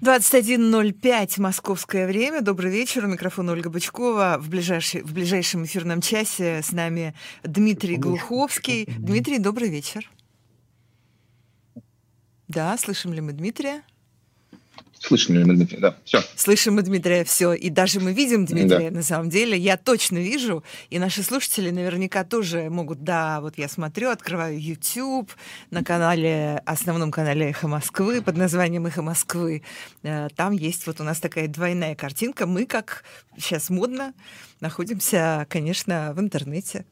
21.05 0.00 1.40
московское 1.42 2.06
время. 2.06 2.40
Добрый 2.40 2.72
вечер. 2.72 3.04
У 3.04 3.08
микрофона 3.08 3.52
Ольга 3.52 3.68
Бычкова. 3.68 4.38
В, 4.40 4.48
ближайший, 4.48 5.02
в 5.02 5.12
ближайшем 5.12 5.66
эфирном 5.66 6.00
часе 6.00 6.62
с 6.62 6.72
нами 6.72 7.14
Дмитрий 7.42 7.98
Глуховский. 7.98 8.86
Дмитрий, 8.86 9.38
добрый 9.38 9.68
вечер. 9.68 10.10
Да, 12.48 12.78
слышим 12.78 13.12
ли 13.12 13.20
мы 13.20 13.32
Дмитрия? 13.32 13.82
Слышим 15.00 15.34
ли 15.34 15.44
мы 15.44 15.54
Дмитрия? 15.54 15.78
Да, 15.78 15.96
все. 16.04 16.22
Слышим 16.36 16.74
мы 16.74 16.82
Дмитрия, 16.82 17.24
все. 17.24 17.54
И 17.54 17.70
даже 17.70 18.00
мы 18.00 18.12
видим 18.12 18.44
Дмитрия, 18.44 18.90
да. 18.90 18.96
на 18.98 19.02
самом 19.02 19.30
деле. 19.30 19.56
Я 19.56 19.78
точно 19.78 20.18
вижу, 20.18 20.62
и 20.90 20.98
наши 20.98 21.22
слушатели 21.22 21.70
наверняка 21.70 22.22
тоже 22.22 22.68
могут, 22.68 23.02
да, 23.02 23.40
вот 23.40 23.56
я 23.56 23.68
смотрю, 23.68 24.10
открываю 24.10 24.60
YouTube 24.60 25.32
на 25.70 25.82
канале, 25.82 26.62
основном 26.66 27.10
канале 27.10 27.48
«Эхо 27.48 27.66
Москвы» 27.66 28.20
под 28.20 28.36
названием 28.36 28.84
«Эхо 28.84 29.00
Москвы». 29.00 29.62
Э, 30.02 30.28
там 30.36 30.52
есть 30.52 30.86
вот 30.86 31.00
у 31.00 31.04
нас 31.04 31.18
такая 31.18 31.48
двойная 31.48 31.94
картинка. 31.94 32.46
Мы, 32.46 32.66
как 32.66 33.02
сейчас 33.38 33.70
модно, 33.70 34.12
находимся, 34.60 35.46
конечно, 35.48 36.12
в 36.14 36.20
интернете 36.20 36.84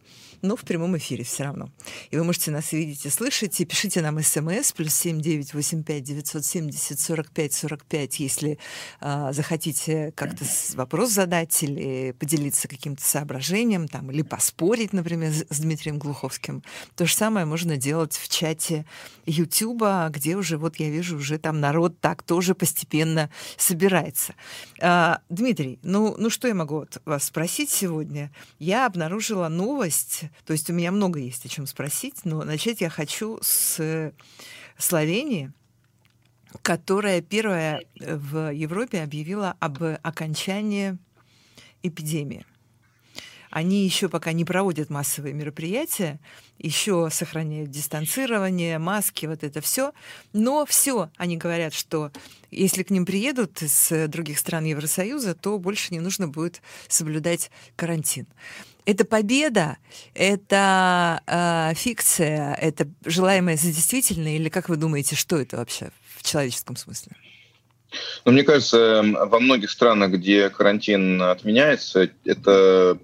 но 0.43 0.57
в 0.57 0.63
прямом 0.63 0.97
эфире 0.97 1.25
все 1.25 1.45
равно. 1.45 1.71
И 2.11 2.17
вы 2.17 2.25
можете 2.25 2.51
нас 2.51 2.73
видеть 2.73 3.07
и 3.07 3.11
слышать. 3.11 3.61
И 3.61 3.65
пишите 3.65 4.01
нам 4.03 4.23
смс 4.23 4.73
плюс 4.73 5.03
девятьсот 5.03 6.45
семьдесят 6.45 7.01
сорок 7.01 7.31
пять 7.31 7.53
сорок 7.53 7.85
пять, 7.85 8.21
если 8.21 8.59
э, 9.01 9.29
захотите 9.33 10.13
как-то 10.13 10.45
вопрос 10.75 11.11
задать 11.11 11.63
или 11.63 12.13
поделиться 12.13 12.69
каким-то 12.69 13.03
соображением, 13.03 13.89
там, 13.89 14.11
или 14.11 14.23
поспорить, 14.23 14.93
например, 14.93 15.33
с 15.33 15.59
Дмитрием 15.59 15.99
Глуховским. 15.99 16.63
То 16.97 17.07
же 17.07 17.15
самое 17.15 17.47
можно 17.47 17.77
делать 17.77 18.17
в 18.17 18.29
чате 18.29 18.87
Ютуба, 19.27 20.09
где 20.11 20.37
уже, 20.37 20.59
вот 20.59 20.77
я 20.77 20.91
вижу, 20.91 21.17
уже 21.17 21.39
там 21.39 21.61
народ 21.61 22.01
так 22.01 22.23
тоже 22.23 22.55
постепенно 22.55 23.31
собирается. 23.57 24.35
А, 24.81 25.21
Дмитрий, 25.29 25.79
ну, 25.83 26.15
ну 26.19 26.31
что 26.31 26.49
я 26.49 26.55
могу 26.55 26.77
вот 26.77 27.01
вас 27.05 27.25
спросить 27.25 27.71
сегодня? 27.71 28.33
Я 28.59 28.87
обнаружила 28.87 29.49
новость, 29.49 30.25
то 30.45 30.53
есть 30.53 30.69
у 30.71 30.73
меня 30.73 30.93
много 30.93 31.19
есть 31.19 31.45
о 31.45 31.49
чем 31.49 31.67
спросить, 31.67 32.25
но 32.25 32.43
начать 32.43 32.81
я 32.81 32.91
хочу 32.91 33.39
с 33.43 34.13
Словении, 34.77 35.53
которая 36.63 37.21
первая 37.21 37.83
в 37.99 38.53
Европе 38.53 39.03
объявила 39.03 39.57
об 39.61 39.83
окончании 39.83 40.99
эпидемии. 41.83 42.45
Они 43.59 43.85
еще 43.85 44.09
пока 44.09 44.31
не 44.31 44.45
проводят 44.45 44.89
массовые 44.89 45.35
мероприятия, 45.35 46.21
еще 46.59 47.09
сохраняют 47.11 47.73
дистанцирование, 47.73 48.79
маски, 48.79 49.27
вот 49.27 49.43
это 49.43 49.61
все. 49.61 49.93
Но 50.33 50.65
все, 50.65 51.11
они 51.17 51.37
говорят, 51.37 51.75
что 51.75 52.13
если 52.53 52.85
к 52.85 52.91
ним 52.91 53.05
приедут 53.05 53.61
из 53.61 53.89
других 54.07 54.39
стран 54.39 54.65
Евросоюза, 54.67 55.35
то 55.35 55.59
больше 55.59 55.93
не 55.93 55.99
нужно 55.99 56.29
будет 56.29 56.63
соблюдать 56.87 57.51
карантин. 57.75 58.29
Это 58.85 59.05
победа, 59.05 59.79
это 60.15 61.21
э, 61.27 61.75
фикция, 61.75 62.55
это 62.55 62.87
желаемое 63.05 63.57
за 63.57 63.73
действительное, 63.73 64.37
или 64.37 64.51
как 64.51 64.69
вы 64.69 64.77
думаете, 64.77 65.17
что 65.17 65.37
это 65.37 65.57
вообще 65.57 65.91
в 66.17 66.23
человеческом 66.23 66.77
смысле? 66.77 67.11
Ну, 68.25 68.33
мне 68.33 68.43
кажется, 68.43 69.03
во 69.03 69.41
многих 69.41 69.71
странах, 69.71 70.13
где 70.13 70.51
карантин 70.51 71.23
отменяется, 71.23 72.11
это 72.25 72.99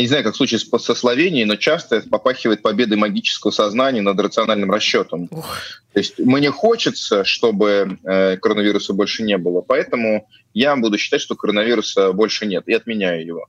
я 0.00 0.02
не 0.02 0.08
знаю, 0.08 0.24
как 0.24 0.32
в 0.32 0.36
случае 0.36 0.58
со 0.58 0.94
Словенией, 0.94 1.44
но 1.44 1.56
часто 1.56 1.96
это 1.96 2.08
попахивает 2.08 2.62
победой 2.62 2.96
магического 2.96 3.50
сознания 3.50 4.00
над 4.00 4.18
рациональным 4.18 4.70
расчетом. 4.70 5.28
Ух. 5.30 5.58
То 5.92 6.00
есть 6.00 6.18
мне 6.18 6.50
хочется, 6.50 7.24
чтобы 7.24 7.98
э, 8.02 8.38
коронавируса 8.38 8.94
больше 8.94 9.22
не 9.22 9.36
было, 9.36 9.60
поэтому 9.60 10.26
я 10.54 10.74
буду 10.76 10.96
считать, 10.96 11.20
что 11.20 11.36
коронавируса 11.36 12.12
больше 12.12 12.46
нет, 12.46 12.64
и 12.66 12.72
отменяю 12.72 13.26
его. 13.26 13.46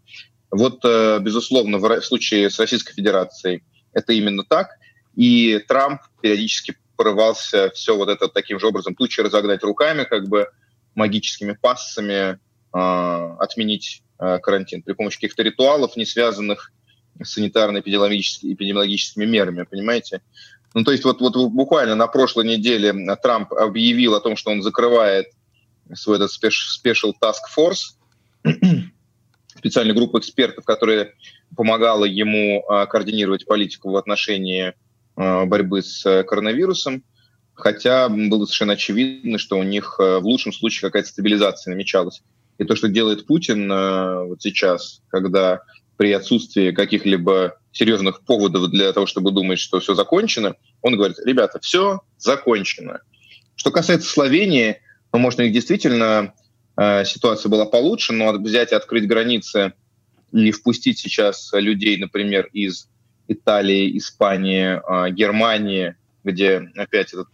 Вот, 0.51 0.81
э, 0.83 1.19
безусловно, 1.21 1.77
в 1.77 2.01
случае 2.01 2.49
с 2.49 2.59
Российской 2.59 2.93
Федерацией 2.93 3.63
это 3.93 4.11
именно 4.11 4.43
так. 4.43 4.71
И 5.15 5.57
Трамп 5.69 6.01
периодически 6.21 6.75
порывался 6.97 7.71
все 7.73 7.95
вот 7.95 8.09
это 8.09 8.27
таким 8.27 8.59
же 8.59 8.67
образом 8.67 8.93
тучи 8.93 9.21
разогнать 9.21 9.63
руками, 9.63 10.03
как 10.03 10.27
бы 10.27 10.47
магическими 10.95 11.53
пассами 11.53 12.39
отменить 12.71 14.03
э, 14.19 14.39
карантин 14.39 14.81
при 14.81 14.93
помощи 14.93 15.17
каких-то 15.17 15.43
ритуалов, 15.43 15.97
не 15.97 16.05
связанных 16.05 16.71
с 17.21 17.37
санитарно-эпидемиологическими 17.37 18.53
эпидемиологическими 18.53 19.25
мерами, 19.25 19.63
понимаете? 19.63 20.21
Ну, 20.73 20.83
то 20.83 20.91
есть 20.91 21.03
вот, 21.03 21.19
вот 21.19 21.35
буквально 21.51 21.95
на 21.95 22.07
прошлой 22.07 22.45
неделе 22.45 22.93
Трамп 23.21 23.51
объявил 23.53 24.15
о 24.15 24.21
том, 24.21 24.37
что 24.37 24.51
он 24.51 24.61
закрывает 24.61 25.27
свой 25.93 26.17
этот 26.17 26.31
special 26.31 27.13
task 27.21 27.43
force, 27.57 27.97
специальную 29.57 29.95
группу 29.95 30.19
экспертов, 30.19 30.63
которая 30.63 31.13
помогала 31.57 32.05
ему 32.05 32.63
а, 32.67 32.85
координировать 32.85 33.45
политику 33.45 33.91
в 33.91 33.97
отношении 33.97 34.73
а, 35.17 35.45
борьбы 35.45 35.81
с 35.81 36.23
коронавирусом, 36.23 37.03
хотя 37.53 38.07
было 38.07 38.45
совершенно 38.45 38.73
очевидно, 38.73 39.37
что 39.37 39.57
у 39.57 39.63
них 39.63 39.99
в 39.99 40.21
лучшем 40.21 40.53
случае 40.53 40.89
какая-то 40.89 41.09
стабилизация 41.09 41.71
намечалась. 41.71 42.23
И 42.61 42.65
то, 42.65 42.75
что 42.75 42.87
делает 42.87 43.25
Путин 43.25 43.71
э, 43.71 44.23
вот 44.25 44.41
сейчас, 44.41 45.01
когда 45.09 45.61
при 45.97 46.11
отсутствии 46.11 46.71
каких-либо 46.71 47.57
серьезных 47.71 48.21
поводов 48.21 48.69
для 48.69 48.91
того, 48.93 49.05
чтобы 49.05 49.31
думать, 49.31 49.59
что 49.59 49.79
все 49.79 49.95
закончено, 49.95 50.55
он 50.81 50.95
говорит, 50.95 51.17
ребята, 51.25 51.59
все 51.61 52.01
закончено. 52.17 53.01
Что 53.55 53.71
касается 53.71 54.09
Словении, 54.09 54.77
ну, 55.13 55.19
может, 55.19 55.39
у 55.39 55.43
них 55.43 55.53
действительно 55.53 56.33
Э, 56.77 57.03
ситуация 57.05 57.49
была 57.49 57.65
получше, 57.65 58.13
но 58.13 58.33
взять 58.33 58.71
и 58.71 58.75
открыть 58.75 59.07
границы 59.07 59.73
и 60.31 60.51
впустить 60.51 60.99
сейчас 60.99 61.51
людей, 61.53 61.97
например, 61.97 62.47
из 62.53 62.87
Италии, 63.27 63.97
Испании, 63.97 64.79
э, 64.79 65.11
Германии, 65.11 65.95
где 66.23 66.69
опять 66.75 67.13
этот 67.13 67.27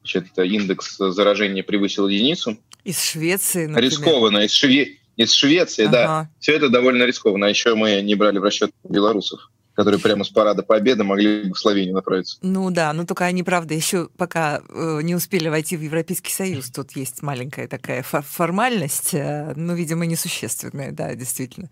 значит, 0.00 0.26
индекс 0.38 0.96
заражения 0.98 1.62
превысил 1.62 2.08
единицу. 2.08 2.58
Из 2.86 3.02
Швеции, 3.02 3.66
например. 3.66 3.90
Рискованно. 3.90 4.38
Из, 4.38 4.52
Шве... 4.52 4.98
из 5.16 5.32
Швеции, 5.32 5.86
ага. 5.86 5.92
да. 5.92 6.30
Все 6.38 6.52
это 6.52 6.68
довольно 6.68 7.02
рискованно. 7.02 7.46
А 7.46 7.48
еще 7.48 7.74
мы 7.74 8.00
не 8.00 8.14
брали 8.14 8.38
в 8.38 8.44
расчет 8.44 8.70
белорусов 8.84 9.50
которые 9.76 10.00
прямо 10.00 10.24
с 10.24 10.30
парада 10.30 10.62
Победы 10.62 11.04
могли 11.04 11.42
бы 11.44 11.54
в 11.54 11.58
Словению 11.58 11.94
направиться. 11.94 12.38
Ну 12.40 12.70
да, 12.70 12.94
но 12.94 13.04
только 13.04 13.26
они, 13.26 13.42
правда, 13.42 13.74
еще 13.74 14.08
пока 14.16 14.62
э, 14.70 15.00
не 15.02 15.14
успели 15.14 15.48
войти 15.48 15.76
в 15.76 15.82
Европейский 15.82 16.32
Союз. 16.32 16.70
Тут 16.70 16.96
есть 16.96 17.22
маленькая 17.22 17.68
такая 17.68 18.02
формальность, 18.02 19.12
э, 19.12 19.52
но, 19.54 19.74
видимо, 19.74 20.06
несущественная, 20.06 20.92
да, 20.92 21.14
действительно. 21.14 21.68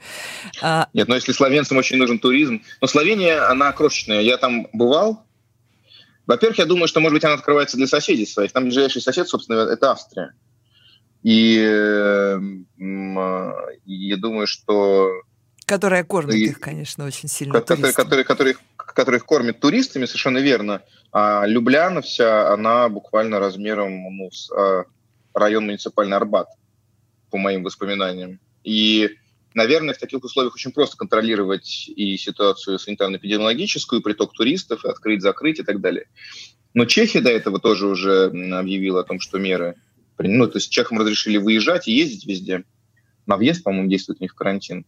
А... 0.61 0.89
Нет, 0.93 1.09
но 1.09 1.15
если 1.15 1.33
словенцам 1.33 1.79
очень 1.79 1.97
нужен 1.97 2.19
туризм... 2.19 2.63
Но 2.83 2.87
Словения, 2.87 3.39
она 3.49 3.73
крошечная. 3.73 4.21
Я 4.21 4.37
там 4.37 4.69
бывал. 4.75 5.25
Во-первых, 6.27 6.59
я 6.59 6.67
думаю, 6.67 6.89
что, 6.89 7.01
может 7.01 7.15
быть, 7.15 7.25
она 7.25 7.35
открывается 7.35 7.79
для 7.79 7.87
соседей 7.87 8.27
своих. 8.27 8.53
Там 8.53 8.65
ближайший 8.65 9.01
сосед, 9.01 9.29
собственно, 9.29 9.61
это 9.61 9.93
Австрия. 9.93 10.35
И 11.25 11.59
э, 11.59 12.39
я 13.87 14.17
думаю, 14.17 14.47
что 14.47 15.11
Которая 15.65 16.05
кормит 16.05 16.35
и, 16.35 16.45
их, 16.45 16.61
конечно, 16.61 17.07
очень 17.07 17.29
сильно. 17.29 17.55
Которые, 17.55 17.95
которые, 17.95 18.25
которые, 18.25 18.57
которые 18.77 19.19
их 19.19 19.25
кормят 19.25 19.61
туристами, 19.61 20.05
совершенно 20.05 20.39
верно. 20.39 20.83
А 21.11 21.47
Любляна 21.47 22.03
вся, 22.03 22.53
она 22.53 22.91
буквально 22.91 23.39
размером 23.39 23.93
ну, 24.15 24.31
с 24.31 24.51
а, 24.53 24.85
район 25.33 25.65
муниципальный 25.65 26.19
Арбат, 26.19 26.49
по 27.31 27.39
моим 27.39 27.63
воспоминаниям. 27.63 28.41
И, 28.63 29.09
наверное, 29.55 29.95
в 29.95 29.99
таких 29.99 30.23
условиях 30.23 30.55
очень 30.55 30.73
просто 30.73 30.99
контролировать 30.99 31.89
и 31.89 32.19
ситуацию 32.19 32.79
санитарно-эпидемиологическую, 32.79 34.01
и 34.01 34.03
приток 34.03 34.35
туристов, 34.35 34.85
и 34.85 34.89
открыть, 34.89 35.23
закрыть 35.23 35.61
и 35.61 35.63
так 35.63 35.81
далее. 35.81 36.09
Но 36.75 36.85
Чехия 36.85 37.23
до 37.23 37.31
этого 37.31 37.59
тоже 37.59 37.87
уже 37.87 38.27
объявила 38.27 39.01
о 39.01 39.05
том, 39.05 39.19
что 39.19 39.39
меры... 39.39 39.77
Ну, 40.19 40.47
то 40.47 40.59
есть 40.59 40.71
чехам 40.71 40.99
разрешили 40.99 41.37
выезжать 41.39 41.89
и 41.89 41.93
ездить 41.93 42.27
везде. 42.27 42.65
На 43.27 43.37
въезд, 43.37 43.63
по-моему, 43.63 43.89
действует 43.89 44.21
у 44.21 44.25
них 44.25 44.35
карантин. 44.35 44.85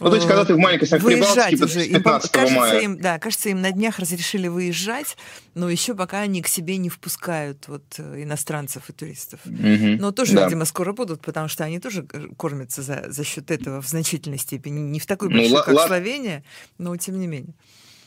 Ну, 0.00 0.10
то 0.10 0.16
есть, 0.16 0.26
когда 0.26 0.44
ты 0.44 0.54
в 0.54 0.58
маленькой 0.58 0.88
Прибалтике 0.88 1.64
уже. 1.64 1.88
15 1.88 1.94
им, 1.96 2.02
кажется, 2.02 2.56
мая... 2.56 2.80
Им, 2.80 2.98
да, 2.98 3.18
кажется, 3.18 3.48
им 3.50 3.60
на 3.60 3.72
днях 3.72 3.98
разрешили 3.98 4.48
выезжать, 4.48 5.16
но 5.54 5.68
еще 5.68 5.94
пока 5.94 6.20
они 6.20 6.42
к 6.42 6.48
себе 6.48 6.76
не 6.78 6.88
впускают 6.88 7.68
вот 7.68 7.82
э, 7.98 8.22
иностранцев 8.22 8.88
и 8.88 8.92
туристов. 8.92 9.40
Угу, 9.44 10.00
но 10.00 10.12
тоже, 10.12 10.34
да. 10.34 10.44
видимо, 10.44 10.64
скоро 10.64 10.92
будут, 10.92 11.20
потому 11.20 11.48
что 11.48 11.64
они 11.64 11.78
тоже 11.78 12.06
кормятся 12.38 12.82
за, 12.82 13.04
за 13.08 13.24
счет 13.24 13.50
этого 13.50 13.82
в 13.82 13.88
значительной 13.88 14.38
степени. 14.38 14.80
Не 14.80 14.98
в 14.98 15.06
такой 15.06 15.28
большой, 15.28 15.50
ну, 15.50 15.56
как 15.56 15.74
Лат... 15.74 15.88
Словения, 15.88 16.42
но 16.78 16.96
тем 16.96 17.20
не 17.20 17.26
менее. 17.26 17.54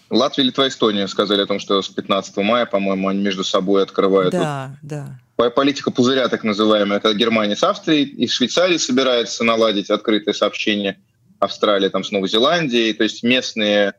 Латвия, 0.10 0.44
Литва, 0.44 0.68
Эстония 0.68 1.08
сказали 1.08 1.42
о 1.42 1.46
том, 1.46 1.60
что 1.60 1.80
с 1.84 1.90
15 1.90 2.36
мая, 2.38 2.66
по-моему, 2.66 3.10
они 3.10 3.22
между 3.22 3.44
собой 3.44 3.84
открывают. 3.84 4.32
Да, 4.32 4.78
вот. 4.82 4.90
да 4.90 5.20
политика 5.50 5.92
пузыря, 5.92 6.28
так 6.28 6.44
называемая, 6.44 7.00
когда 7.00 7.18
Германия 7.18 7.56
с 7.56 7.64
Австрией 7.64 8.04
и 8.04 8.28
Швейцарией 8.28 8.80
собирается 8.80 9.46
наладить 9.46 9.90
открытое 9.90 10.34
сообщение 10.34 11.00
Австралия 11.40 11.90
там 11.90 12.04
с 12.04 12.12
Новой 12.12 12.28
Зеландией, 12.28 12.94
то 12.94 13.04
есть 13.04 13.24
местные 13.24 13.94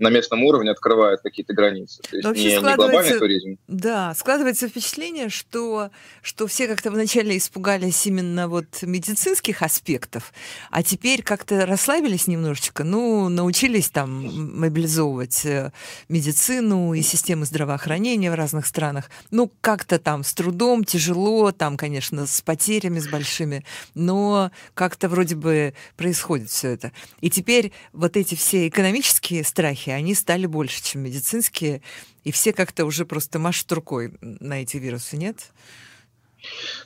на 0.00 0.08
местном 0.08 0.42
уровне 0.44 0.70
открывают 0.70 1.20
какие-то 1.20 1.52
границы. 1.52 2.02
То 2.02 2.16
есть 2.16 2.26
Вообще 2.26 2.44
не, 2.44 2.54
не 2.56 2.74
глобальный 2.74 3.18
туризм. 3.18 3.58
Да, 3.68 4.14
складывается 4.14 4.68
впечатление, 4.68 5.28
что, 5.28 5.90
что 6.22 6.46
все 6.46 6.66
как-то 6.66 6.90
вначале 6.90 7.36
испугались 7.36 8.06
именно 8.06 8.48
вот 8.48 8.82
медицинских 8.82 9.62
аспектов, 9.62 10.32
а 10.70 10.82
теперь 10.82 11.22
как-то 11.22 11.66
расслабились 11.66 12.26
немножечко, 12.26 12.82
ну, 12.82 13.28
научились 13.28 13.90
там 13.90 14.58
мобилизовывать 14.58 15.44
э, 15.44 15.72
медицину 16.08 16.94
и 16.94 17.02
системы 17.02 17.44
здравоохранения 17.44 18.30
в 18.30 18.34
разных 18.34 18.66
странах. 18.66 19.10
Ну, 19.30 19.52
как-то 19.60 19.98
там 19.98 20.24
с 20.24 20.32
трудом, 20.32 20.84
тяжело, 20.84 21.52
там, 21.52 21.76
конечно, 21.76 22.26
с 22.26 22.40
потерями, 22.40 23.00
с 23.00 23.08
большими, 23.08 23.64
но 23.94 24.50
как-то 24.74 25.08
вроде 25.10 25.36
бы 25.36 25.74
происходит 25.96 26.48
все 26.48 26.68
это. 26.68 26.92
И 27.20 27.28
теперь 27.28 27.72
вот 27.92 28.16
эти 28.16 28.34
все 28.34 28.66
экономические 28.68 29.44
страхи, 29.44 29.89
страхи, 29.90 29.98
они 29.98 30.14
стали 30.14 30.46
больше, 30.46 30.82
чем 30.82 31.02
медицинские, 31.02 31.82
и 32.24 32.30
все 32.30 32.52
как-то 32.52 32.84
уже 32.84 33.04
просто 33.04 33.38
машут 33.38 33.72
рукой 33.72 34.12
на 34.20 34.62
эти 34.62 34.78
вирусы, 34.78 35.16
нет? 35.16 35.52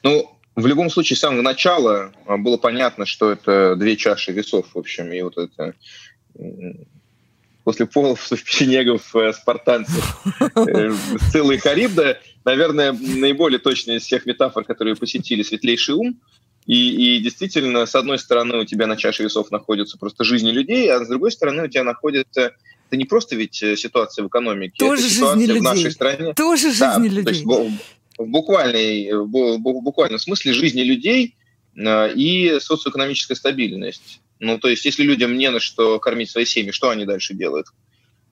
Ну, 0.03 0.31
в 0.57 0.67
любом 0.67 0.91
случае, 0.91 1.17
с 1.17 1.21
самого 1.21 1.43
начала 1.43 2.13
а, 2.27 2.37
было 2.37 2.57
понятно, 2.57 3.07
что 3.07 3.33
это 3.33 3.77
две 3.77 3.97
чаши 3.97 4.33
весов, 4.33 4.67
в 4.75 4.79
общем, 4.79 5.13
и 5.13 5.23
вот 5.23 5.37
это 5.37 5.75
после 7.65 7.87
половцев, 7.87 8.45
печенегов, 8.45 9.15
э, 9.17 9.33
спартанцев, 9.33 10.23
э, 10.57 10.93
целый 11.33 11.59
Харибда, 11.59 12.19
наверное, 12.45 12.93
наиболее 12.93 13.59
точная 13.59 13.97
из 13.97 14.03
всех 14.03 14.27
метафор, 14.27 14.65
которые 14.65 14.97
посетили 14.97 15.43
светлейший 15.43 15.95
ум. 15.95 16.21
И, 16.67 17.17
и 17.17 17.19
действительно, 17.23 17.87
с 17.87 17.95
одной 17.95 18.19
стороны, 18.19 18.59
у 18.59 18.65
тебя 18.65 18.87
на 18.87 18.97
чаше 18.97 19.23
весов 19.23 19.51
находятся 19.51 19.99
просто 19.99 20.25
жизни 20.25 20.51
людей, 20.51 20.91
а 20.91 21.05
с 21.05 21.09
другой 21.09 21.31
стороны, 21.31 21.65
у 21.65 21.69
тебя 21.69 21.85
находятся 21.85 22.53
это 22.95 22.97
не 22.97 23.05
просто 23.05 23.35
ведь 23.37 23.63
э, 23.63 23.77
ситуация 23.77 24.25
в 24.25 24.29
экономике, 24.29 24.77
Тоже 24.79 25.03
это 25.03 25.15
ситуация 25.15 25.47
в 25.47 25.49
людей. 25.49 25.61
нашей 25.61 25.91
стране. 25.91 26.35
Тоже 26.35 26.71
жизни 26.71 26.81
да, 26.81 26.99
людей. 26.99 27.25
То 27.25 27.31
есть 27.31 27.45
в, 27.45 28.27
буквальной, 28.27 29.13
в 29.13 29.59
буквальном 29.59 30.19
смысле 30.19 30.53
жизни 30.53 30.83
людей 30.83 31.37
э, 31.77 32.13
и 32.15 32.59
социоэкономическая 32.61 33.37
стабильность. 33.37 34.21
Ну, 34.39 34.59
то 34.59 34.69
есть, 34.69 34.85
если 34.85 35.03
людям 35.03 35.37
не 35.37 35.51
на 35.51 35.61
что 35.61 35.99
кормить 35.99 36.31
свои 36.31 36.45
семьи, 36.45 36.71
что 36.71 36.91
они 36.91 37.05
дальше 37.05 37.35
делают? 37.35 37.67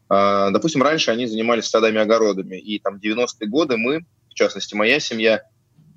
Э, 0.08 0.50
допустим, 0.52 0.82
раньше 0.82 1.10
они 1.10 1.26
занимались 1.26 1.64
садами-огородами, 1.64 2.56
и 2.56 2.78
там 2.78 2.96
90-е 2.96 3.48
годы 3.48 3.76
мы, 3.76 4.04
в 4.30 4.34
частности, 4.34 4.74
моя 4.74 5.00
семья, 5.00 5.42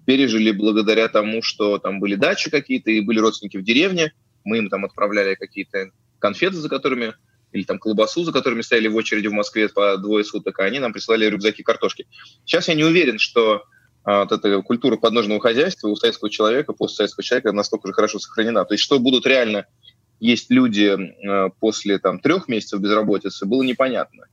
пережили 0.06 0.51
благодаря 0.51 1.07
тому, 1.07 1.41
что 1.41 1.77
там 1.77 2.00
были 2.00 2.15
дачи 2.15 2.50
какие-то 2.50 2.91
и 2.91 3.01
были 3.01 3.19
родственники 3.19 3.57
в 3.57 3.63
деревне, 3.63 4.13
мы 4.44 4.59
им 4.59 4.69
там 4.69 4.85
отправляли 4.85 5.35
какие-то 5.35 5.89
конфеты, 6.19 6.57
за 6.57 6.69
которыми 6.69 7.13
или 7.56 7.63
там 7.63 7.80
колбасу, 7.80 8.24
за 8.24 8.34
которыми 8.34 8.62
стояли 8.62 8.88
в 8.88 8.96
очереди 8.96 9.28
в 9.28 9.34
Москве 9.34 9.69
по 9.69 9.98
двое 9.98 10.25
суток, 10.25 10.60
а 10.60 10.66
они 10.66 10.80
нам 10.80 10.92
присылали 10.92 11.25
рюкзаки 11.25 11.63
картошки. 11.63 12.06
Сейчас 12.46 12.68
я 12.68 12.74
не 12.74 12.84
уверен, 12.84 13.18
что 13.18 13.63
а, 14.04 14.25
вот 14.25 14.31
эта 14.34 14.62
культура 14.62 14.98
подножного 14.98 15.40
хозяйства 15.40 15.88
у 15.88 15.96
советского 15.96 16.30
человека, 16.30 16.74
постсоветского 16.74 17.24
человека 17.24 17.54
настолько 17.54 17.88
же 17.88 17.94
хорошо 17.94 18.19
сохранена. 18.19 18.66
То 18.66 18.74
есть 18.74 18.84
что 18.84 19.00
будут 19.00 19.25
реально 19.25 19.66
есть 20.19 20.52
люди 20.52 20.96
а, 21.28 21.50
после 21.60 21.98
там, 21.98 22.19
трех 22.19 22.50
месяцев 22.50 22.81
безработицы, 22.81 23.46
было 23.46 23.63
непонятно. 23.63 24.25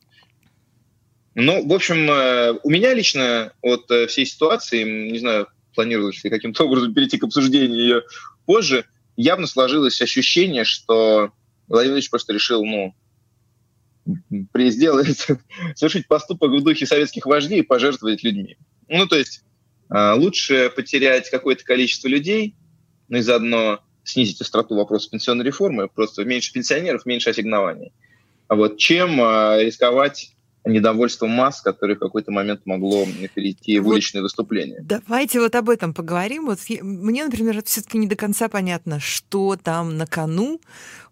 Ну, 1.35 1.67
в 1.67 1.73
общем, 1.73 2.11
э, 2.11 2.59
у 2.63 2.69
меня 2.69 2.93
лично 2.93 3.55
от 3.63 3.91
э, 3.91 4.07
всей 4.07 4.27
ситуации, 4.27 5.11
не 5.11 5.19
знаю, 5.19 5.47
планировалось 5.75 6.23
ли 6.23 6.29
каким-то 6.29 6.65
образом 6.65 6.93
перейти 6.93 7.17
к 7.17 7.25
обсуждению 7.25 7.81
ее 7.81 8.03
позже, 8.45 8.85
явно 9.17 9.47
сложилось 9.47 10.03
ощущение, 10.03 10.65
что 10.65 11.33
Владимир 11.69 11.93
Владимирович 11.95 12.11
просто 12.11 12.35
решил, 12.35 12.63
ну, 12.67 12.95
сделать, 14.71 15.27
совершить 15.75 16.09
поступок 16.09 16.51
в 16.51 16.63
духе 16.63 16.87
советских 16.87 17.27
вождей 17.27 17.61
и 17.61 17.63
пожертвовать 17.63 18.23
людьми. 18.23 18.57
Ну, 18.89 19.07
то 19.07 19.17
есть 19.17 19.45
а, 19.89 20.15
лучше 20.15 20.71
потерять 20.75 21.31
какое-то 21.31 21.65
количество 21.65 22.09
людей, 22.09 22.57
но 23.09 23.19
и 23.19 23.23
заодно 23.23 23.81
снизить 24.05 24.41
остроту 24.41 24.75
вопроса 24.75 25.11
пенсионной 25.11 25.45
реформы, 25.45 25.89
просто 25.89 26.25
меньше 26.25 26.53
пенсионеров, 26.53 27.07
меньше 27.07 27.31
ассигнований. 27.31 27.93
Вот 28.49 28.79
чем 28.79 29.21
а, 29.21 29.59
рисковать 29.59 30.35
недовольство 30.65 31.27
масс, 31.27 31.61
которое 31.61 31.97
в 31.97 31.99
какой-то 31.99 32.31
момент 32.31 32.63
могло 32.65 33.07
перейти 33.35 33.79
в 33.79 33.89
уличные 33.89 34.23
выступления. 34.23 34.79
Давайте 34.83 35.41
вот 35.41 35.55
об 35.55 35.69
этом 35.71 35.93
поговорим. 35.93 36.47
Вот 36.47 36.59
мне, 36.83 37.25
например, 37.25 37.63
все-таки 37.65 37.99
не 37.99 38.07
до 38.07 38.17
конца 38.17 38.49
понятно, 38.49 39.01
что 39.01 39.57
там 39.57 39.97
на 39.97 40.07
кону 40.07 40.61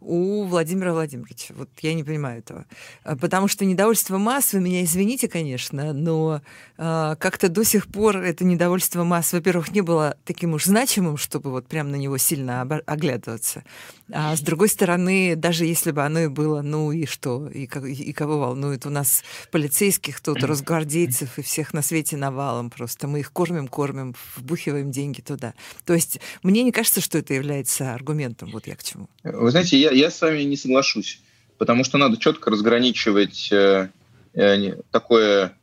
у 0.01 0.45
Владимира 0.45 0.93
Владимировича. 0.93 1.55
Вот 1.57 1.69
я 1.83 1.95
не 1.95 2.05
понимаю 2.05 2.39
этого. 2.39 2.65
А, 3.05 3.17
потому 3.17 3.49
что 3.49 3.65
недовольство 3.65 4.19
масс, 4.19 4.53
вы 4.53 4.61
меня 4.61 4.83
извините, 4.83 5.29
конечно, 5.29 5.93
но 5.93 6.41
э, 6.79 7.17
как-то 7.19 7.49
до 7.49 7.65
сих 7.65 7.87
пор 7.87 8.19
это 8.19 8.45
недовольство 8.45 9.05
масс, 9.05 9.33
во-первых, 9.33 9.73
не 9.73 9.83
было 9.83 10.17
таким 10.25 10.55
уж 10.55 10.65
значимым, 10.65 11.17
чтобы 11.17 11.51
вот 11.51 11.67
прям 11.67 11.91
на 11.91 11.97
него 11.97 12.17
сильно 12.17 12.63
оглядываться. 12.63 13.63
А 14.11 14.35
с 14.35 14.41
другой 14.41 14.69
стороны, 14.69 15.37
даже 15.37 15.67
если 15.67 15.91
бы 15.91 16.03
оно 16.03 16.21
и 16.21 16.29
было, 16.29 16.63
ну 16.63 16.93
и 16.93 17.05
что, 17.05 17.49
и, 17.49 17.65
и 17.65 18.13
кого 18.13 18.39
волнует? 18.39 18.87
У 18.87 18.91
нас 18.91 19.23
полицейских 19.49 20.21
тут, 20.21 20.43
росгвардейцев 20.43 21.39
и 21.39 21.43
всех 21.43 21.73
на 21.73 21.83
свете 21.83 22.17
навалом 22.17 22.71
просто. 22.71 23.07
Мы 23.07 23.21
их 23.21 23.33
кормим, 23.33 23.69
кормим, 23.69 24.15
вбухиваем 24.37 24.91
деньги 24.91 25.21
туда. 25.21 25.55
То 25.85 25.95
есть 25.95 26.21
мне 26.43 26.63
не 26.63 26.73
кажется, 26.73 27.01
что 27.01 27.19
это 27.19 27.35
является 27.35 27.95
аргументом. 27.95 28.51
Вот 28.53 28.67
я 28.67 28.77
к 28.77 28.83
чему. 28.83 29.09
Вы 29.23 29.51
знаете, 29.51 29.79
я, 29.79 29.91
я 29.91 30.11
с 30.11 30.21
вами 30.21 30.43
не 30.43 30.57
соглашусь, 30.57 31.21
потому 31.59 31.85
что 31.85 31.99
надо 31.99 32.17
четко 32.17 32.51
разграничивать 32.51 33.51
э, 33.53 33.91
э, 34.35 34.73
такое, 34.91 35.57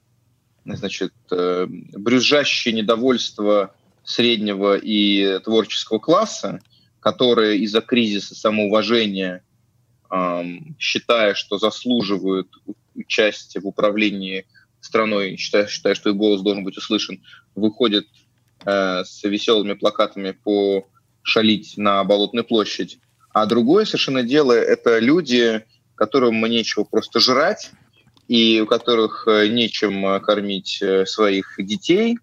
значит, 0.65 1.13
э, 1.31 1.65
брюзжащее 1.67 2.73
недовольство 2.73 3.73
среднего 4.03 4.77
и 4.77 5.39
творческого 5.39 5.99
класса, 5.99 6.61
которые 6.99 7.59
из-за 7.59 7.81
кризиса 7.81 8.35
самоуважения, 8.35 9.43
э, 10.09 10.43
считая, 10.79 11.33
что 11.33 11.57
заслуживают 11.57 12.47
участия 12.97 13.59
в 13.59 13.67
управлении 13.67 14.45
страной, 14.79 15.37
считая, 15.37 15.67
считая, 15.67 15.95
что 15.95 16.09
их 16.09 16.15
голос 16.15 16.41
должен 16.41 16.63
быть 16.63 16.77
услышан, 16.77 17.21
выходят 17.55 18.05
э, 18.65 19.03
с 19.03 19.23
веселыми 19.23 19.73
плакатами 19.73 20.31
по 20.31 20.87
шалить 21.21 21.77
на 21.77 22.03
Болотную 22.03 22.45
площадь. 22.45 22.99
А 23.33 23.45
другое 23.45 23.85
совершенно 23.85 24.23
дело– 24.23 24.53
это 24.53 24.99
люди, 24.99 25.65
которым 25.95 26.43
нечего 26.45 26.83
просто 26.83 27.19
жрать, 27.19 27.71
и 28.27 28.61
у 28.61 28.65
которых 28.65 29.27
э, 29.27 29.47
нечем 29.47 30.05
э, 30.05 30.19
кормить 30.19 30.79
э, 30.81 31.05
своих 31.05 31.55
детей, 31.57 32.17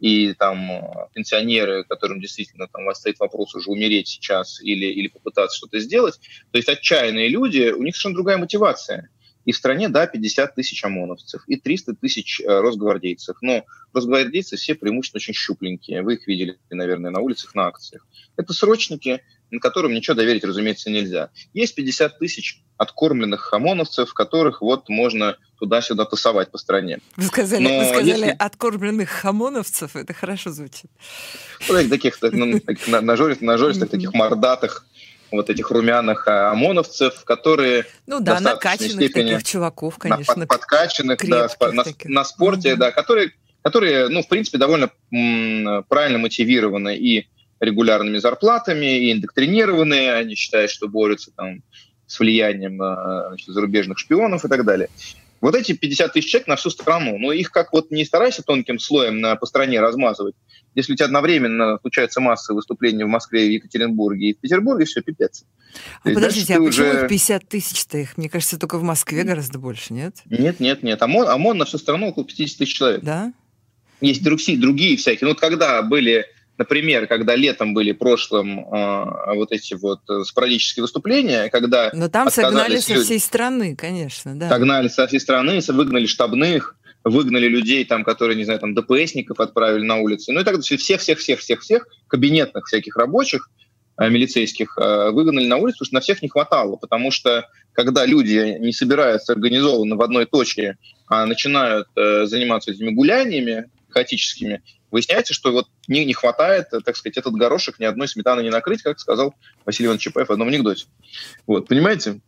и 0.00 0.34
там 0.34 0.70
пенсионеры, 1.14 1.84
которым 1.84 2.20
действительно 2.20 2.68
там 2.68 2.92
стоит 2.94 3.18
вопрос 3.20 3.54
уже 3.54 3.70
умереть 3.70 4.08
сейчас 4.08 4.60
или, 4.60 4.86
или 4.86 5.08
попытаться 5.08 5.56
что-то 5.56 5.78
сделать. 5.78 6.20
То 6.50 6.58
есть 6.58 6.68
отчаянные 6.68 7.28
люди, 7.28 7.70
у 7.70 7.82
них 7.82 7.94
совершенно 7.94 8.14
другая 8.14 8.36
мотивация. 8.36 9.08
И 9.44 9.52
в 9.52 9.56
стране, 9.56 9.88
да, 9.88 10.06
50 10.06 10.54
тысяч 10.54 10.84
ОМОНовцев 10.84 11.42
и 11.46 11.56
300 11.56 11.94
тысяч 11.94 12.40
э, 12.40 12.46
росгвардейцев. 12.46 13.36
Но 13.40 13.64
росгвардейцы 13.92 14.56
все 14.56 14.74
преимущественно 14.74 15.18
очень 15.18 15.34
щупленькие. 15.34 16.02
Вы 16.02 16.14
их 16.14 16.26
видели, 16.26 16.58
наверное, 16.70 17.10
на 17.10 17.20
улицах, 17.20 17.54
на 17.54 17.66
акциях. 17.66 18.06
Это 18.36 18.52
срочники, 18.52 19.22
которым 19.60 19.92
ничего 19.92 20.14
доверить, 20.14 20.44
разумеется, 20.44 20.90
нельзя. 20.90 21.30
Есть 21.52 21.74
50 21.74 22.18
тысяч 22.18 22.62
откормленных 22.76 23.52
ОМОНовцев, 23.52 24.12
которых 24.14 24.60
вот 24.60 24.88
можно 24.88 25.36
туда-сюда 25.58 26.04
тасовать 26.04 26.50
по 26.50 26.58
стране. 26.58 26.98
Вы 27.16 27.24
сказали, 27.24 27.62
Но 27.62 27.78
вы 27.78 27.84
сказали 27.84 28.08
если... 28.08 28.36
откормленных 28.38 29.24
ОМОНовцев, 29.24 29.94
это 29.96 30.12
хорошо 30.12 30.50
звучит. 30.50 30.90
Ну, 31.68 31.88
таких, 31.88 32.18
ну, 32.20 32.60
таких 32.60 32.88
нажористых, 32.88 33.46
нажористых, 33.46 33.90
таких 33.90 34.12
мордатых 34.12 34.86
вот 35.34 35.50
этих 35.50 35.70
румяных 35.70 36.26
а, 36.28 36.52
ОМОНовцев, 36.52 37.24
которые 37.24 37.86
ну 38.06 38.20
да, 38.20 38.40
накачанных 38.40 38.92
степени, 38.92 39.32
таких 39.32 39.44
чуваков, 39.44 39.98
конечно, 39.98 40.36
на, 40.36 40.46
подкачанных, 40.46 41.18
да, 41.26 41.48
на, 41.60 41.84
на 42.04 42.24
спорте, 42.24 42.72
mm-hmm. 42.72 42.76
да, 42.76 42.90
которые, 42.90 43.32
которые, 43.62 44.08
ну, 44.08 44.22
в 44.22 44.28
принципе, 44.28 44.58
довольно 44.58 44.90
м, 45.12 45.84
правильно 45.88 46.18
мотивированы 46.18 46.96
и 46.96 47.28
регулярными 47.60 48.18
зарплатами, 48.18 48.98
и 48.98 49.12
индоктринированные, 49.12 50.14
они 50.14 50.34
считают, 50.34 50.70
что 50.70 50.88
борются 50.88 51.30
там 51.32 51.62
с 52.06 52.18
влиянием 52.18 52.80
а, 52.82 53.28
значит, 53.28 53.48
зарубежных 53.48 53.98
шпионов 53.98 54.44
и 54.44 54.48
так 54.48 54.64
далее. 54.64 54.88
Вот 55.44 55.54
эти 55.54 55.72
50 55.72 56.14
тысяч 56.14 56.30
человек 56.30 56.48
на 56.48 56.56
всю 56.56 56.70
страну, 56.70 57.18
но 57.18 57.30
их 57.30 57.50
как 57.50 57.74
вот 57.74 57.90
не 57.90 58.06
старайся 58.06 58.42
тонким 58.42 58.78
слоем 58.78 59.20
на, 59.20 59.36
по 59.36 59.44
стране 59.44 59.78
размазывать. 59.78 60.34
Если 60.74 60.94
у 60.94 60.96
тебя 60.96 61.04
одновременно 61.04 61.76
случаются 61.82 62.22
массы 62.22 62.54
выступлений 62.54 63.04
в 63.04 63.08
Москве, 63.08 63.44
в 63.44 63.50
Екатеринбурге 63.50 64.30
и 64.30 64.32
в 64.32 64.38
Петербурге, 64.40 64.86
все, 64.86 65.02
пипец. 65.02 65.44
А 66.02 66.08
подождите, 66.08 66.54
а 66.54 66.62
почему 66.62 66.88
уже... 66.88 67.02
их 67.02 67.08
50 67.08 67.46
тысяч-то 67.46 67.98
их? 67.98 68.16
Мне 68.16 68.30
кажется, 68.30 68.58
только 68.58 68.78
в 68.78 68.82
Москве 68.82 69.22
гораздо 69.22 69.58
больше, 69.58 69.92
нет? 69.92 70.16
Нет, 70.30 70.60
нет, 70.60 70.82
нет. 70.82 71.02
ОМОН, 71.02 71.28
ОМОН 71.28 71.58
на 71.58 71.64
всю 71.66 71.76
страну 71.76 72.08
около 72.08 72.24
50 72.24 72.56
тысяч 72.56 72.74
человек. 72.74 73.02
Да? 73.02 73.34
Есть 74.00 74.24
другие, 74.24 74.56
другие 74.56 74.96
всякие. 74.96 75.26
Ну 75.26 75.32
вот 75.32 75.40
когда 75.40 75.82
были 75.82 76.24
например, 76.58 77.06
когда 77.06 77.34
летом 77.36 77.74
были 77.74 77.92
прошлым 77.92 78.60
э, 78.60 79.34
вот 79.34 79.52
эти 79.52 79.74
вот 79.74 80.00
спорадические 80.24 80.82
выступления, 80.82 81.48
когда... 81.50 81.90
Но 81.92 82.08
там 82.08 82.30
согнали 82.30 82.78
со 82.78 83.00
всей 83.00 83.20
страны, 83.20 83.76
конечно, 83.76 84.38
да. 84.38 84.48
Согнали 84.48 84.88
со 84.88 85.06
всей 85.06 85.20
страны, 85.20 85.60
выгнали 85.68 86.06
штабных, 86.06 86.76
выгнали 87.04 87.46
людей, 87.46 87.84
там, 87.84 88.02
которые, 88.02 88.36
не 88.36 88.44
знаю, 88.44 88.58
там, 88.58 88.74
ДПСников 88.74 89.38
отправили 89.38 89.84
на 89.84 89.96
улицы, 89.96 90.32
ну 90.32 90.40
и 90.40 90.44
так 90.44 90.54
далее, 90.54 90.78
всех-всех-всех-всех, 90.78 91.86
кабинетных 92.08 92.66
всяких 92.66 92.96
рабочих, 92.96 93.50
э, 93.98 94.08
милицейских, 94.08 94.76
э, 94.78 95.10
выгнали 95.10 95.46
на 95.46 95.58
улицу, 95.58 95.78
потому 95.80 95.86
что 95.86 95.94
на 95.94 96.00
всех 96.00 96.22
не 96.22 96.28
хватало, 96.28 96.76
потому 96.76 97.10
что 97.10 97.46
когда 97.72 98.06
люди 98.06 98.56
не 98.58 98.72
собираются 98.72 99.32
организованно 99.34 99.96
в 99.96 100.02
одной 100.02 100.24
точке, 100.26 100.78
а 101.06 101.26
начинают 101.26 101.88
э, 101.96 102.24
заниматься 102.24 102.70
этими 102.70 102.90
гуляниями 102.90 103.66
хаотическими, 103.90 104.62
выясняется, 104.94 105.34
что 105.34 105.50
вот 105.50 105.66
не, 105.88 106.04
не 106.04 106.14
хватает, 106.14 106.68
так 106.70 106.96
сказать, 106.96 107.16
этот 107.16 107.34
горошек 107.34 107.80
ни 107.80 107.84
одной 107.84 108.06
сметаны 108.06 108.42
не 108.42 108.50
накрыть, 108.50 108.80
как 108.80 109.00
сказал 109.00 109.34
Василий 109.64 109.88
Иванович 109.88 110.04
Чапаев 110.04 110.28
в 110.28 110.32
одном 110.32 110.46
анекдоте. 110.46 110.86
Вот, 111.48 111.66
понимаете? 111.66 112.20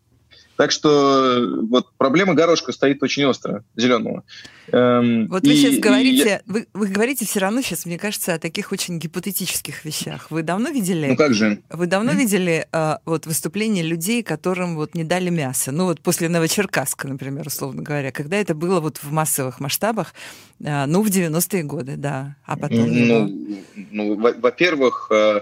Так 0.57 0.71
что 0.73 0.89
э, 0.89 1.47
вот 1.69 1.89
проблема 1.99 2.35
горошка 2.35 2.73
стоит 2.73 3.03
очень 3.03 3.25
остро, 3.25 3.63
зеленого. 3.77 4.25
Эм, 4.73 5.29
вот 5.29 5.45
вы 5.45 5.53
и, 5.53 5.57
сейчас 5.57 5.79
говорите, 5.79 6.29
я... 6.29 6.41
вы, 6.47 6.67
вы 6.73 6.89
говорите 6.89 7.27
все 7.27 7.41
равно 7.41 7.61
сейчас, 7.61 7.85
мне 7.87 7.99
кажется, 7.99 8.35
о 8.35 8.39
таких 8.39 8.73
очень 8.73 8.99
гипотетических 8.99 9.85
вещах. 9.85 10.31
Вы 10.31 10.43
давно 10.43 10.71
видели? 10.71 11.09
Ну 11.09 11.17
как 11.17 11.35
же? 11.35 11.61
Вы 11.71 11.87
давно 11.87 12.13
mm-hmm. 12.13 12.17
видели 12.17 12.67
э, 12.73 12.97
вот 13.05 13.27
выступление 13.27 13.85
людей, 13.85 14.23
которым 14.23 14.77
вот 14.77 14.95
не 14.95 15.05
дали 15.05 15.29
мясо? 15.29 15.73
Ну 15.73 15.85
вот 15.85 16.01
после 16.01 16.29
Новочеркасска, 16.29 17.07
например, 17.07 17.47
условно 17.47 17.83
говоря, 17.83 18.11
когда 18.11 18.37
это 18.39 18.55
было 18.55 18.81
вот 18.81 18.97
в 18.99 19.13
массовых 19.13 19.61
масштабах, 19.61 20.15
э, 20.61 20.87
ну 20.87 21.03
в 21.03 21.09
90-е 21.09 21.63
годы, 21.65 21.97
да, 21.97 22.37
а 22.47 22.57
потом. 22.57 22.87
Ну, 22.89 23.63
ну 23.91 24.15
во-первых. 24.17 25.09
Э, 25.11 25.41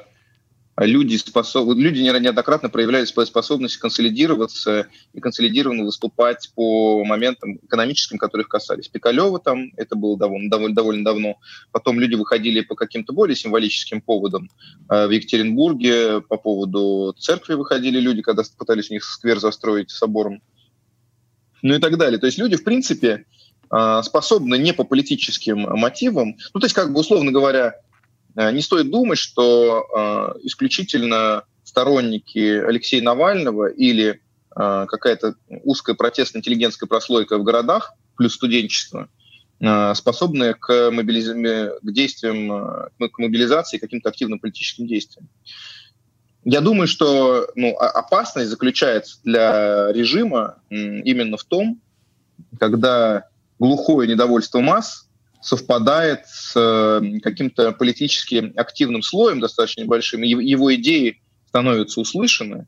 люди, 0.76 1.16
способ... 1.16 1.69
люди 1.76 2.00
неоднократно 2.00 2.69
проявляли 2.69 3.04
свою 3.04 3.26
способность 3.26 3.76
консолидироваться 3.76 4.88
и 5.12 5.21
консолидированно 5.21 5.85
выступать 5.85 6.50
по 6.54 7.04
моментам 7.04 7.57
экономическим, 7.62 8.19
которых 8.19 8.49
касались. 8.49 8.88
Пикалева 8.88 9.38
там, 9.38 9.73
это 9.76 9.95
было 9.95 10.19
довольно, 10.19 10.50
довольно, 10.50 10.75
довольно 10.75 11.04
давно. 11.04 11.37
Потом 11.71 12.00
люди 12.00 12.14
выходили 12.14 12.61
по 12.61 12.75
каким-то 12.75 13.12
более 13.12 13.37
символическим 13.37 14.00
поводам. 14.00 14.50
Э, 14.90 15.07
в 15.07 15.11
Екатеринбурге 15.11 16.21
по 16.23 16.37
поводу 16.37 17.14
церкви 17.19 17.54
выходили 17.54 18.00
люди, 18.00 18.23
когда 18.23 18.43
пытались 18.59 18.90
у 18.90 18.95
них 18.95 19.04
сквер 19.04 19.38
застроить 19.38 19.90
собором. 19.90 20.43
Ну 21.62 21.75
и 21.75 21.78
так 21.78 21.97
далее. 21.97 22.19
То 22.19 22.26
есть 22.26 22.38
люди, 22.38 22.57
в 22.57 22.64
принципе, 22.64 23.26
э, 23.71 24.02
способны 24.02 24.59
не 24.59 24.73
по 24.73 24.83
политическим 24.83 25.61
мотивам, 25.61 26.37
ну 26.52 26.61
то 26.61 26.66
есть 26.66 26.75
как 26.75 26.93
бы 26.93 27.00
условно 27.00 27.31
говоря, 27.31 27.75
не 28.37 28.62
стоит 28.62 28.91
думать, 28.91 29.19
что 29.19 30.35
э, 30.37 30.47
исключительно 30.47 31.45
сторонники 31.64 32.59
Алексея 32.61 33.03
Навального 33.03 33.67
или 33.67 34.21
э, 34.57 34.87
какая-то 34.88 35.35
узкая 35.64 35.97
протестно-интеллигентская 35.97 36.87
прослойка 36.87 37.38
в 37.38 37.43
городах, 37.43 37.95
плюс 38.17 38.35
студенчество, 38.35 39.09
э, 39.61 39.95
способны 39.95 40.55
к, 40.55 40.91
мобилиз... 40.91 41.29
к 41.83 41.93
действиям, 41.93 42.91
э, 43.00 43.09
к 43.09 43.19
мобилизации, 43.19 43.79
к 43.79 43.81
каким-то 43.81 44.11
активным 44.11 44.38
политическим 44.38 44.87
действиям. 44.87 45.29
Я 46.45 46.61
думаю, 46.61 46.87
что 46.87 47.49
ну, 47.55 47.75
опасность 47.76 48.50
заключается 48.50 49.19
для 49.25 49.91
режима 49.93 50.59
именно 50.69 51.38
в 51.38 51.45
том, 51.45 51.81
когда 52.61 53.29
глухое 53.59 54.07
недовольство 54.07 54.61
масс 54.61 55.09
совпадает 55.44 56.26
с 56.26 56.54
э, 56.56 57.20
каким-то 57.20 57.72
политически 57.72 58.52
активным 58.56 59.02
слоем, 59.02 59.40
достаточно 59.40 59.82
небольшим, 59.82 60.22
его 60.22 60.74
идеи 60.76 61.20
становятся 61.48 62.00
услышаны 62.00 62.66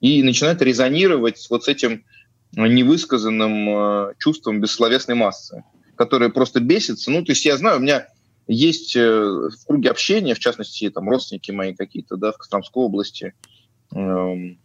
и 0.00 0.22
начинают 0.22 0.60
резонировать 0.60 1.46
вот 1.48 1.64
с 1.64 1.68
этим 1.68 2.04
невысказанным 2.52 3.68
э, 3.70 4.14
чувством 4.18 4.60
бессловесной 4.60 5.14
массы, 5.14 5.64
которая 5.96 6.28
просто 6.28 6.60
бесится. 6.60 7.10
Ну, 7.10 7.24
то 7.24 7.32
есть 7.32 7.46
я 7.46 7.56
знаю, 7.56 7.78
у 7.78 7.80
меня 7.80 8.06
есть 8.46 8.94
э, 8.96 9.00
в 9.00 9.66
круге 9.66 9.90
общения, 9.90 10.34
в 10.34 10.40
частности, 10.40 10.90
там 10.90 11.08
родственники 11.08 11.52
мои 11.52 11.74
какие-то, 11.74 12.16
да, 12.16 12.32
в 12.32 12.36
Костромской 12.36 12.82
области, 12.82 13.32
эм, 13.94 14.58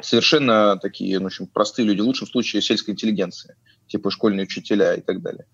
совершенно 0.00 0.78
такие, 0.78 1.18
ну, 1.18 1.24
в 1.24 1.26
общем, 1.26 1.46
простые 1.46 1.86
люди, 1.86 2.00
в 2.00 2.06
лучшем 2.06 2.26
случае 2.26 2.62
сельской 2.62 2.94
интеллигенции, 2.94 3.56
типа 3.86 4.10
школьные 4.10 4.44
учителя 4.44 4.94
и 4.94 5.02
так 5.02 5.20
далее. 5.20 5.44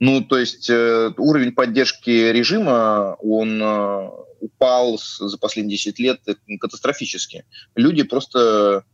Ну, 0.00 0.22
то 0.22 0.38
есть 0.38 0.68
э, 0.70 1.12
уровень 1.16 1.52
поддержки 1.52 2.10
режима, 2.10 3.16
он 3.20 3.62
э, 3.62 4.10
упал 4.40 4.98
за 4.98 5.38
последние 5.38 5.76
10 5.76 5.98
лет 5.98 6.20
катастрофически. 6.60 7.44
Люди 7.76 8.02
просто 8.02 8.84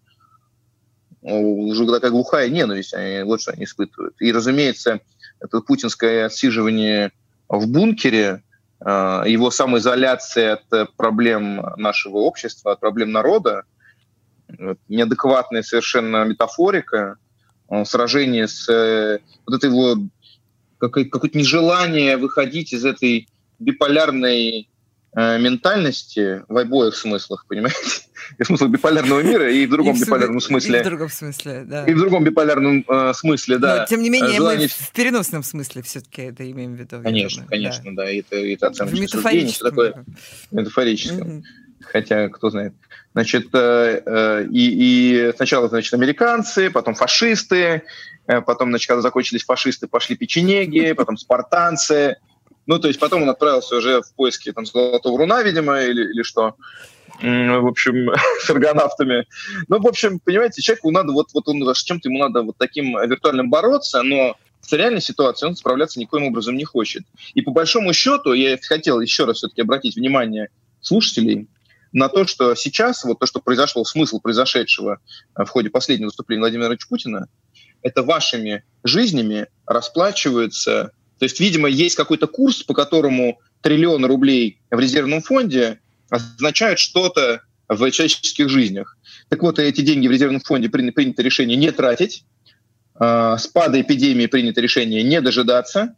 уже 1.23 1.87
такая 1.87 2.11
глухая 2.11 2.49
ненависть, 2.49 2.95
они, 2.95 3.23
вот 3.25 3.43
что 3.43 3.53
они 3.53 3.65
испытывают. 3.65 4.15
И, 4.21 4.33
разумеется, 4.33 5.01
это 5.39 5.61
путинское 5.61 6.27
отсиживание 6.27 7.13
в 7.49 7.67
бункере, 7.67 8.43
э, 8.85 9.23
его 9.27 9.51
самоизоляция 9.51 10.61
от 10.71 10.97
проблем 10.97 11.65
нашего 11.77 12.19
общества, 12.19 12.73
от 12.73 12.81
проблем 12.81 13.11
народа, 13.11 13.65
неадекватная 14.89 15.63
совершенно 15.63 16.25
метафорика, 16.25 17.17
сражение 17.85 18.49
с 18.49 18.67
вот 19.47 19.55
этой 19.55 19.71
его 19.71 19.97
какое-то 20.89 21.39
нежелание 21.39 22.17
выходить 22.17 22.73
из 22.73 22.85
этой 22.85 23.29
биполярной 23.59 24.69
э, 25.15 25.39
ментальности 25.39 26.43
в 26.49 26.57
обоих 26.57 26.97
смыслах, 26.97 27.45
понимаете? 27.47 27.79
И 28.39 28.43
в 28.45 28.47
смысле 28.47 28.69
биполярного 28.69 29.21
мира, 29.21 29.51
и 29.51 29.67
в 29.67 29.71
другом 29.71 29.97
и 29.97 30.01
биполярном 30.01 30.41
смысле. 30.41 30.79
И 30.79 30.83
в 30.83 30.85
другом 30.85 31.09
смысле, 31.09 31.65
да. 31.65 31.85
И 31.85 31.95
в 31.95 31.99
другом 31.99 32.25
биполярном 32.25 32.85
э, 32.89 33.13
смысле, 33.15 33.59
да. 33.59 33.81
Но, 33.81 33.87
тем 33.87 34.03
не 34.03 34.11
менее, 34.11 34.37
Желание... 34.37 34.69
мы 34.69 34.87
в 34.87 34.93
переносном 34.93 35.43
смысле 35.43 35.83
все-таки 35.83 36.23
это 36.23 36.51
имеем 36.51 36.75
в 36.75 36.79
виду. 36.79 37.03
Конечно, 37.03 37.47
конечно, 37.47 37.95
да. 37.95 38.05
да. 38.05 38.11
Это, 38.11 38.37
это 38.37 38.69
оценочное 38.69 39.09
суждение, 39.09 39.53
что 39.53 39.71
такое 39.71 40.05
метафорическое. 40.51 41.23
Угу. 41.23 41.43
Хотя, 41.83 42.29
кто 42.29 42.51
знает. 42.51 42.75
Значит, 43.13 43.49
э, 43.53 44.03
э, 44.05 44.47
и, 44.53 45.29
и 45.29 45.33
сначала, 45.35 45.69
значит, 45.69 45.95
американцы, 45.95 46.71
потом 46.71 46.95
фашисты, 46.95 47.83
Э, 48.31 48.41
потом, 48.41 48.71
значит, 48.71 48.87
когда 48.89 49.03
закончились 49.03 49.45
фашисты, 49.45 49.89
пошли 49.89 50.17
печенеги, 50.17 50.93
потом 50.97 51.17
спартанцы. 51.17 52.17
Ну, 52.67 52.79
то 52.79 52.89
есть 52.89 53.01
потом 53.01 53.23
он 53.23 53.31
отправился 53.31 53.77
уже 53.77 54.03
в 54.03 54.15
поиски 54.15 54.53
там, 54.53 54.67
Золотого 54.67 55.19
Руна, 55.19 55.43
видимо, 55.43 55.83
или, 55.83 56.03
или 56.13 56.23
что 56.23 56.55
в 57.23 57.67
общем, 57.67 58.09
с 58.41 58.49
аргонавтами. 58.49 59.27
Ну, 59.69 59.81
в 59.81 59.87
общем, 59.87 60.21
понимаете, 60.21 60.63
человеку 60.63 60.91
надо, 60.91 61.13
вот, 61.13 61.29
вот 61.35 61.49
он, 61.49 61.63
с 61.75 61.83
чем-то 61.83 62.09
ему 62.09 62.19
надо 62.19 62.43
вот 62.43 62.57
таким 62.57 62.97
виртуальным 62.99 63.51
бороться, 63.51 64.03
но 64.03 64.37
с 64.61 64.73
реальной 64.73 65.03
ситуацией 65.03 65.51
он 65.51 65.57
справляться 65.57 65.99
никоим 66.01 66.25
образом 66.25 66.57
не 66.57 66.65
хочет. 66.65 67.03
И 67.35 67.43
по 67.43 67.51
большому 67.51 67.93
счету, 67.93 68.33
я 68.33 68.57
хотел 68.63 69.01
еще 69.01 69.25
раз 69.25 69.39
все-таки 69.39 69.61
обратить 69.61 69.97
внимание 69.97 70.49
слушателей 70.81 71.49
на 71.93 72.09
то, 72.09 72.27
что 72.27 72.55
сейчас, 72.55 73.05
вот 73.05 73.19
то, 73.19 73.27
что 73.27 73.41
произошло, 73.41 73.85
смысл 73.85 74.21
произошедшего 74.21 74.99
в 75.35 75.47
ходе 75.47 75.71
последнего 75.71 76.09
выступления 76.09 76.41
Владимира 76.41 76.69
Ильича 76.69 76.89
Путина, 76.89 77.27
это 77.83 78.03
вашими 78.03 78.65
жизнями 78.85 79.49
расплачиваются. 79.67 80.93
То 81.19 81.25
есть, 81.25 81.41
видимо, 81.41 81.69
есть 81.69 81.97
какой-то 81.97 82.27
курс, 82.27 82.63
по 82.63 82.75
которому 82.75 83.41
триллион 83.63 84.05
рублей 84.05 84.61
в 84.71 84.79
резервном 84.79 85.23
фонде 85.23 85.81
означают 86.09 86.79
что-то 86.79 87.43
в 87.69 87.91
человеческих 87.91 88.49
жизнях. 88.49 88.97
Так 89.29 89.43
вот, 89.43 89.59
эти 89.59 89.81
деньги 89.81 90.09
в 90.09 90.11
резервном 90.11 90.41
фонде 90.41 90.69
принято 90.69 91.23
решение 91.23 91.57
не 91.57 91.71
тратить, 91.71 92.25
а, 92.95 93.39
спада 93.39 93.81
эпидемии 93.81 94.27
принято 94.27 94.61
решение 94.61 95.03
не 95.03 95.21
дожидаться, 95.21 95.97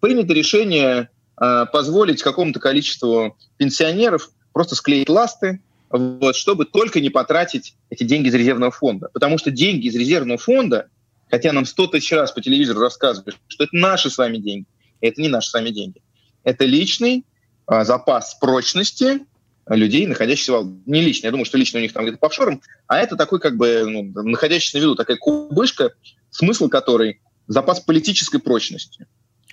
принято 0.00 0.34
решение 0.34 1.10
а, 1.36 1.66
позволить 1.66 2.22
какому-то 2.22 2.60
количеству 2.60 3.38
пенсионеров 3.56 4.30
просто 4.52 4.74
склеить 4.74 5.08
ласты, 5.08 5.60
вот, 5.90 6.36
чтобы 6.36 6.64
только 6.64 7.00
не 7.00 7.10
потратить 7.10 7.74
эти 7.90 8.04
деньги 8.04 8.28
из 8.28 8.34
резервного 8.34 8.70
фонда. 8.70 9.08
Потому 9.12 9.38
что 9.38 9.50
деньги 9.50 9.88
из 9.88 9.96
резервного 9.96 10.38
фонда, 10.38 10.88
хотя 11.28 11.52
нам 11.52 11.66
сто 11.66 11.86
тысяч 11.86 12.12
раз 12.12 12.32
по 12.32 12.40
телевизору 12.40 12.80
рассказывают, 12.80 13.36
что 13.48 13.64
это 13.64 13.76
наши 13.76 14.10
с 14.10 14.18
вами 14.18 14.38
деньги, 14.38 14.66
это 15.00 15.20
не 15.20 15.28
наши 15.28 15.50
с 15.50 15.52
вами 15.52 15.70
деньги. 15.70 16.00
Это 16.44 16.64
личный 16.64 17.24
а, 17.66 17.84
запас 17.84 18.36
прочности 18.40 19.20
людей, 19.68 20.06
находящихся 20.06 20.58
в... 20.58 20.80
Не 20.86 21.02
лично, 21.02 21.26
я 21.26 21.30
думаю, 21.30 21.44
что 21.44 21.58
лично 21.58 21.78
у 21.78 21.82
них 21.82 21.92
там 21.92 22.04
где-то 22.04 22.18
по 22.18 22.28
офшорам, 22.28 22.62
а 22.86 22.98
это 22.98 23.16
такой 23.16 23.40
как 23.40 23.56
бы 23.56 23.84
ну, 23.86 24.22
находящийся 24.22 24.78
на 24.78 24.82
виду, 24.82 24.94
такая 24.94 25.16
кубышка, 25.16 25.92
смысл 26.30 26.68
которой 26.68 27.20
запас 27.46 27.80
политической 27.80 28.38
прочности. 28.38 29.06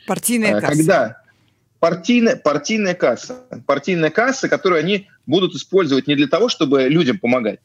Партийная 0.05 0.57
а, 0.57 0.61
касса. 0.61 0.75
Когда 0.75 1.21
партийная, 1.79 2.35
партийная 2.35 2.93
касса. 2.93 3.45
Партийная 3.65 4.09
касса, 4.09 4.49
которую 4.49 4.79
они 4.79 5.07
будут 5.25 5.55
использовать 5.55 6.07
не 6.07 6.15
для 6.15 6.27
того, 6.27 6.49
чтобы 6.49 6.83
людям 6.83 7.19
помогать, 7.19 7.59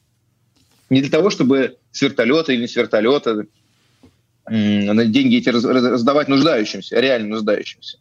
не 0.90 1.00
для 1.00 1.10
того, 1.10 1.30
чтобы 1.30 1.78
с 1.90 2.02
вертолета 2.02 2.52
или 2.52 2.62
не 2.62 2.68
с 2.68 2.76
вертолета 2.76 3.46
деньги 4.48 5.36
эти 5.38 5.48
раздавать 5.48 6.28
нуждающимся, 6.28 6.98
реально 6.98 7.28
нуждающимся. 7.36 7.98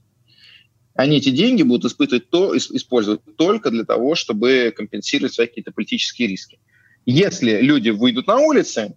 они 0.95 1.17
эти 1.17 1.29
деньги 1.29 1.63
будут 1.63 1.91
испытывать 1.91 2.29
то, 2.29 2.55
использовать 2.57 3.21
только 3.37 3.69
для 3.69 3.85
того, 3.85 4.15
чтобы 4.15 4.73
компенсировать 4.75 5.33
свои 5.33 5.47
какие-то 5.47 5.71
политические 5.71 6.27
риски. 6.27 6.59
Если 7.05 7.61
люди 7.61 7.89
выйдут 7.89 8.27
на 8.27 8.37
улицы, 8.37 8.95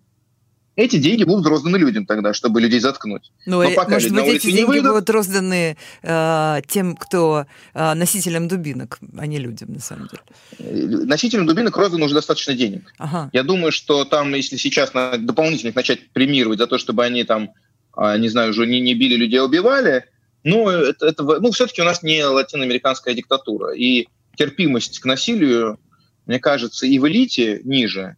эти 0.76 0.96
деньги 0.96 1.24
будут 1.24 1.46
розданы 1.46 1.76
людям 1.76 2.04
тогда, 2.04 2.34
чтобы 2.34 2.60
людей 2.60 2.80
заткнуть. 2.80 3.30
Ну, 3.46 3.62
Но 3.62 3.70
пока 3.74 3.92
может 3.92 4.12
быть, 4.12 4.26
эти 4.26 4.50
деньги 4.50 4.64
выйдут... 4.64 4.92
будут 4.92 5.10
розданы 5.10 5.76
э, 6.02 6.60
тем, 6.66 6.96
кто 6.96 7.46
э, 7.74 7.94
носителям 7.94 8.48
дубинок, 8.48 8.98
а 9.16 9.26
не 9.26 9.38
людям, 9.38 9.72
на 9.72 9.80
самом 9.80 10.08
деле. 10.08 10.22
Э, 10.58 11.04
носителям 11.06 11.46
дубинок 11.46 11.76
роздано 11.76 12.06
уже 12.06 12.14
достаточно 12.14 12.54
денег. 12.54 12.92
Ага. 12.98 13.30
Я 13.32 13.44
думаю, 13.44 13.70
что 13.70 14.04
там, 14.04 14.34
если 14.34 14.56
сейчас 14.56 14.94
на, 14.94 15.16
дополнительных 15.16 15.76
начать 15.76 16.10
премировать 16.10 16.58
за 16.58 16.66
то, 16.66 16.78
чтобы 16.78 17.04
они 17.04 17.22
там, 17.22 17.50
э, 17.96 18.18
не 18.18 18.28
знаю, 18.28 18.50
уже 18.50 18.66
не, 18.66 18.80
не 18.80 18.94
били 18.94 19.14
людей, 19.14 19.38
а 19.38 19.44
убивали, 19.44 20.06
ну, 20.42 20.68
это, 20.68 21.06
это, 21.06 21.22
ну, 21.22 21.52
все-таки 21.52 21.82
у 21.82 21.84
нас 21.84 22.02
не 22.02 22.24
латиноамериканская 22.24 23.14
диктатура. 23.14 23.74
И 23.74 24.08
терпимость 24.36 24.98
к 24.98 25.04
насилию, 25.06 25.78
мне 26.26 26.38
кажется, 26.40 26.86
и 26.86 26.98
в 26.98 27.08
элите 27.08 27.60
ниже, 27.64 28.16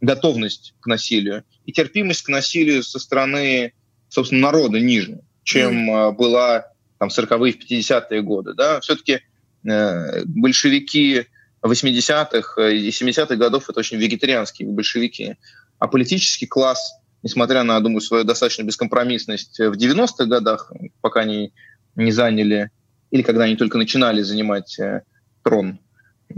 готовность 0.00 0.74
к 0.80 0.86
насилию, 0.86 1.44
и 1.68 1.72
терпимость 1.72 2.22
к 2.22 2.30
насилию 2.30 2.82
со 2.82 2.98
стороны, 2.98 3.74
собственно, 4.08 4.40
народа 4.40 4.80
ниже, 4.80 5.20
чем 5.42 5.90
mm. 5.90 6.12
была 6.12 6.64
там 6.98 7.10
40-е, 7.10 7.52
50-е 7.52 8.22
годы. 8.22 8.54
Да? 8.54 8.80
Все-таки 8.80 9.20
э, 9.68 10.24
большевики 10.24 11.26
80-х 11.62 12.68
и 12.70 12.88
70-х 12.88 13.36
годов 13.36 13.68
это 13.68 13.80
очень 13.80 13.98
вегетарианские 13.98 14.66
большевики. 14.70 15.36
А 15.78 15.88
политический 15.88 16.46
класс 16.46 16.94
несмотря 17.22 17.64
на, 17.64 17.78
думаю, 17.80 18.00
свою 18.00 18.24
достаточно 18.24 18.62
бескомпромиссность 18.62 19.58
в 19.58 19.72
90-х 19.72 20.24
годах, 20.24 20.72
пока 21.02 21.20
они 21.20 21.52
не 21.96 22.12
заняли, 22.12 22.70
или 23.10 23.20
когда 23.20 23.44
они 23.44 23.56
только 23.56 23.76
начинали 23.76 24.22
занимать 24.22 24.78
э, 24.78 25.02
трон. 25.42 25.80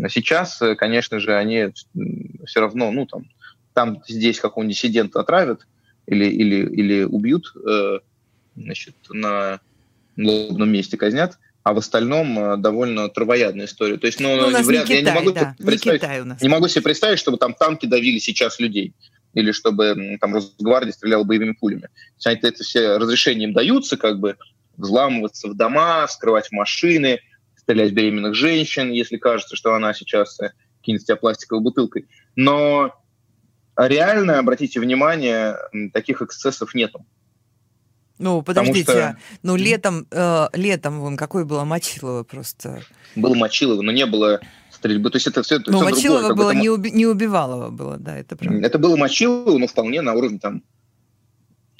А 0.02 0.08
сейчас, 0.08 0.60
э, 0.62 0.74
конечно 0.74 1.20
же, 1.20 1.36
они 1.36 1.68
все 2.46 2.60
равно, 2.60 2.90
ну, 2.90 3.06
там, 3.06 3.26
там 3.74 4.02
здесь 4.06 4.40
какого-нибудь 4.40 4.76
диссидента 4.76 5.20
отравят 5.20 5.66
или, 6.06 6.26
или, 6.26 6.66
или 6.68 7.02
убьют, 7.04 7.52
э, 7.56 7.98
значит, 8.56 8.94
на 9.10 9.60
лобном 10.16 10.70
месте 10.70 10.96
казнят, 10.96 11.38
а 11.62 11.72
в 11.72 11.78
остальном 11.78 12.38
э, 12.38 12.56
довольно 12.56 13.08
травоядная 13.08 13.66
история. 13.66 13.96
То 13.96 14.06
есть, 14.06 14.20
ну, 14.20 14.36
ну 14.36 14.62
вряд, 14.62 14.88
не 14.88 14.96
Китай, 14.96 15.02
я 15.02 15.12
не 15.12 15.18
могу, 15.18 15.32
да, 15.32 15.54
представить, 15.58 16.02
не, 16.02 16.20
у 16.20 16.24
нас. 16.24 16.42
не 16.42 16.48
могу 16.48 16.68
себе 16.68 16.82
представить, 16.82 17.18
чтобы 17.18 17.38
там 17.38 17.54
танки 17.54 17.86
давили 17.86 18.18
сейчас 18.18 18.58
людей 18.58 18.94
или 19.34 19.52
чтобы 19.52 20.18
там 20.20 20.34
Росгвардия 20.34 20.92
стреляла 20.92 21.24
боевыми 21.24 21.52
пулями. 21.52 21.88
Это, 22.24 22.48
это 22.48 22.64
все 22.64 22.96
разрешения 22.96 23.44
им 23.44 23.52
даются, 23.52 23.96
как 23.96 24.18
бы 24.18 24.36
взламываться 24.76 25.48
в 25.48 25.54
дома, 25.54 26.06
скрывать 26.08 26.50
машины, 26.50 27.20
стрелять 27.56 27.92
в 27.92 27.94
беременных 27.94 28.34
женщин, 28.34 28.90
если 28.90 29.18
кажется, 29.18 29.54
что 29.54 29.74
она 29.74 29.94
сейчас 29.94 30.40
э, 30.40 30.52
кинет 30.82 31.04
тебя 31.04 31.16
пластиковой 31.16 31.62
бутылкой. 31.62 32.08
Но 32.34 32.94
реально, 33.88 34.38
обратите 34.38 34.80
внимание, 34.80 35.56
таких 35.92 36.22
эксцессов 36.22 36.74
нету. 36.74 37.04
Ну, 38.20 38.42
подождите, 38.42 38.82
что... 38.82 39.16
ну 39.42 39.56
летом, 39.56 40.06
э, 40.10 40.48
летом 40.52 41.00
вон 41.00 41.16
какое 41.16 41.46
было 41.46 41.64
Мочилово 41.64 42.22
просто. 42.22 42.82
Было 43.16 43.34
Мочилово, 43.34 43.80
но 43.80 43.92
не 43.92 44.04
было 44.04 44.40
стрельбы. 44.70 45.08
То 45.10 45.16
есть 45.16 45.26
это 45.26 45.42
все, 45.42 45.58
ну, 45.66 45.78
все 45.78 45.90
Мочилово 45.90 46.26
другое. 46.26 46.36
было, 46.36 46.52
там... 46.52 46.60
не, 46.60 46.68
уби... 46.68 46.90
не 46.90 47.06
убивалово 47.06 47.70
было, 47.70 47.96
да, 47.96 48.18
это 48.18 48.36
правда. 48.36 48.66
Это 48.66 48.78
было 48.78 48.96
Мочилово, 48.96 49.56
но 49.56 49.66
вполне 49.66 50.02
на 50.02 50.12
уровне 50.12 50.38
там, 50.38 50.62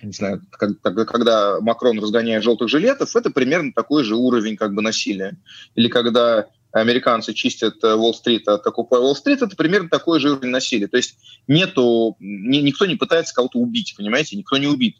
не 0.02 0.12
знаю, 0.12 0.40
когда, 0.50 1.04
когда 1.04 1.61
Макрон 1.61 2.00
разгоняет 2.00 2.42
желтых 2.42 2.71
жилетов, 2.71 3.14
это 3.14 3.28
примерно 3.30 3.75
такой 3.75 4.02
же 4.02 4.16
уровень 4.16 4.57
как 4.57 4.73
бы 4.73 4.80
насилия. 4.80 5.37
Или 5.75 5.88
когда 5.88 6.47
американцы 6.73 7.35
чистят 7.35 7.83
э, 7.83 7.95
Уолл-стрит 7.95 8.47
от 8.49 8.67
Occupy 8.67 8.99
Уолл-стрит, 8.99 9.43
это 9.43 9.57
примерно 9.57 9.89
такой 9.89 10.21
же 10.21 10.33
уровень 10.33 10.50
насилия. 10.50 10.87
То 10.87 10.97
есть 10.97 11.17
нету, 11.49 12.17
ни, 12.21 12.59
никто 12.59 12.87
не 12.87 12.97
пытается 12.97 13.35
кого-то 13.35 13.59
убить, 13.59 13.95
понимаете, 13.97 14.37
никто 14.37 14.57
не 14.57 14.67
убит. 14.67 14.97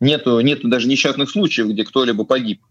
Нету, 0.00 0.40
нету 0.40 0.68
даже 0.68 0.88
несчастных 0.88 1.30
случаев, 1.30 1.68
где 1.68 1.84
кто-либо 1.84 2.24
погиб. 2.24 2.62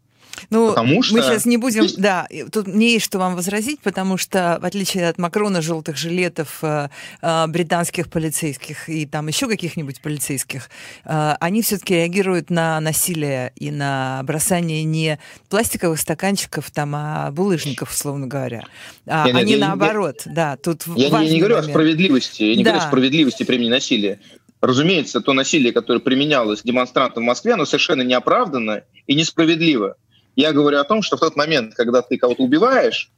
Ну, 0.50 0.70
потому 0.70 1.04
что... 1.04 1.16
мы 1.16 1.22
сейчас 1.22 1.46
не 1.46 1.58
будем, 1.58 1.84
Здесь... 1.84 1.98
да, 1.98 2.28
тут 2.52 2.68
мне 2.68 2.94
есть 2.94 3.06
что 3.06 3.20
вам 3.20 3.36
возразить, 3.36 3.80
потому 3.82 4.18
что, 4.18 4.60
в 4.62 4.66
отличие 4.66 5.10
от 5.10 5.18
Макрона, 5.18 5.62
желтых 5.62 5.98
жилетов, 5.98 6.60
э, 6.62 6.90
э, 7.22 7.48
британских 7.48 8.10
полицейских 8.10 8.90
и 8.90 9.06
там 9.06 9.28
еще 9.28 9.48
каких-нибудь 9.48 10.02
полицейских, 10.02 10.70
э, 11.06 11.36
они 11.40 11.62
все-таки 11.62 11.96
реагируют 11.96 12.50
на 12.50 12.80
насилие 12.80 13.52
и 13.56 13.72
на 13.72 14.22
бросание 14.24 14.84
не 14.84 15.20
пластиковых 15.50 16.00
стаканчиков, 16.00 16.70
там, 16.72 16.94
а 16.96 17.32
булыжников, 17.32 17.92
условно 17.92 18.28
говоря. 18.28 18.64
А 19.06 19.26
нет, 19.26 19.36
они 19.36 19.52
нет, 19.52 19.62
наоборот, 19.62 20.24
я, 20.26 20.32
да, 20.32 20.58
тут 20.58 20.84
Я, 20.96 21.08
я 21.08 21.20
не 21.20 21.40
говорю 21.40 21.56
момент. 21.56 21.70
о 21.70 21.72
справедливости, 21.72 22.44
я 22.44 22.56
не 22.56 22.64
да. 22.64 22.72
говорю 22.72 22.86
о 22.86 22.88
справедливости 22.88 23.44
применения 23.44 23.76
насилия. 23.76 24.20
Разумеется, 24.62 25.22
то 25.22 25.34
насилие, 25.34 25.72
которое 25.72 26.00
применялось 26.00 26.64
демонстрантам 26.64 27.24
в 27.24 27.26
Москве, 27.26 27.54
оно 27.54 27.66
совершенно 27.66 28.02
неоправданно 28.02 28.84
и 29.08 29.16
несправедливо. 29.16 29.96
Я 30.40 30.54
говорю 30.54 30.80
о 30.80 30.86
том, 30.86 31.02
что 31.02 31.18
в 31.18 31.20
тот 31.20 31.36
момент, 31.36 31.74
когда 31.76 32.02
ты 32.02 32.18
кого-то 32.18 32.44
убиваешь, 32.44 33.12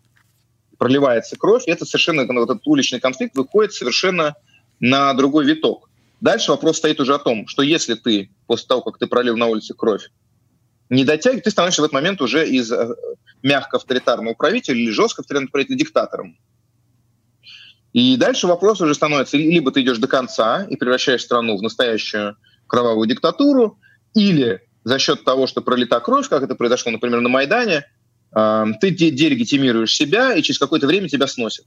проливается 0.80 1.36
кровь, 1.36 1.66
это 1.68 1.86
совершенно, 1.86 2.26
вот 2.26 2.50
этот 2.50 2.66
уличный 2.66 3.00
конфликт 3.00 3.38
выходит 3.38 3.74
совершенно 3.74 4.34
на 4.80 5.14
другой 5.14 5.46
виток. 5.46 5.88
Дальше 6.20 6.50
вопрос 6.50 6.78
стоит 6.78 7.00
уже 7.00 7.14
о 7.14 7.20
том, 7.20 7.48
что 7.48 7.62
если 7.62 7.94
ты 7.94 8.32
после 8.48 8.66
того, 8.66 8.82
как 8.82 8.98
ты 8.98 9.06
пролил 9.06 9.38
на 9.38 9.46
улице 9.46 9.76
кровь, 9.76 10.10
не 10.90 11.06
дотягиваешь, 11.06 11.44
ты 11.44 11.52
становишься 11.52 11.84
в 11.84 11.86
этот 11.86 11.94
момент 11.94 12.24
уже 12.24 12.50
из 12.50 12.72
э, 12.72 12.90
мягко 13.44 13.78
авторитарного 13.78 14.34
правителя 14.34 14.78
или 14.78 14.90
жестко 14.90 15.22
авторитарного 15.22 15.52
правителя 15.52 15.78
диктатором. 15.78 16.40
И 17.94 18.18
дальше 18.18 18.48
вопрос 18.48 18.82
уже 18.82 18.96
становится, 18.96 19.38
либо 19.38 19.72
ты 19.72 19.84
идешь 19.84 20.00
до 20.00 20.08
конца 20.08 20.64
и 20.64 20.76
превращаешь 20.76 21.22
страну 21.22 21.56
в 21.56 21.62
настоящую 21.62 22.36
кровавую 22.66 23.08
диктатуру, 23.08 23.78
или 24.16 24.64
за 24.84 25.00
счет 25.00 25.24
того, 25.24 25.48
что 25.48 25.62
пролита 25.62 26.00
кровь, 26.00 26.28
как 26.28 26.44
это 26.44 26.56
произошло, 26.56 26.92
например, 26.92 27.22
на 27.22 27.30
Майдане, 27.30 27.86
э, 28.36 28.66
ты 28.80 28.92
делегитимируешь 28.92 29.96
себя, 29.96 30.34
и 30.34 30.42
через 30.42 30.60
какое-то 30.60 30.88
время 30.88 31.08
тебя 31.08 31.28
сносят. 31.28 31.66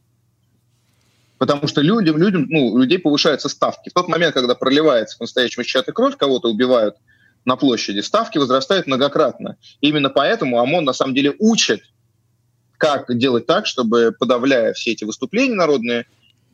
Потому 1.39 1.67
что 1.67 1.81
людям, 1.81 2.17
людям, 2.17 2.47
ну, 2.49 2.79
людей 2.79 2.99
повышаются 2.99 3.49
ставки. 3.49 3.91
В 3.91 3.93
тот 3.93 4.09
момент, 4.09 4.35
когда 4.35 4.55
проливается 4.55 5.19
по-настоящему 5.19 5.65
чья-то 5.65 5.93
кровь, 5.93 6.17
кого-то 6.17 6.49
убивают 6.49 6.97
на 7.45 7.57
площади, 7.57 8.01
ставки 8.01 8.39
возрастают 8.39 8.87
многократно. 8.87 9.57
И 9.81 9.89
именно 9.89 10.11
поэтому 10.11 10.59
ОМОН 10.59 10.85
на 10.85 10.93
самом 10.93 11.15
деле 11.15 11.35
учит, 11.39 11.83
как 12.79 13.17
делать 13.17 13.47
так, 13.47 13.67
чтобы, 13.67 14.15
подавляя 14.19 14.73
все 14.73 14.93
эти 14.93 15.05
выступления 15.05 15.55
народные, 15.55 16.07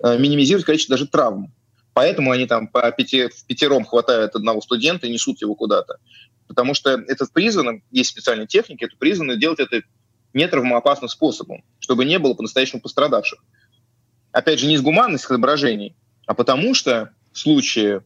э, 0.02 0.18
минимизировать 0.18 0.66
количество 0.66 0.94
даже 0.96 1.06
травм. 1.06 1.52
Поэтому 1.92 2.30
они 2.30 2.46
там 2.46 2.68
по 2.68 2.90
пяти, 2.92 3.28
в 3.28 3.44
пятером 3.46 3.84
хватают 3.84 4.34
одного 4.34 4.60
студента 4.60 5.06
и 5.06 5.12
несут 5.12 5.40
его 5.40 5.54
куда-то 5.54 5.98
потому 6.50 6.74
что 6.74 6.90
это 6.90 7.26
призвано, 7.32 7.80
есть 7.92 8.10
специальные 8.10 8.48
техники, 8.48 8.82
это 8.82 8.96
призвано 8.96 9.36
делать 9.36 9.60
это 9.60 9.82
нетравмоопасным 10.32 11.08
способом, 11.08 11.62
чтобы 11.78 12.04
не 12.04 12.18
было 12.18 12.34
по-настоящему 12.34 12.80
пострадавших. 12.80 13.38
Опять 14.32 14.58
же, 14.58 14.66
не 14.66 14.74
из 14.74 14.82
гуманных 14.82 15.20
соображений, 15.20 15.94
а 16.26 16.34
потому 16.34 16.74
что 16.74 17.12
в 17.30 17.38
случае 17.38 18.02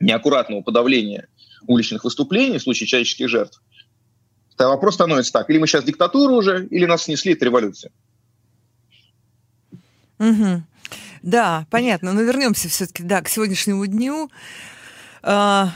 неаккуратного 0.00 0.62
подавления 0.62 1.28
уличных 1.68 2.02
выступлений, 2.02 2.58
в 2.58 2.62
случае 2.62 2.88
человеческих 2.88 3.28
жертв, 3.28 3.62
то 4.56 4.66
вопрос 4.66 4.94
становится 4.94 5.32
так, 5.32 5.48
или 5.48 5.58
мы 5.58 5.68
сейчас 5.68 5.84
диктатура 5.84 6.32
уже, 6.32 6.66
или 6.66 6.84
нас 6.84 7.04
снесли, 7.04 7.34
это 7.34 7.44
революция. 7.44 7.92
Угу. 10.18 10.64
Да, 11.22 11.68
понятно. 11.70 12.12
Но 12.12 12.22
вернемся 12.22 12.68
все-таки 12.68 13.04
да, 13.04 13.22
к 13.22 13.28
сегодняшнему 13.28 13.86
дню. 13.86 14.32
А, 15.22 15.72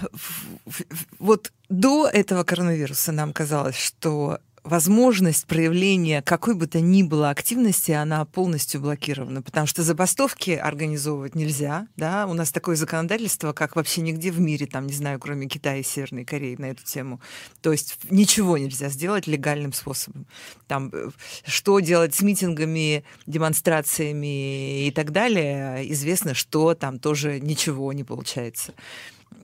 вот 1.20 1.52
до 1.68 2.08
этого 2.08 2.44
коронавируса 2.44 3.12
нам 3.12 3.32
казалось, 3.32 3.76
что 3.76 4.38
возможность 4.66 5.46
проявления 5.46 6.22
какой 6.22 6.54
бы 6.54 6.66
то 6.66 6.80
ни 6.80 7.02
было 7.02 7.30
активности, 7.30 7.92
она 7.92 8.24
полностью 8.24 8.80
блокирована, 8.80 9.42
потому 9.42 9.66
что 9.66 9.82
забастовки 9.82 10.50
организовывать 10.50 11.34
нельзя, 11.34 11.86
да, 11.96 12.26
у 12.26 12.34
нас 12.34 12.50
такое 12.50 12.76
законодательство, 12.76 13.52
как 13.52 13.76
вообще 13.76 14.00
нигде 14.00 14.30
в 14.30 14.40
мире, 14.40 14.66
там, 14.66 14.86
не 14.86 14.92
знаю, 14.92 15.20
кроме 15.20 15.46
Китая 15.46 15.76
и 15.76 15.82
Северной 15.82 16.24
Кореи 16.24 16.56
на 16.58 16.66
эту 16.66 16.84
тему. 16.84 17.20
То 17.62 17.72
есть 17.72 17.98
ничего 18.10 18.58
нельзя 18.58 18.88
сделать 18.88 19.26
легальным 19.26 19.72
способом. 19.72 20.26
Там, 20.66 20.90
э, 20.92 21.10
что 21.46 21.80
делать 21.80 22.14
с 22.14 22.22
митингами, 22.22 23.04
демонстрациями 23.26 24.86
и 24.86 24.90
так 24.90 25.12
далее, 25.12 25.90
известно, 25.92 26.34
что 26.34 26.74
там 26.74 26.98
тоже 26.98 27.40
ничего 27.40 27.92
не 27.92 28.04
получается. 28.04 28.74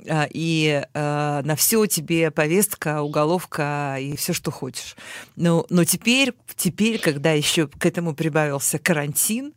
А, 0.09 0.27
и 0.33 0.83
э, 0.83 1.43
на 1.45 1.57
все 1.57 1.87
тебе 1.87 2.31
повестка, 2.31 3.03
уголовка 3.03 3.97
и 4.01 4.17
все, 4.17 4.33
что 4.33 4.51
хочешь. 4.51 4.97
Но, 5.37 5.67
но 5.71 5.85
теперь, 5.85 6.35
теперь, 6.57 6.99
когда 6.99 7.33
еще 7.33 7.69
к 7.69 7.87
этому 7.87 8.15
прибавился 8.15 8.79
карантин, 8.79 9.53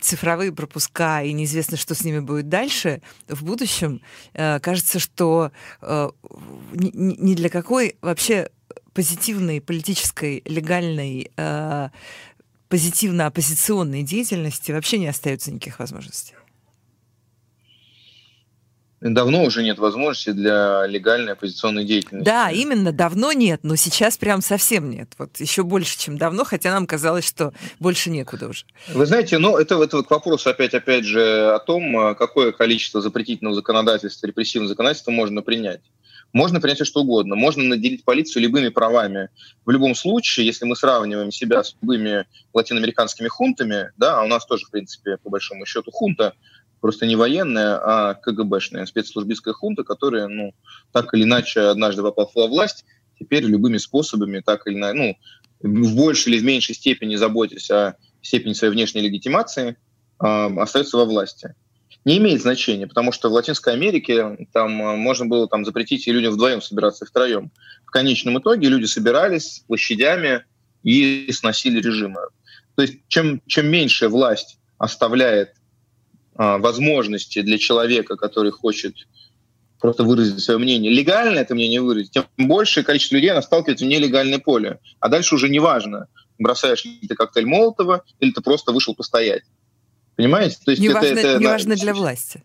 цифровые 0.00 0.52
пропуска 0.52 1.22
и 1.22 1.32
неизвестно, 1.32 1.76
что 1.76 1.94
с 1.94 2.04
ними 2.04 2.20
будет 2.20 2.48
дальше, 2.48 3.00
в 3.28 3.44
будущем, 3.44 4.02
э, 4.34 4.58
кажется, 4.60 4.98
что 4.98 5.52
э, 5.82 6.10
ни, 6.72 6.90
ни 6.92 7.34
для 7.34 7.48
какой 7.48 7.96
вообще 8.00 8.50
позитивной 8.92 9.60
политической, 9.60 10.42
легальной, 10.46 11.30
э, 11.36 11.88
позитивно-оппозиционной 12.68 14.02
деятельности 14.02 14.72
вообще 14.72 14.98
не 14.98 15.06
остается 15.06 15.52
никаких 15.52 15.78
возможностей? 15.78 16.34
Давно 19.14 19.44
уже 19.44 19.62
нет 19.62 19.78
возможности 19.78 20.30
для 20.30 20.86
легальной 20.86 21.32
оппозиционной 21.32 21.84
деятельности. 21.84 22.24
Да, 22.24 22.50
именно, 22.50 22.92
давно 22.92 23.32
нет, 23.32 23.60
но 23.62 23.76
сейчас 23.76 24.16
прям 24.16 24.40
совсем 24.40 24.90
нет. 24.90 25.10
Вот 25.18 25.38
еще 25.40 25.62
больше, 25.62 25.98
чем 25.98 26.18
давно, 26.18 26.44
хотя 26.44 26.72
нам 26.72 26.86
казалось, 26.86 27.26
что 27.26 27.52
больше 27.78 28.10
некуда 28.10 28.48
уже. 28.48 28.64
Вы 28.88 29.06
знаете, 29.06 29.38
ну, 29.38 29.56
это, 29.56 29.82
это 29.82 30.02
к 30.02 30.10
вопросу 30.10 30.50
опять, 30.50 30.74
опять 30.74 31.04
же 31.04 31.54
о 31.54 31.58
том, 31.58 32.14
какое 32.14 32.52
количество 32.52 33.00
запретительного 33.00 33.54
законодательства, 33.54 34.26
репрессивного 34.26 34.68
законодательства 34.68 35.10
можно 35.10 35.42
принять. 35.42 35.80
Можно 36.32 36.60
принять 36.60 36.76
все 36.76 36.84
что 36.84 37.00
угодно. 37.00 37.34
Можно 37.34 37.64
наделить 37.64 38.04
полицию 38.04 38.42
любыми 38.42 38.68
правами. 38.68 39.30
В 39.64 39.70
любом 39.70 39.94
случае, 39.94 40.46
если 40.46 40.64
мы 40.64 40.76
сравниваем 40.76 41.30
себя 41.30 41.62
с 41.62 41.74
любыми 41.80 42.26
латиноамериканскими 42.52 43.28
хунтами, 43.28 43.90
да, 43.96 44.20
а 44.20 44.24
у 44.24 44.26
нас 44.26 44.44
тоже, 44.44 44.66
в 44.66 44.70
принципе, 44.70 45.16
по 45.16 45.30
большому 45.30 45.64
счету 45.66 45.90
хунта, 45.90 46.34
просто 46.80 47.06
не 47.06 47.16
военная, 47.16 47.80
а 47.82 48.14
КГБшная 48.14 48.86
спецслужбистская 48.86 49.54
хунта, 49.54 49.84
которая, 49.84 50.28
ну, 50.28 50.54
так 50.92 51.12
или 51.14 51.24
иначе 51.24 51.60
однажды 51.60 52.02
попала 52.02 52.28
во 52.34 52.46
власть, 52.46 52.84
теперь 53.18 53.44
любыми 53.44 53.78
способами, 53.78 54.42
так 54.44 54.66
или 54.66 54.74
иначе, 54.74 55.16
ну, 55.62 55.82
в 55.84 55.96
большей 55.96 56.32
или 56.32 56.40
в 56.40 56.44
меньшей 56.44 56.74
степени 56.74 57.16
заботясь 57.16 57.70
о 57.70 57.96
степени 58.22 58.52
своей 58.52 58.72
внешней 58.72 59.00
легитимации, 59.00 59.76
э, 60.22 60.58
остается 60.58 60.96
во 60.96 61.04
власти. 61.04 61.54
Не 62.06 62.18
имеет 62.18 62.40
значения, 62.40 62.86
потому 62.86 63.10
что 63.10 63.28
в 63.28 63.32
Латинской 63.32 63.72
Америке 63.72 64.46
там 64.52 64.80
а, 64.80 64.94
можно 64.94 65.26
было 65.26 65.48
там 65.48 65.64
запретить 65.64 66.06
и 66.06 66.12
людям 66.12 66.34
вдвоем 66.34 66.62
собираться, 66.62 67.04
и 67.04 67.08
втроем. 67.08 67.50
В 67.84 67.90
конечном 67.90 68.38
итоге 68.38 68.68
люди 68.68 68.84
собирались 68.84 69.64
площадями 69.66 70.44
и 70.84 71.28
сносили 71.32 71.80
режимы. 71.80 72.20
То 72.76 72.82
есть 72.82 72.98
чем, 73.08 73.42
чем 73.48 73.66
меньше 73.66 74.08
власть 74.08 74.60
оставляет 74.78 75.55
возможности 76.36 77.42
для 77.42 77.58
человека, 77.58 78.16
который 78.16 78.50
хочет 78.50 78.94
просто 79.80 80.04
выразить 80.04 80.40
свое 80.40 80.58
мнение, 80.58 80.92
легально 80.92 81.38
это 81.38 81.54
мнение 81.54 81.80
выразить, 81.80 82.12
тем 82.12 82.24
большее 82.36 82.84
количество 82.84 83.16
людей 83.16 83.30
она 83.30 83.42
сталкивается 83.42 83.84
в 83.84 83.88
нелегальное 83.88 84.38
поле. 84.38 84.78
А 85.00 85.08
дальше 85.08 85.34
уже 85.34 85.48
не 85.48 85.58
важно, 85.58 86.08
бросаешь 86.38 86.84
ли 86.84 86.98
ты 87.06 87.14
коктейль 87.14 87.46
Молотова 87.46 88.02
или 88.20 88.30
ты 88.30 88.40
просто 88.40 88.72
вышел 88.72 88.94
постоять. 88.94 89.42
Понимаете? 90.16 90.56
То 90.64 90.70
есть 90.70 90.80
не 90.80 90.88
это, 90.88 91.00
важно, 91.00 91.18
это, 91.18 91.38
не 91.38 91.46
важно 91.46 91.76
для 91.76 91.94
власти. 91.94 92.42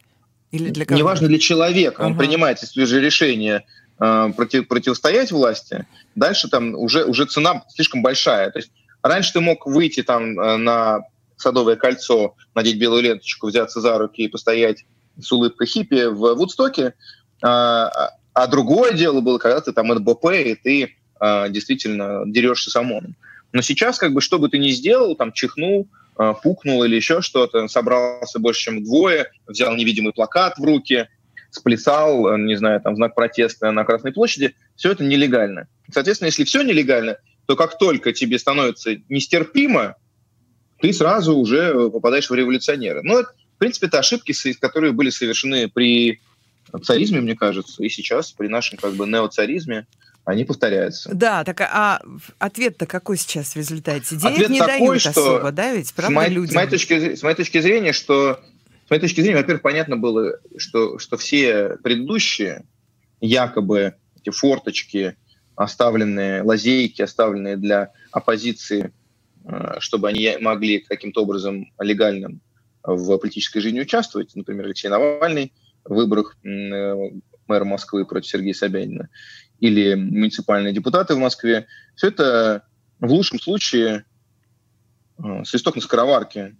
Или 0.52 0.70
для 0.70 0.86
кого? 0.86 0.98
Не 0.98 1.04
важно 1.04 1.28
для 1.28 1.40
человека. 1.40 2.02
Он 2.02 2.18
принимает, 2.18 2.62
если 2.62 2.84
же 2.84 3.00
решение 3.00 3.66
э, 4.00 4.34
против, 4.36 4.68
противостоять 4.68 5.32
власти, 5.32 5.86
дальше 6.16 6.50
там 6.50 6.76
уже, 6.76 7.06
уже 7.06 7.26
цена 7.26 7.64
слишком 7.70 8.02
большая. 8.02 8.52
То 8.52 8.60
есть 8.60 8.72
раньше 9.02 9.34
ты 9.34 9.40
мог 9.40 9.66
выйти 9.66 10.04
там 10.04 10.38
э, 10.38 10.58
на 10.58 11.00
Садовое 11.42 11.76
кольцо, 11.76 12.36
надеть 12.54 12.78
белую 12.78 13.04
ленточку, 13.04 13.48
взяться 13.48 13.82
за 13.82 13.98
руки 13.98 14.24
и 14.24 14.28
постоять 14.28 14.86
с 15.20 15.32
улыбкой 15.32 15.68
хиппи 15.68 16.06
в 16.06 16.36
Вудстоке. 16.36 16.94
А, 17.44 18.12
а 18.34 18.48
другое 18.48 18.94
дело 18.94 19.22
было, 19.22 19.38
когда 19.38 19.60
ты 19.60 19.74
там 19.74 19.88
НБП, 19.88 20.26
и 20.32 20.56
ты 20.56 20.96
а, 21.20 21.50
действительно 21.50 22.24
дерешься 22.26 22.70
с 22.70 22.76
ОМОНом. 22.76 23.16
Но 23.54 23.62
сейчас, 23.62 23.98
как 23.98 24.14
бы, 24.14 24.22
что 24.22 24.40
бы 24.40 24.50
ты 24.50 24.58
ни 24.58 24.70
сделал, 24.70 25.16
там, 25.16 25.34
чихнул, 25.34 25.88
а, 26.16 26.34
пукнул 26.34 26.84
или 26.84 26.96
еще 26.96 27.22
что-то, 27.22 27.68
собрался 27.68 28.40
больше, 28.40 28.62
чем 28.62 28.84
двое, 28.84 29.32
взял 29.48 29.76
невидимый 29.76 30.14
плакат 30.14 30.58
в 30.58 30.64
руки, 30.64 31.08
сплясал, 31.50 32.38
не 32.38 32.56
знаю, 32.56 32.80
там, 32.82 32.96
знак 32.96 33.16
протеста 33.16 33.72
на 33.72 33.84
Красной 33.84 34.14
площади, 34.14 34.56
все 34.76 34.92
это 34.92 35.04
нелегально. 35.04 35.68
Соответственно, 35.92 36.28
если 36.28 36.44
все 36.44 36.62
нелегально, 36.62 37.18
то 37.46 37.56
как 37.56 37.78
только 37.78 38.14
тебе 38.14 38.40
становится 38.40 38.96
нестерпимо, 39.10 39.96
ты 40.82 40.94
сразу 40.94 41.36
уже 41.36 41.90
попадаешь 41.90 42.30
в 42.30 42.34
революционера. 42.34 43.02
Но, 43.04 43.20
ну, 43.20 43.24
в 43.24 43.58
принципе, 43.60 43.88
это 43.88 44.00
ошибки, 44.00 44.34
которые 44.60 44.92
были 44.92 45.10
совершены 45.10 45.70
при 45.70 46.20
царизме, 46.84 47.22
мне 47.22 47.36
кажется, 47.36 47.84
и 47.84 47.90
сейчас 47.90 48.32
при 48.32 48.48
нашем 48.48 48.78
как 48.78 48.94
бы 48.94 49.06
неоцаризме 49.08 49.86
они 50.24 50.46
повторяются. 50.46 51.10
Да, 51.14 51.44
так 51.44 51.62
а 51.62 52.02
ответ-то 52.40 52.86
какой 52.86 53.18
сейчас 53.18 53.54
в 53.54 53.56
результате? 53.56 54.16
Денег 54.16 54.34
ответ 54.34 54.50
не 54.50 54.60
такой, 54.60 54.78
дают 54.78 55.02
что 55.02 55.10
особо, 55.10 55.52
да, 55.52 55.74
ведь 55.74 55.94
правда 55.94 56.14
с 56.14 56.16
моей, 56.16 56.34
людям? 56.34 56.52
С 56.52 56.56
моей, 56.56 56.70
точки, 56.70 57.16
с 57.16 57.24
моей 57.24 57.36
точки 57.36 57.60
зрения, 57.60 57.92
что 57.92 58.40
с 58.88 58.90
моей 58.90 59.02
точки 59.02 59.22
зрения, 59.22 59.38
во-первых, 59.38 59.62
понятно 59.62 59.98
было, 59.98 60.40
что, 60.58 61.00
что 61.00 61.18
все 61.18 61.78
предыдущие 61.84 62.66
якобы 63.20 63.96
эти 64.20 64.30
форточки, 64.30 65.16
оставленные, 65.56 66.44
лазейки, 66.44 67.02
оставленные 67.02 67.58
для 67.58 67.92
оппозиции 68.12 68.92
Э, 69.01 69.01
чтобы 69.80 70.10
они 70.10 70.38
могли 70.40 70.80
каким-то 70.80 71.24
образом 71.24 71.72
легально 71.80 72.40
в 72.84 73.18
политической 73.18 73.60
жизни 73.60 73.82
участвовать. 73.82 74.36
Например, 74.36 74.66
Алексей 74.66 74.88
Навальный 74.88 75.54
в 75.86 75.94
выборах 75.94 76.38
э, 76.44 76.94
мэра 77.48 77.66
Москвы 77.66 78.06
против 78.06 78.30
Сергея 78.30 78.54
Собянина 78.54 79.10
или 79.60 79.94
муниципальные 79.96 80.74
депутаты 80.74 81.16
в 81.16 81.20
Москве. 81.20 81.68
Все 81.96 82.08
это 82.08 82.64
в 83.00 83.12
лучшем 83.12 83.40
случае 83.40 84.06
э, 85.18 85.44
свисток 85.44 85.76
на 85.76 85.82
скороварке. 85.82 86.56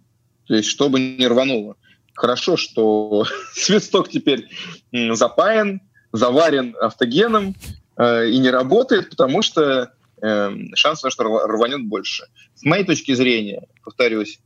То 0.46 0.54
есть, 0.54 0.68
чтобы 0.68 1.00
не 1.00 1.26
рвануло. 1.26 1.76
Хорошо, 2.14 2.56
что 2.56 3.26
свисток 3.54 4.08
теперь 4.08 4.48
запаян, 4.92 5.80
заварен 6.12 6.76
автогеном 6.80 7.54
и 7.98 8.38
не 8.38 8.50
работает, 8.50 9.10
потому 9.10 9.42
что 9.42 9.92
На 10.22 10.76
что 10.76 11.10
рванет 11.46 11.84
больше. 11.86 12.26
С 12.54 12.62
моей 12.62 12.84
точки 12.84 13.12
зрения, 13.12 13.66
повторюсь, 13.82 14.38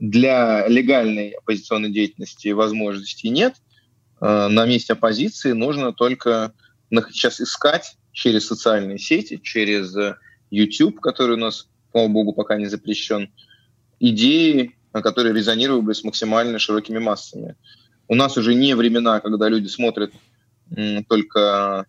для 0.00 0.66
легальной 0.68 1.30
оппозиционной 1.30 1.90
деятельности 1.90 2.48
возможностей 2.48 3.28
нет. 3.28 3.54
Э, 4.20 4.48
на 4.48 4.66
месте 4.66 4.94
оппозиции 4.94 5.52
нужно 5.52 5.92
только 5.92 6.52
сейчас 7.10 7.40
искать 7.40 7.96
через 8.12 8.46
социальные 8.46 8.98
сети, 8.98 9.40
через 9.42 9.94
э, 9.96 10.16
YouTube, 10.50 11.00
который 11.00 11.34
у 11.34 11.38
нас, 11.38 11.68
слава 11.92 12.08
богу, 12.08 12.32
пока 12.32 12.56
не 12.56 12.66
запрещен, 12.66 13.32
идеи, 14.00 14.76
которые 14.92 15.34
резонировали 15.34 15.82
бы 15.82 15.94
с 15.94 16.04
максимально 16.04 16.58
широкими 16.58 16.98
массами. 16.98 17.56
У 18.08 18.14
нас 18.14 18.36
уже 18.36 18.54
не 18.54 18.74
времена, 18.74 19.20
когда 19.20 19.48
люди 19.48 19.66
смотрят 19.68 20.12
только 21.08 21.86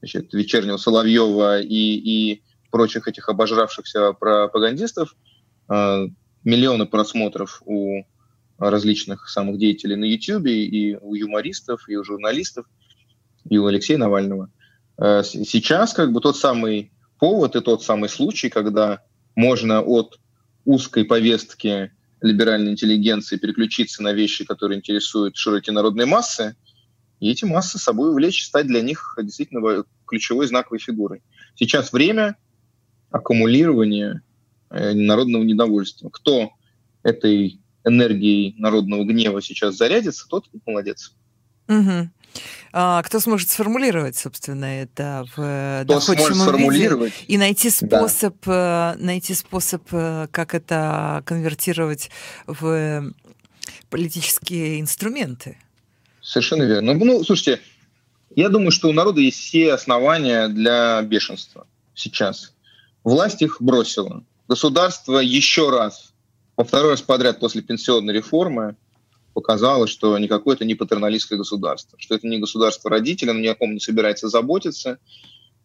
значит, 0.00 0.32
вечернего 0.32 0.76
Соловьева 0.76 1.60
и, 1.60 1.66
и 1.66 2.42
прочих 2.70 3.06
этих 3.08 3.28
обожравшихся 3.28 4.12
пропагандистов, 4.12 5.14
э, 5.68 6.06
миллионы 6.44 6.86
просмотров 6.86 7.62
у 7.64 8.02
различных 8.58 9.28
самых 9.28 9.58
деятелей 9.58 9.96
на 9.96 10.04
YouTube, 10.04 10.46
и 10.46 10.96
у 11.00 11.14
юмористов, 11.14 11.88
и 11.88 11.96
у 11.96 12.04
журналистов, 12.04 12.66
и 13.48 13.56
у 13.58 13.66
Алексея 13.66 13.98
Навального. 13.98 14.50
Э, 14.98 15.22
сейчас 15.24 15.92
как 15.92 16.12
бы 16.12 16.20
тот 16.20 16.36
самый 16.36 16.92
повод 17.18 17.56
и 17.56 17.60
тот 17.60 17.82
самый 17.82 18.08
случай, 18.08 18.48
когда 18.48 19.02
можно 19.34 19.82
от 19.82 20.18
узкой 20.64 21.04
повестки 21.04 21.92
либеральной 22.20 22.72
интеллигенции 22.72 23.36
переключиться 23.36 24.02
на 24.02 24.12
вещи, 24.12 24.44
которые 24.44 24.78
интересуют 24.78 25.36
широкие 25.36 25.74
народные 25.74 26.06
массы– 26.06 26.56
и 27.20 27.30
эти 27.30 27.44
массы 27.44 27.78
с 27.78 27.82
собой 27.82 28.10
увлечь, 28.10 28.44
стать 28.44 28.66
для 28.66 28.80
них 28.80 29.16
действительно 29.22 29.84
ключевой 30.06 30.46
знаковой 30.46 30.78
фигурой. 30.78 31.22
Сейчас 31.54 31.92
время 31.92 32.36
аккумулирования 33.10 34.22
э, 34.70 34.94
народного 34.94 35.42
недовольства. 35.42 36.08
Кто 36.08 36.50
этой 37.02 37.60
энергией 37.84 38.54
народного 38.58 39.04
гнева 39.04 39.42
сейчас 39.42 39.76
зарядится, 39.76 40.26
тот 40.28 40.46
молодец. 40.66 41.14
Угу. 41.68 42.10
А, 42.72 43.02
кто 43.02 43.20
сможет 43.20 43.50
сформулировать, 43.50 44.16
собственно, 44.16 44.64
это 44.64 45.24
в 45.36 45.40
э, 45.40 45.82
кто 45.84 45.94
доходчивом 45.94 46.34
сформулировать? 46.34 47.12
виде 47.20 47.34
и 47.34 47.38
найти 47.38 47.68
способ, 47.70 48.36
да. 48.46 48.94
Э, 48.96 49.02
найти 49.02 49.34
способ, 49.34 49.82
как 49.90 50.54
это 50.54 51.22
конвертировать 51.26 52.10
в 52.46 53.12
политические 53.90 54.80
инструменты. 54.80 55.58
Совершенно 56.30 56.62
верно. 56.62 56.94
Ну, 56.94 57.24
слушайте, 57.24 57.60
я 58.36 58.50
думаю, 58.50 58.70
что 58.70 58.88
у 58.88 58.92
народа 58.92 59.20
есть 59.20 59.40
все 59.40 59.72
основания 59.72 60.46
для 60.46 61.02
бешенства 61.02 61.66
сейчас. 61.92 62.54
Власть 63.02 63.42
их 63.42 63.56
бросила. 63.60 64.22
Государство 64.46 65.18
еще 65.18 65.70
раз, 65.70 66.12
во 66.56 66.62
второй 66.62 66.92
раз 66.92 67.02
подряд 67.02 67.40
после 67.40 67.62
пенсионной 67.62 68.14
реформы, 68.14 68.76
показало, 69.34 69.88
что 69.88 70.16
никакое 70.18 70.54
это 70.54 70.64
не 70.64 70.76
патерналистское 70.76 71.36
государство, 71.36 71.98
что 71.98 72.14
это 72.14 72.28
не 72.28 72.38
государство 72.38 72.88
родителя, 72.88 73.32
ни 73.32 73.48
о 73.48 73.56
ком 73.56 73.74
не 73.74 73.80
собирается 73.80 74.28
заботиться. 74.28 74.98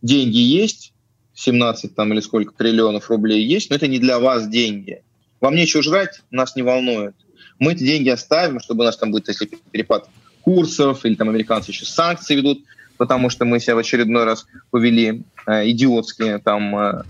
Деньги 0.02 0.40
есть, 0.40 0.94
17 1.36 1.94
там 1.94 2.12
или 2.12 2.22
сколько 2.22 2.56
триллионов 2.56 3.12
рублей 3.12 3.46
есть, 3.46 3.70
но 3.70 3.76
это 3.76 3.86
не 3.86 4.00
для 4.00 4.18
вас 4.18 4.48
деньги. 4.48 5.04
Вам 5.42 5.56
нечего 5.56 5.84
жрать, 5.84 6.24
нас 6.32 6.56
не 6.56 6.64
волнует. 6.64 7.14
Мы 7.60 7.74
эти 7.74 7.84
деньги 7.84 8.10
оставим, 8.10 8.60
чтобы 8.60 8.82
у 8.82 8.86
нас 8.86 8.98
там 8.98 9.12
будет, 9.12 9.28
если 9.28 9.46
перепад 9.46 10.10
курсов, 10.46 11.04
или 11.06 11.16
там 11.16 11.28
американцы 11.30 11.72
еще 11.72 11.86
санкции 11.86 12.36
ведут. 12.36 12.64
потому 12.98 13.30
что 13.30 13.44
мы 13.44 13.60
себя 13.60 13.76
в 13.76 13.80
очередной 13.80 14.24
раз 14.24 14.46
повели 14.72 15.24
э, 15.48 15.70
идиотски, 15.72 16.40
там, 16.46 16.74
э, 16.78 17.04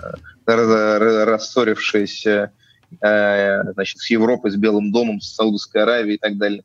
рассорившись 0.46 2.26
э, 2.26 2.50
значит, 3.74 4.00
с 4.00 4.10
Европой, 4.10 4.50
с 4.50 4.56
Белым 4.56 4.92
домом, 4.92 5.22
с 5.22 5.36
Саудовской 5.36 5.84
Аравией 5.84 6.16
и 6.16 6.20
так 6.20 6.38
далее. 6.38 6.64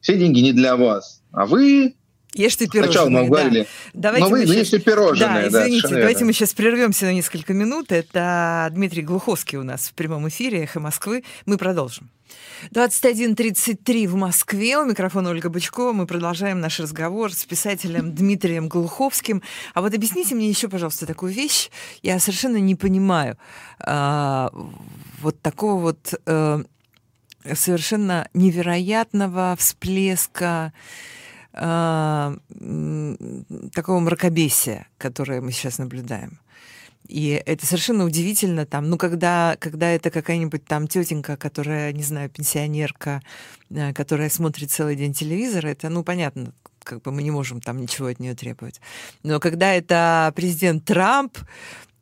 Все 0.00 0.18
деньги 0.18 0.40
не 0.40 0.52
для 0.52 0.74
вас, 0.76 1.22
а 1.30 1.46
вы 1.46 1.94
Ешьте 2.36 2.66
пирожные. 2.66 2.92
Сначала 2.92 3.08
мы 3.08 3.26
говорили, 3.26 3.66
да. 3.94 4.12
давайте 4.12 4.24
но 4.24 4.30
вы, 4.30 4.46
сейчас... 4.46 4.56
ешьте 4.56 4.78
пирожные. 4.78 5.28
Да, 5.28 5.48
извините, 5.48 5.88
да, 5.88 5.96
давайте 5.96 6.24
мы 6.24 6.32
сейчас 6.32 6.52
прервемся 6.52 7.06
на 7.06 7.14
несколько 7.14 7.54
минут. 7.54 7.92
Это 7.92 8.68
Дмитрий 8.72 9.02
Глуховский 9.02 9.58
у 9.58 9.62
нас 9.62 9.88
в 9.88 9.94
прямом 9.94 10.28
эфире 10.28 10.64
«Эхо 10.64 10.78
Москвы». 10.78 11.24
Мы 11.46 11.56
продолжим. 11.56 12.10
21.33 12.72 14.08
в 14.08 14.14
Москве. 14.16 14.78
У 14.78 14.84
микрофона 14.84 15.30
Ольга 15.30 15.48
Бычкова. 15.48 15.92
Мы 15.92 16.06
продолжаем 16.06 16.60
наш 16.60 16.80
разговор 16.80 17.32
с 17.32 17.44
писателем 17.44 18.14
Дмитрием 18.14 18.68
Глуховским. 18.68 19.42
А 19.74 19.80
вот 19.80 19.94
объясните 19.94 20.34
мне 20.34 20.48
еще, 20.48 20.68
пожалуйста, 20.68 21.06
такую 21.06 21.32
вещь. 21.32 21.70
Я 22.02 22.18
совершенно 22.18 22.56
не 22.58 22.74
понимаю 22.74 23.38
а, 23.78 24.50
вот 25.20 25.40
такого 25.40 25.80
вот 25.80 26.14
а, 26.26 26.62
совершенно 27.54 28.28
невероятного 28.34 29.56
всплеска 29.58 30.72
а, 31.56 32.36
такого 33.72 34.00
мракобесия, 34.00 34.86
которое 34.98 35.40
мы 35.40 35.52
сейчас 35.52 35.78
наблюдаем. 35.78 36.38
И 37.08 37.40
это 37.46 37.66
совершенно 37.66 38.04
удивительно, 38.04 38.66
там, 38.66 38.90
ну, 38.90 38.98
когда, 38.98 39.56
когда 39.60 39.90
это 39.90 40.10
какая-нибудь 40.10 40.64
там 40.64 40.88
тетенька, 40.88 41.36
которая, 41.36 41.92
не 41.92 42.02
знаю, 42.02 42.28
пенсионерка, 42.30 43.22
э, 43.70 43.92
которая 43.92 44.28
смотрит 44.28 44.70
целый 44.70 44.96
день 44.96 45.12
телевизор, 45.12 45.66
это, 45.66 45.88
ну, 45.88 46.02
понятно, 46.02 46.52
как 46.82 47.02
бы 47.02 47.12
мы 47.12 47.22
не 47.22 47.30
можем 47.30 47.60
там 47.60 47.78
ничего 47.80 48.08
от 48.08 48.20
нее 48.20 48.34
требовать. 48.34 48.80
Но 49.22 49.40
когда 49.40 49.72
это 49.72 50.32
президент 50.34 50.84
Трамп, 50.84 51.38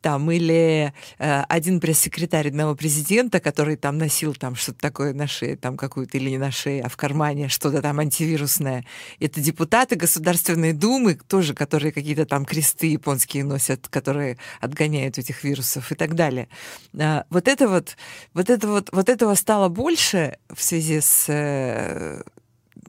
там, 0.05 0.29
или 0.29 0.93
э, 1.17 1.41
один 1.49 1.79
пресс-секретарь 1.79 2.49
одного 2.49 2.75
президента, 2.75 3.39
который 3.39 3.75
там 3.75 3.97
носил 3.97 4.35
там 4.35 4.55
что-то 4.55 4.77
такое 4.77 5.15
на 5.15 5.25
шее, 5.25 5.55
там 5.55 5.77
какую-то 5.77 6.19
или 6.19 6.29
не 6.29 6.37
на 6.37 6.51
шее, 6.51 6.83
а 6.83 6.89
в 6.89 6.95
кармане 6.95 7.49
что-то 7.49 7.81
там 7.81 7.97
антивирусное. 7.97 8.85
Это 9.19 9.41
депутаты 9.41 9.95
Государственной 9.95 10.73
Думы, 10.73 11.15
тоже, 11.15 11.55
которые 11.55 11.91
какие-то 11.91 12.27
там 12.27 12.45
кресты 12.45 12.85
японские 12.85 13.45
носят, 13.45 13.87
которые 13.87 14.37
отгоняют 14.61 15.17
этих 15.17 15.43
вирусов 15.43 15.91
и 15.91 15.95
так 15.95 16.13
далее. 16.13 16.49
Э, 16.93 17.23
вот 17.31 17.47
это 17.47 17.67
вот, 17.67 17.97
вот 18.35 18.51
это 18.51 18.67
вот, 18.67 18.89
вот 18.91 19.09
этого 19.09 19.33
стало 19.33 19.69
больше 19.69 20.37
в 20.53 20.61
связи 20.61 21.01
с 21.01 21.25
э, 21.29 22.21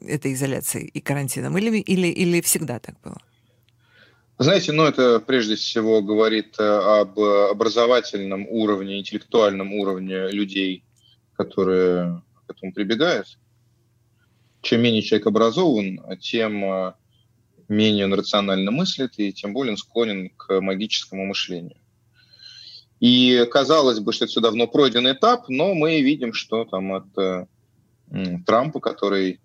этой 0.05 0.33
изоляцией 0.33 0.85
и 0.85 1.01
карантином, 1.01 1.57
или, 1.57 1.79
или, 1.79 2.09
или 2.09 2.41
всегда 2.41 2.77
так 2.77 2.93
было? 3.03 3.17
Знаете, 4.39 4.71
ну 4.71 4.83
это 4.83 5.19
прежде 5.19 5.55
всего 5.55 6.03
говорит 6.03 6.59
э, 6.59 6.63
об 6.63 7.19
образовательном 7.19 8.45
уровне, 8.47 8.99
интеллектуальном 8.99 9.73
уровне 9.73 10.29
людей, 10.29 10.83
которые 11.33 12.21
к 12.45 12.51
этому 12.51 12.71
прибегают. 12.71 13.39
Чем 14.61 14.81
менее 14.81 15.01
человек 15.01 15.25
образован, 15.25 16.01
тем 16.21 16.63
э, 16.63 16.93
менее 17.67 18.05
он 18.05 18.13
рационально 18.13 18.69
мыслит 18.69 19.13
и 19.17 19.33
тем 19.33 19.53
более 19.53 19.71
он 19.71 19.77
склонен 19.77 20.29
к 20.29 20.61
магическому 20.61 21.25
мышлению. 21.25 21.77
И 22.99 23.43
казалось 23.51 23.99
бы, 23.99 24.13
что 24.13 24.25
это 24.25 24.31
все 24.31 24.41
давно 24.41 24.67
пройденный 24.67 25.13
этап, 25.13 25.49
но 25.49 25.73
мы 25.73 26.01
видим, 26.01 26.33
что 26.33 26.63
там 26.65 26.93
от 26.93 27.17
э, 27.17 27.47
Трампа, 28.45 28.79
который 28.81 29.39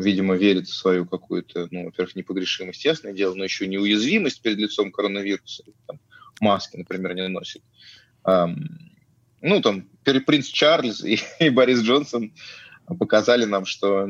видимо, 0.00 0.36
верит 0.36 0.68
в 0.68 0.74
свою 0.74 1.06
какую-то, 1.06 1.68
ну, 1.70 1.84
во-первых, 1.84 2.16
непогрешимость, 2.16 2.84
ясное 2.84 3.12
дело, 3.12 3.34
но 3.34 3.44
еще 3.44 3.66
неуязвимость 3.66 4.40
перед 4.40 4.58
лицом 4.58 4.90
коронавируса. 4.90 5.64
Там, 5.86 6.00
маски, 6.40 6.76
например, 6.76 7.14
не 7.14 7.28
носит. 7.28 7.62
Um, 8.24 8.54
ну, 9.40 9.60
там, 9.60 9.88
принц 10.04 10.46
Чарльз 10.46 11.04
и, 11.04 11.18
и 11.40 11.50
Борис 11.50 11.80
Джонсон 11.80 12.32
показали 12.98 13.44
нам, 13.44 13.64
что 13.64 14.08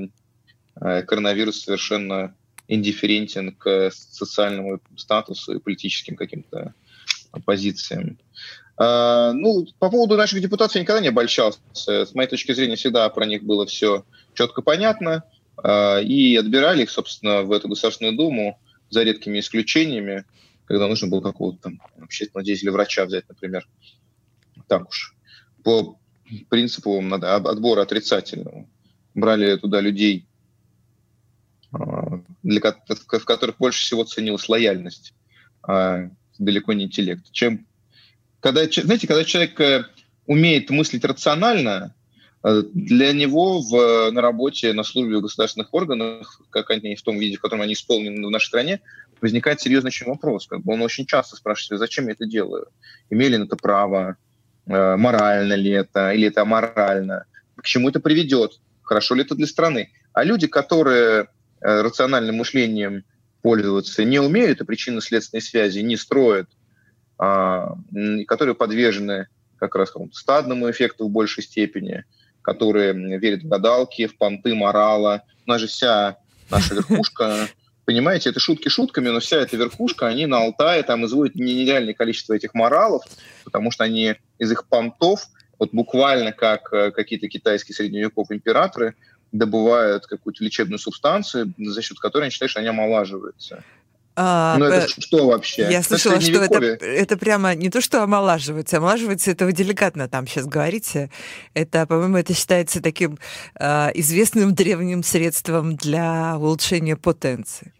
э, 0.81 1.03
коронавирус 1.03 1.62
совершенно 1.62 2.35
индифферентен 2.68 3.53
к 3.53 3.90
социальному 3.90 4.81
статусу 4.97 5.55
и 5.55 5.59
политическим 5.61 6.16
каким-то 6.16 6.75
позициям. 7.45 8.18
Uh, 8.79 9.33
ну, 9.33 9.66
по 9.79 9.90
поводу 9.90 10.16
наших 10.16 10.40
депутатов 10.40 10.75
я 10.77 10.83
никогда 10.83 11.01
не 11.01 11.09
обольщался. 11.09 11.61
С 11.75 12.14
моей 12.14 12.29
точки 12.29 12.53
зрения, 12.53 12.77
всегда 12.77 13.09
про 13.11 13.27
них 13.27 13.42
было 13.42 13.66
все 13.66 14.05
четко 14.35 14.62
понятно. 14.62 15.25
А, 15.62 15.98
и 15.98 16.37
отбирали 16.37 16.83
их, 16.83 16.90
собственно, 16.90 17.42
в 17.42 17.53
эту 17.53 17.68
Государственную 17.68 18.16
Думу 18.16 18.61
за 18.90 19.03
редкими 19.03 19.40
исключениями, 19.40 20.25
когда 20.64 20.88
нужно 20.88 21.09
было 21.09 21.20
какого-то 21.20 21.62
там 21.62 21.81
общественного 22.01 22.44
деятеля, 22.44 22.72
врача 22.72 23.05
взять, 23.05 23.29
например. 23.29 23.68
Так 24.66 24.88
уж. 24.88 25.14
По 25.62 25.98
принципу 26.48 27.01
отбора 27.01 27.83
отрицательного. 27.83 28.66
Брали 29.14 29.57
туда 29.57 29.81
людей, 29.81 30.27
а, 31.72 32.22
для, 32.42 32.61
в 32.61 33.25
которых 33.25 33.59
больше 33.59 33.83
всего 33.83 34.05
ценилась 34.05 34.48
лояльность, 34.48 35.14
а 35.62 36.11
далеко 36.38 36.72
не 36.72 36.85
интеллект. 36.85 37.31
Чем, 37.31 37.66
когда, 38.40 38.64
знаете, 38.64 39.07
когда 39.07 39.25
человек 39.25 39.61
э, 39.61 39.85
умеет 40.27 40.70
мыслить 40.70 41.05
рационально, 41.05 41.94
для 42.42 43.12
него 43.12 43.61
в, 43.61 44.11
на 44.11 44.20
работе, 44.20 44.72
на 44.72 44.83
службе 44.83 45.18
в 45.18 45.22
государственных 45.22 45.72
органах, 45.72 46.40
как 46.50 46.70
они 46.70 46.96
в 46.96 47.02
том 47.02 47.18
виде, 47.18 47.37
в 47.37 47.40
котором 47.40 47.62
они 47.62 47.74
исполнены 47.74 48.26
в 48.26 48.31
нашей 48.31 48.48
стране, 48.48 48.81
возникает 49.20 49.61
серьезный 49.61 49.88
очень 49.88 50.07
вопрос. 50.07 50.48
Как 50.48 50.62
бы 50.62 50.72
он 50.72 50.83
очень 50.83 51.07
часто 51.07 51.37
спрашивает, 51.37 51.78
зачем 51.78 52.07
я 52.07 52.12
это 52.12 52.26
делаю? 52.26 52.66
Имею 53.11 53.33
ли 53.33 53.38
на 53.38 53.44
это 53.44 53.57
право? 53.57 54.16
Э, 54.66 54.96
морально 54.96 55.52
ли 55.52 55.70
это? 55.70 56.12
Или 56.12 56.28
это 56.28 56.42
аморально? 56.42 57.26
К 57.57 57.64
чему 57.64 57.90
это 57.90 58.00
приведет? 58.00 58.59
Хорошо 58.83 59.14
ли 59.14 59.22
это 59.22 59.37
для 59.37 59.46
страны? 59.46 59.92
А 60.12 60.24
люди, 60.24 60.48
которые 60.48 61.28
э, 61.61 61.83
рациональным 61.83 62.37
мышлением 62.37 63.05
пользоваться 63.40 64.05
не 64.05 64.18
умеют, 64.18 64.61
и 64.61 64.64
причинно-следственной 64.64 65.42
связи 65.42 65.78
не 65.78 65.96
строят, 65.96 66.48
а, 67.18 67.74
которые 68.28 68.55
подвержены 68.55 69.26
как 69.59 69.74
раз 69.74 69.92
стадному 70.12 70.70
эффекту 70.70 71.07
в 71.07 71.11
большей 71.11 71.44
степени– 71.44 72.05
которые 72.42 72.92
верят 73.18 73.42
в 73.42 73.48
гадалки, 73.48 74.07
в 74.07 74.16
понты 74.16 74.55
морала. 74.55 75.22
У 75.46 75.50
нас 75.50 75.61
же 75.61 75.66
вся 75.66 76.16
наша 76.50 76.74
верхушка, 76.74 77.48
понимаете, 77.85 78.31
это 78.31 78.40
шутки 78.40 78.68
шутками, 78.68 79.09
но 79.09 79.20
вся 79.20 79.38
эта 79.38 79.57
верхушка, 79.57 80.07
они 80.07 80.26
на 80.26 80.38
Алтае 80.38 80.83
там 80.83 81.05
изводят 81.07 81.35
нереальное 81.37 81.94
количество 81.94 82.35
этих 82.35 82.55
моралов, 82.55 83.05
потому 83.44 83.70
что 83.70 83.85
они 83.85 84.14
из 84.38 84.52
их 84.52 84.66
понтов, 84.68 85.28
вот 85.59 85.70
буквально 85.72 86.33
как 86.33 86.72
э, 86.72 86.90
какие-то 86.90 87.28
китайские 87.28 87.74
средневеков 87.74 88.31
императоры, 88.31 88.94
добывают 89.33 90.07
какую-то 90.07 90.44
лечебную 90.44 90.78
субстанцию, 90.78 91.55
за 91.57 91.83
счет 91.83 91.98
которой 91.98 92.24
они 92.24 92.31
считают, 92.31 92.50
что 92.50 92.61
они 92.61 92.68
омолаживаются. 92.68 93.64
А, 94.14 94.59
ну, 94.59 94.66
это 94.66 94.88
что 95.01 95.27
вообще? 95.27 95.68
Я 95.70 95.83
слышала, 95.83 96.14
это 96.14 96.22
что 96.22 96.42
это, 96.42 96.85
это 96.85 97.16
прямо 97.16 97.55
не 97.55 97.70
то, 97.70 97.81
что 97.81 98.03
омолаживается. 98.03 98.77
Омолаживается, 98.77 99.31
это 99.31 99.46
вы 99.46 99.53
деликатно 99.53 100.09
там 100.09 100.27
сейчас 100.27 100.46
говорите. 100.46 101.11
Это, 101.55 101.87
по-моему, 101.87 102.18
это 102.18 102.35
считается 102.35 102.83
таким 102.83 103.18
э, 103.59 103.90
известным 103.94 104.55
древним 104.55 105.03
средством 105.03 105.77
для 105.77 106.37
улучшения 106.37 106.96
потенции. 106.96 107.72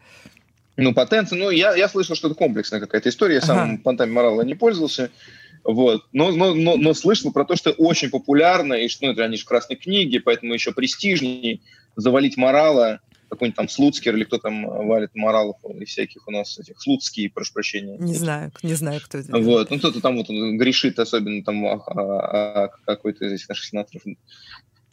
Ну, 0.79 0.95
потенция, 0.95 1.39
ну, 1.39 1.51
я, 1.51 1.75
я 1.75 1.87
слышал, 1.89 2.17
что 2.17 2.29
это 2.29 2.37
комплексная 2.37 2.81
какая-то 2.81 3.11
история. 3.11 3.35
Я 3.35 3.41
ага. 3.41 3.47
сам 3.47 3.79
понтами 3.79 4.11
морала 4.11 4.41
не 4.43 4.55
пользовался. 4.55 5.11
Вот. 5.65 6.07
Но, 6.13 6.33
но, 6.33 6.55
но, 6.55 6.77
но 6.77 6.95
слышал 6.95 7.31
про 7.31 7.45
то, 7.45 7.57
что 7.57 7.73
очень 7.73 8.09
популярно, 8.09 8.73
и 8.73 8.89
что 8.89 9.07
ну, 9.07 9.13
это 9.13 9.25
они 9.25 9.37
же 9.37 9.43
в 9.43 9.47
красной 9.47 9.77
книге, 9.77 10.21
поэтому 10.21 10.55
еще 10.55 10.73
престижнее 10.73 11.61
завалить 11.95 12.39
морала 12.39 13.01
какой-нибудь 13.33 13.57
там 13.57 13.69
Слуцкер 13.69 14.15
или 14.15 14.25
кто 14.25 14.37
там 14.37 14.67
э, 14.67 14.85
валит 14.85 15.15
моралов 15.15 15.57
и 15.81 15.87
всяких 15.87 16.29
у 16.29 16.31
нас 16.31 16.59
этих 16.59 16.81
Слуцкий, 16.81 17.31
прошу 17.31 17.55
прощения. 17.55 17.97
Не 17.99 18.13
знаю, 18.13 18.53
не 18.63 18.75
знаю, 18.75 19.01
кто 19.03 19.19
это. 19.19 19.39
Вот, 19.39 19.71
ну 19.71 19.79
кто-то 19.79 20.03
там 20.03 20.17
вот 20.17 20.29
грешит, 20.29 20.99
особенно 20.99 21.43
там 21.43 21.65
а, 21.67 21.83
а, 21.87 22.65
а, 22.65 22.69
какой-то 22.85 23.25
из 23.25 23.49
наших 23.49 23.65
сенаторов. 23.65 24.03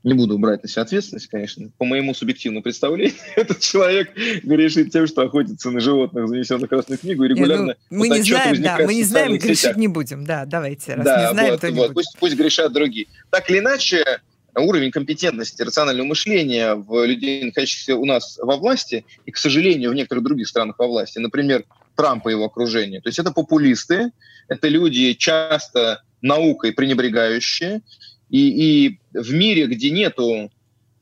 Не 0.05 0.13
буду 0.13 0.39
брать 0.39 0.63
на 0.63 0.69
себя 0.69 0.83
ответственность, 0.83 1.27
конечно. 1.27 1.69
По 1.77 1.83
моему 1.83 2.13
субъективному 2.13 2.63
представлению, 2.63 3.11
этот 3.35 3.59
человек 3.59 4.13
грешит 4.43 4.93
тем, 4.93 5.05
что 5.05 5.23
охотится 5.23 5.69
на 5.71 5.81
животных, 5.81 6.29
занесенных 6.29 6.67
в 6.67 6.69
Красную 6.69 6.97
книгу, 6.97 7.25
и 7.25 7.27
регулярно... 7.27 7.65
Не, 7.65 7.75
ну, 7.89 7.97
мы, 7.97 8.07
не 8.07 8.21
знаем, 8.21 8.61
да, 8.61 8.77
мы 8.77 8.93
не 8.93 9.03
знаем, 9.03 9.37
грешить 9.37 9.59
сетях. 9.59 9.75
не 9.75 9.89
будем. 9.89 10.23
Да, 10.23 10.45
давайте, 10.45 10.95
раз 10.95 11.03
да, 11.03 11.25
не 11.27 11.33
знаем, 11.33 11.51
вот, 11.51 11.61
то 11.61 11.69
не 11.69 11.75
вот, 11.75 11.81
будем. 11.87 11.93
Пусть, 11.95 12.17
пусть 12.17 12.35
грешат 12.37 12.71
другие. 12.71 13.07
Так 13.29 13.49
или 13.49 13.59
иначе, 13.59 14.21
уровень 14.61 14.91
компетентности 14.91 15.61
рационального 15.61 16.07
мышления 16.07 16.75
в 16.75 17.05
людей, 17.05 17.43
находящихся 17.43 17.95
у 17.95 18.05
нас 18.05 18.37
во 18.41 18.57
власти, 18.57 19.05
и, 19.25 19.31
к 19.31 19.37
сожалению, 19.37 19.91
в 19.91 19.95
некоторых 19.95 20.23
других 20.23 20.47
странах 20.47 20.79
во 20.79 20.87
власти, 20.87 21.19
например, 21.19 21.65
Трампа 21.95 22.29
и 22.29 22.31
его 22.31 22.45
окружение. 22.45 23.01
То 23.01 23.09
есть 23.09 23.19
это 23.19 23.31
популисты, 23.31 24.11
это 24.47 24.67
люди 24.67 25.13
часто 25.13 26.01
наукой 26.21 26.71
пренебрегающие, 26.73 27.81
и, 28.29 28.87
и 28.87 28.99
в 29.13 29.33
мире, 29.33 29.67
где 29.67 29.89
нету 29.89 30.51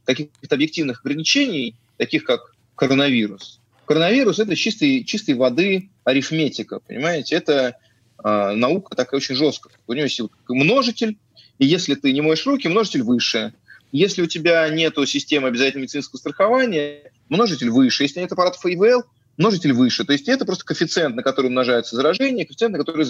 каких-то 0.06 0.56
объективных 0.56 1.02
ограничений, 1.02 1.76
таких 1.98 2.24
как 2.24 2.56
коронавирус, 2.76 3.60
коронавирус– 3.88 4.38
это 4.40 4.56
чистой, 4.56 5.04
чистой 5.04 5.34
воды 5.34 5.90
арифметика, 6.04 6.80
понимаете? 6.80 7.36
Это 7.36 7.78
э, 8.24 8.52
наука 8.54 8.96
такая 8.96 9.18
очень 9.18 9.36
жесткая. 9.36 9.74
У 9.88 9.94
нее 9.94 10.04
есть 10.04 10.22
множитель, 10.48 11.18
и 11.60 11.66
если 11.66 11.96
ты 11.96 12.14
не 12.14 12.22
моешь 12.22 12.46
руки, 12.46 12.68
множитель 12.68 13.04
выше. 13.04 13.54
Если 13.92 14.22
у 14.22 14.28
тебя 14.28 14.68
нет 14.70 14.96
системы 15.08 15.48
обязательного 15.48 15.84
медицинского 15.84 16.20
страхования, 16.20 17.12
множитель 17.30 17.70
выше. 17.70 18.04
Если 18.04 18.20
нет 18.20 18.32
аппаратов 18.32 18.66
ИВЛ, 18.66 19.04
множитель 19.38 19.74
выше. 19.74 20.04
То 20.04 20.14
есть 20.14 20.28
это 20.28 20.46
просто 20.46 20.66
коэффициент, 20.66 21.16
на 21.16 21.24
который 21.24 21.48
умножается 21.48 21.96
заражение, 21.96 22.46
коэффициент, 22.46 22.74
на 22.74 22.84
который 22.84 23.06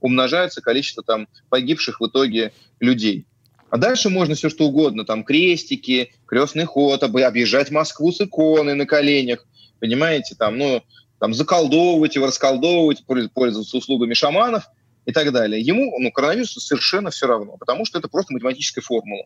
умножается 0.00 0.62
количество 0.62 1.02
там, 1.02 1.28
погибших 1.48 2.00
в 2.00 2.06
итоге 2.06 2.52
людей. 2.80 3.26
А 3.68 3.78
дальше 3.78 4.08
можно 4.08 4.34
все 4.36 4.48
что 4.48 4.66
угодно, 4.66 5.04
там 5.04 5.24
крестики, 5.24 6.12
крестный 6.26 6.64
ход, 6.64 7.02
объезжать 7.02 7.70
Москву 7.70 8.12
с 8.12 8.20
иконой 8.20 8.74
на 8.74 8.86
коленях, 8.86 9.44
понимаете, 9.80 10.36
там, 10.36 10.56
ну, 10.56 10.82
там 11.18 11.34
заколдовывать 11.34 12.14
его, 12.14 12.26
расколдовывать, 12.26 13.04
пользоваться 13.34 13.76
услугами 13.76 14.14
шаманов 14.14 14.64
и 15.06 15.12
так 15.12 15.32
далее. 15.32 15.60
Ему, 15.60 15.98
ну, 15.98 16.12
коронавирусу 16.12 16.60
совершенно 16.60 17.10
все 17.10 17.26
равно, 17.26 17.56
потому 17.56 17.86
что 17.86 17.98
это 17.98 18.08
просто 18.08 18.34
математическая 18.34 18.82
формула. 18.82 19.24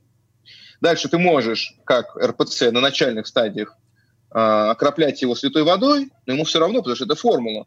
Дальше 0.81 1.09
ты 1.09 1.19
можешь, 1.19 1.75
как 1.85 2.15
РПЦ 2.17 2.71
на 2.71 2.81
начальных 2.81 3.27
стадиях, 3.27 3.77
э, 4.33 4.39
окроплять 4.39 5.21
его 5.23 5.35
святой 5.35 5.65
водой, 5.65 6.11
но 6.27 6.35
ему 6.35 6.45
все 6.45 6.61
равно, 6.61 6.79
потому 6.79 6.97
что 6.97 7.07
это 7.07 7.15
формула. 7.17 7.67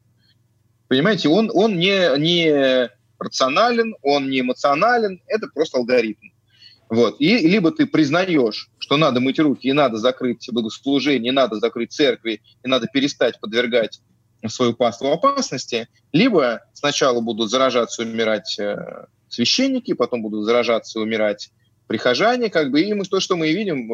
Понимаете, 0.87 1.27
он, 1.27 1.49
он 1.53 1.77
не, 1.77 2.17
не 2.19 2.89
рационален, 3.19 3.95
он 4.01 4.29
не 4.29 4.41
эмоционален, 4.41 5.21
это 5.27 5.47
просто 5.47 5.77
алгоритм. 5.79 6.27
Вот. 6.89 7.15
И 7.19 7.47
либо 7.47 7.71
ты 7.71 7.87
признаешь, 7.87 8.69
что 8.77 8.97
надо 8.97 9.19
мыть 9.19 9.39
руки, 9.39 9.67
и 9.67 9.73
надо 9.73 9.97
закрыть 9.97 10.47
богослужение, 10.51 11.31
и 11.31 11.35
надо 11.35 11.55
закрыть 11.55 11.91
церкви, 11.91 12.41
и 12.63 12.67
надо 12.67 12.87
перестать 12.93 13.39
подвергать 13.39 14.01
свою 14.49 14.73
паству 14.73 15.11
опасности, 15.11 15.87
либо 16.11 16.61
сначала 16.73 17.21
будут 17.21 17.49
заражаться 17.49 18.03
и 18.03 18.05
умирать 18.05 18.57
э, 18.59 19.05
священники, 19.29 19.93
потом 19.93 20.21
будут 20.21 20.45
заражаться 20.45 20.99
и 20.99 21.01
умирать 21.01 21.51
прихожане, 21.87 22.49
как 22.49 22.71
бы, 22.71 22.81
и 22.81 22.93
мы 22.93 23.05
то, 23.05 23.19
что 23.19 23.35
мы 23.35 23.51
видим, 23.51 23.87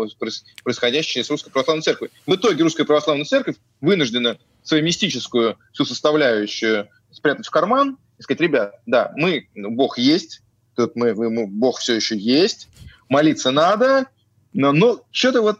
происходящее 0.63 1.23
с 1.23 1.29
Русской 1.29 1.51
Православной 1.51 1.83
Церковью. 1.83 2.11
В 2.25 2.35
итоге 2.35 2.63
Русская 2.63 2.85
Православная 2.85 3.25
Церковь 3.25 3.55
вынуждена 3.81 4.37
свою 4.63 4.83
мистическую 4.83 5.57
всю 5.73 5.85
составляющую 5.85 6.87
спрятать 7.11 7.47
в 7.47 7.49
карман 7.49 7.97
и 8.17 8.21
сказать, 8.21 8.41
ребят, 8.41 8.75
да, 8.85 9.11
мы, 9.15 9.49
Бог 9.55 9.97
есть, 9.97 10.41
тут 10.75 10.95
мы, 10.95 11.13
мы 11.13 11.47
Бог 11.47 11.79
все 11.79 11.95
еще 11.95 12.17
есть, 12.17 12.67
молиться 13.09 13.51
надо, 13.51 14.07
но, 14.53 14.71
но 14.71 15.01
что-то 15.11 15.41
вот, 15.41 15.59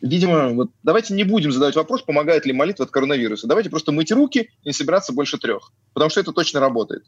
видимо, 0.00 0.50
вот 0.50 0.70
давайте 0.82 1.14
не 1.14 1.24
будем 1.24 1.52
задавать 1.52 1.76
вопрос, 1.76 2.02
помогает 2.02 2.46
ли 2.46 2.52
молитва 2.52 2.84
от 2.84 2.90
коронавируса. 2.90 3.46
Давайте 3.46 3.70
просто 3.70 3.92
мыть 3.92 4.12
руки 4.12 4.50
и 4.62 4.68
не 4.68 4.72
собираться 4.72 5.12
больше 5.12 5.38
трех, 5.38 5.72
потому 5.92 6.10
что 6.10 6.20
это 6.20 6.32
точно 6.32 6.60
работает. 6.60 7.04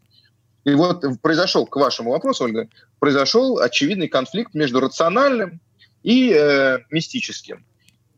И 0.65 0.75
вот 0.75 1.05
произошел, 1.23 1.67
к 1.67 1.77
вашему 1.77 2.11
вопросу, 2.11 2.45
Ольга, 2.45 2.69
произошел 2.99 3.59
очевидный 3.59 4.09
конфликт 4.09 4.55
между 4.55 4.81
рациональным 4.81 5.61
и 6.03 6.33
э, 6.33 6.81
мистическим. 6.91 7.65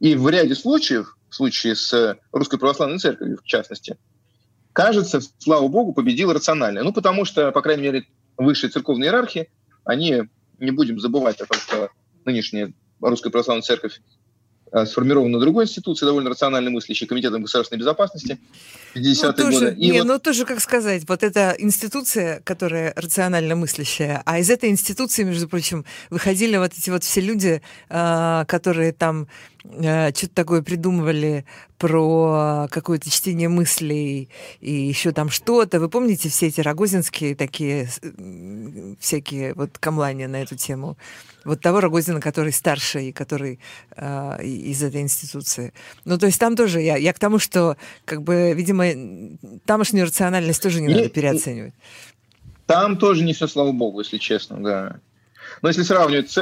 И 0.01 0.17
в 0.17 0.29
ряде 0.29 0.55
случаев, 0.55 1.17
в 1.29 1.35
случае 1.35 1.77
с 1.77 2.19
Русской 2.33 2.59
Православной 2.59 2.99
Церковью 2.99 3.39
в 3.39 3.47
частности, 3.47 3.97
кажется, 4.73 5.21
слава 5.39 5.69
богу, 5.69 5.93
победил 5.93 6.33
рациональное. 6.33 6.83
Ну, 6.83 6.93
потому 6.93 7.25
что, 7.25 7.53
по 7.53 7.63
крайней 7.63 7.83
мере, 7.83 8.07
высшие 8.37 8.71
церковные 8.71 9.09
иерархи, 9.09 9.49
они 9.85 10.25
не 10.59 10.71
будем 10.73 10.99
забывать 10.99 11.41
о 11.41 11.47
том, 11.47 11.59
что 11.59 11.91
нынешняя 12.25 12.73
Русская 13.01 13.31
Православная 13.31 13.63
Церковь 13.63 14.01
э, 14.73 14.87
сформирована 14.87 15.39
другой 15.39 15.65
институцией, 15.65 16.09
довольно 16.09 16.31
рационально 16.31 16.71
мыслящей, 16.71 17.07
Комитетом 17.07 17.43
государственной 17.43 17.79
безопасности 17.79 18.39
50-е 18.95 19.45
ну, 19.45 19.51
годы. 19.51 19.75
И 19.79 19.91
не, 19.91 19.99
вот... 19.99 20.09
ну 20.09 20.19
тоже, 20.19 20.45
как 20.45 20.61
сказать, 20.61 21.05
вот 21.09 21.23
эта 21.23 21.55
институция, 21.59 22.41
которая 22.45 22.93
рационально 22.97 23.57
мыслящая, 23.57 24.23
а 24.25 24.39
из 24.39 24.51
этой 24.51 24.71
институции, 24.71 25.25
между 25.25 25.49
прочим, 25.49 25.85
выходили 26.11 26.57
вот 26.57 26.73
эти 26.77 26.91
вот 26.91 27.05
все 27.05 27.21
люди, 27.21 27.63
э, 27.89 28.45
которые 28.47 28.93
там 28.93 29.29
э, 29.65 30.13
что-то 30.15 30.35
такое 30.35 30.63
придумывали 30.63 31.45
про 31.83 32.69
какое-то 32.71 33.11
чтение 33.11 33.49
мыслей 33.49 34.29
и 34.61 34.73
еще 34.73 35.11
там 35.11 35.31
что-то. 35.31 35.81
Вы 35.81 35.89
помните 35.89 36.29
все 36.29 36.47
эти 36.47 36.61
рогозинские 36.61 37.35
такие 37.35 37.89
всякие 39.01 39.53
вот 39.55 39.79
камлания 39.79 40.29
на 40.29 40.43
эту 40.43 40.55
тему? 40.55 40.97
Вот 41.45 41.61
того 41.61 41.81
Рогозина, 41.81 42.21
который 42.21 42.53
старше 42.53 43.09
и 43.09 43.13
который 43.13 43.59
э, 43.97 44.45
из 44.45 44.81
этой 44.81 45.01
институции. 45.01 45.73
Ну, 46.05 46.19
то 46.19 46.27
есть 46.27 46.39
там 46.39 46.55
тоже 46.55 46.81
я, 46.81 46.97
я 46.97 47.13
к 47.13 47.19
тому, 47.19 47.41
что, 47.41 47.77
как 48.05 48.23
бы, 48.23 48.53
видимо, 48.55 48.87
тамошнюю 49.65 50.07
рациональность 50.07 50.63
тоже 50.63 50.81
не, 50.81 50.87
не 50.87 50.95
надо 50.95 51.09
переоценивать. 51.09 51.75
Там 52.67 52.97
тоже 52.97 53.25
не 53.25 53.33
все, 53.33 53.49
слава 53.49 53.73
богу, 53.73 53.99
если 53.99 54.19
честно, 54.19 54.63
да. 54.63 55.01
Но 55.63 55.69
если 55.69 55.83
сравнивать 55.83 56.39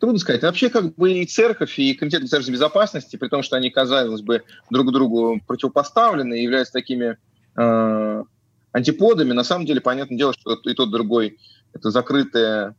Трудно 0.00 0.18
сказать. 0.18 0.42
Вообще, 0.42 0.70
как 0.70 0.94
бы 0.94 1.12
и 1.12 1.26
церковь, 1.26 1.78
и 1.78 1.94
комитет 1.94 2.20
государственной 2.20 2.54
безопасности, 2.54 3.16
при 3.16 3.28
том, 3.28 3.42
что 3.42 3.56
они, 3.56 3.70
казалось 3.70 4.20
бы, 4.20 4.44
друг 4.70 4.92
другу 4.92 5.40
противопоставлены 5.46 6.38
и 6.38 6.42
являются 6.44 6.72
такими 6.72 7.16
э, 7.56 8.24
антиподами, 8.72 9.32
на 9.32 9.42
самом 9.42 9.66
деле, 9.66 9.80
понятное 9.80 10.16
дело, 10.16 10.34
что 10.34 10.52
и 10.52 10.74
тот, 10.74 10.88
и 10.88 10.92
другой– 10.92 11.38
это 11.72 11.90
закрытая 11.90 12.76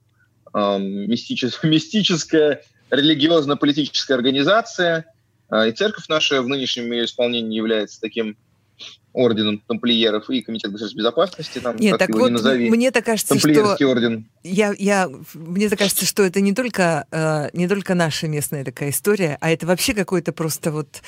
э, 0.54 0.80
мистическая, 0.80 1.70
мистическая 1.70 2.64
религиозно-политическая 2.90 4.14
организация, 4.14 5.06
э, 5.52 5.70
и 5.70 5.72
церковь 5.74 6.08
наша 6.08 6.42
в 6.42 6.48
нынешнем 6.48 6.90
ее 6.92 7.04
исполнении 7.04 7.58
является 7.58 8.00
таким 8.00 8.38
орденом 9.20 9.60
тамплиеров 9.68 10.30
и 10.30 10.42
комитет 10.42 10.72
государственной 10.72 11.02
безопасности, 11.02 11.60
там, 11.60 11.76
Нет, 11.76 11.98
так 11.98 12.10
вот, 12.10 12.28
не 12.28 12.32
назови. 12.32 12.70
Мне 12.70 12.92
так 12.92 13.06
кажется, 13.06 13.34
Тамплиерский 13.34 13.86
что... 13.86 13.90
орден. 13.90 14.26
Я, 14.44 14.74
я, 14.78 15.10
мне 15.34 15.70
так 15.70 15.80
кажется, 15.80 16.06
что 16.06 16.24
это 16.24 16.42
не 16.42 16.54
только, 16.54 17.06
э, 17.12 17.50
не 17.54 17.68
только 17.68 17.96
наша 17.96 18.28
местная 18.28 18.64
такая 18.64 18.90
история, 18.90 19.38
а 19.42 19.52
это 19.52 19.68
вообще 19.68 19.94
какой-то 19.94 20.32
просто 20.32 20.72
вот 20.72 21.02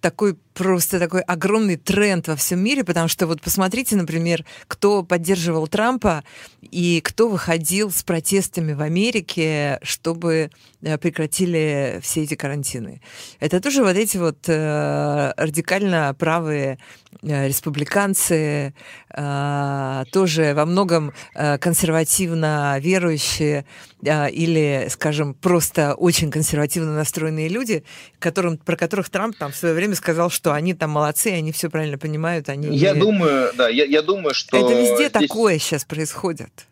такой 0.00 0.36
просто 0.54 0.98
такой 0.98 1.22
огромный 1.22 1.76
тренд 1.76 2.28
во 2.28 2.36
всем 2.36 2.62
мире, 2.62 2.84
потому 2.84 3.08
что 3.08 3.26
вот 3.26 3.40
посмотрите, 3.40 3.96
например, 3.96 4.44
кто 4.66 5.02
поддерживал 5.02 5.68
Трампа 5.68 6.24
и 6.60 7.00
кто 7.02 7.28
выходил 7.28 7.90
с 7.90 8.02
протестами 8.02 8.72
в 8.72 8.82
Америке, 8.82 9.78
чтобы 9.82 10.50
прекратили 10.82 12.00
все 12.02 12.22
эти 12.22 12.34
карантины. 12.34 13.00
Это 13.40 13.60
тоже 13.60 13.82
вот 13.82 13.96
эти 13.96 14.16
вот 14.16 14.48
э, 14.48 15.32
радикально 15.36 16.14
правые 16.18 16.78
э, 17.22 17.48
республиканцы, 17.48 18.74
э, 19.14 20.04
тоже 20.10 20.54
во 20.54 20.66
многом 20.66 21.12
э, 21.34 21.58
консервативно 21.58 22.76
верующие 22.80 23.64
э, 24.04 24.30
или, 24.30 24.88
скажем, 24.90 25.34
просто 25.34 25.94
очень 25.94 26.30
консервативно 26.30 26.94
настроенные 26.94 27.48
люди, 27.48 27.84
которым, 28.18 28.58
про 28.58 28.76
которых 28.76 29.08
Трамп 29.08 29.36
там 29.36 29.52
в 29.52 29.56
свое 29.56 29.74
время 29.74 29.94
сказал, 29.94 30.30
что 30.30 30.52
они 30.52 30.74
там 30.74 30.90
молодцы, 30.90 31.28
они 31.28 31.52
все 31.52 31.70
правильно 31.70 31.98
понимают. 31.98 32.48
Они 32.48 32.76
я 32.76 32.94
думаю, 32.94 33.52
да, 33.56 33.68
я, 33.68 33.84
я 33.84 34.02
думаю, 34.02 34.34
что... 34.34 34.56
Это 34.56 34.78
везде 34.78 35.08
здесь... 35.08 35.12
такое 35.12 35.58
сейчас 35.58 35.84
происходит. 35.84 36.66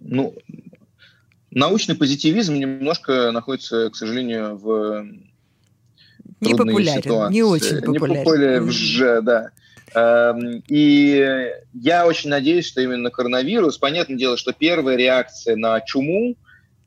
Ну, 0.00 0.34
научный 1.54 1.94
позитивизм 1.94 2.54
немножко 2.54 3.30
находится, 3.30 3.90
к 3.90 3.96
сожалению, 3.96 4.56
в 4.56 5.06
не 6.40 6.54
популярен, 6.54 7.02
ситуации. 7.02 7.34
не 7.34 7.42
очень 7.42 7.80
популярен. 7.80 8.12
Не 8.12 8.24
популярен 8.24 8.62
уже, 8.64 9.22
да. 9.22 9.50
Эм, 9.94 10.62
и 10.66 11.50
я 11.74 12.06
очень 12.06 12.30
надеюсь, 12.30 12.66
что 12.66 12.80
именно 12.80 13.10
коронавирус, 13.10 13.78
понятное 13.78 14.16
дело, 14.16 14.36
что 14.36 14.52
первая 14.52 14.96
реакция 14.96 15.56
на 15.56 15.80
чуму 15.82 16.36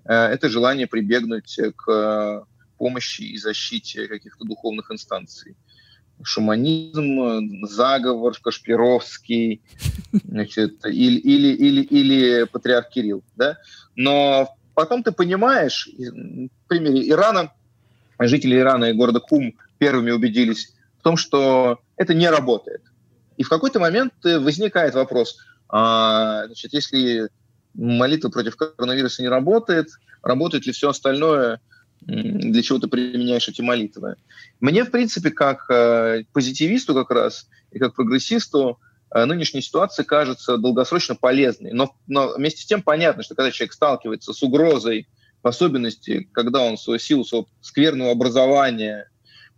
э,– 0.06 0.14
это 0.14 0.50
желание 0.50 0.88
прибегнуть 0.88 1.58
к 1.76 2.46
помощи 2.78 3.22
и 3.22 3.38
защите 3.38 4.08
каких-то 4.08 4.44
духовных 4.44 4.92
инстанций. 4.92 5.56
Шуманизм, 6.24 7.66
заговор, 7.66 8.34
Кашпировский, 8.42 9.62
значит, 10.24 10.86
или, 10.86 11.20
или, 11.20 11.54
или, 11.54 11.82
или 11.82 12.44
патриарх 12.46 12.90
Кирилл. 12.90 13.24
Да? 13.36 13.58
Но 13.96 14.56
потом 14.74 15.04
ты 15.04 15.12
понимаешь, 15.12 15.90
в 15.98 16.68
примере 16.68 17.10
Ирана, 17.10 17.52
жители 18.20 18.58
Ирана 18.58 18.86
и 18.86 18.94
города 18.94 19.20
Кум 19.20 19.56
первыми 19.78 20.12
убедились 20.12 20.74
в 21.00 21.04
том, 21.04 21.18
что 21.18 21.80
это 21.98 22.14
не 22.14 22.30
работает. 22.30 22.82
И 23.38 23.44
в 23.44 23.50
какой-то 23.50 23.80
момент 23.80 24.14
возникает 24.24 24.96
вопрос, 24.96 25.38
а, 25.68 26.46
значит, 26.46 26.74
если 26.74 27.30
молитва 27.74 28.30
против 28.30 28.56
коронавируса 28.56 29.22
не 29.22 29.28
работает, 29.28 29.90
работает 30.22 30.66
ли 30.66 30.72
все 30.72 30.90
остальное, 30.90 31.60
для 32.02 32.62
чего 32.62 32.80
ты 32.80 32.88
применяешь 32.88 33.48
эти 33.48 33.62
молитвы. 33.62 34.16
Мне, 34.60 34.84
в 34.84 34.92
принципе, 34.92 35.32
как 35.32 35.70
э, 35.70 36.24
позитивисту 36.34 36.94
как 36.94 37.10
раз 37.12 37.50
и 37.72 37.80
как 37.80 37.96
прогрессисту, 37.96 38.80
э, 39.14 39.26
нынешняя 39.26 39.62
ситуация 39.62 40.06
кажется 40.06 40.58
долгосрочно 40.58 41.16
полезной. 41.16 41.72
Но, 41.72 41.96
но 42.08 42.34
вместе 42.36 42.62
с 42.62 42.66
тем 42.66 42.84
понятно, 42.84 43.24
что 43.24 43.34
когда 43.34 43.52
человек 43.52 43.74
сталкивается 43.74 44.34
с 44.34 44.44
угрозой, 44.44 45.08
в 45.42 45.48
особенности, 45.48 46.30
когда 46.32 46.62
он 46.62 46.78
свою 46.78 47.00
силу 47.00 47.24
своего 47.24 47.48
скверного 47.62 48.12
образования, 48.12 49.10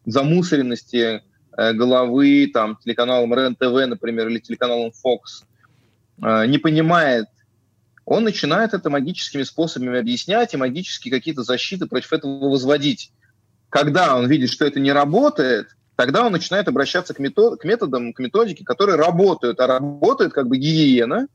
замусоренности 0.05 1.23
головы 1.55 2.49
там, 2.53 2.77
телеканалом 2.83 3.33
РЕН-ТВ, 3.33 3.87
например, 3.87 4.27
или 4.27 4.39
телеканалом 4.39 4.91
Fox, 4.91 5.45
не 6.47 6.57
понимает, 6.59 7.27
он 8.07 8.23
начинает 8.23 8.73
это 8.73 8.89
магическими 8.89 9.43
способами 9.43 9.99
объяснять 9.99 10.53
и 10.53 10.57
магические 10.57 11.11
какие-то 11.11 11.43
защиты 11.43 11.87
против 11.87 12.13
этого 12.13 12.49
возводить. 12.49 13.11
Когда 13.67 14.15
он 14.15 14.27
видит, 14.27 14.49
что 14.49 14.63
это 14.63 14.79
не 14.79 14.93
работает, 14.93 15.75
тогда 15.97 16.25
он 16.25 16.31
начинает 16.31 16.69
обращаться 16.69 17.13
к, 17.13 17.19
метод, 17.19 17.59
к 17.59 17.65
методам, 17.65 18.13
к 18.13 18.19
методике, 18.19 18.63
которые 18.63 18.95
работают, 18.95 19.59
а 19.59 19.67
работает 19.67 20.31
как 20.31 20.47
бы 20.47 20.55
гигиена, 20.55 21.27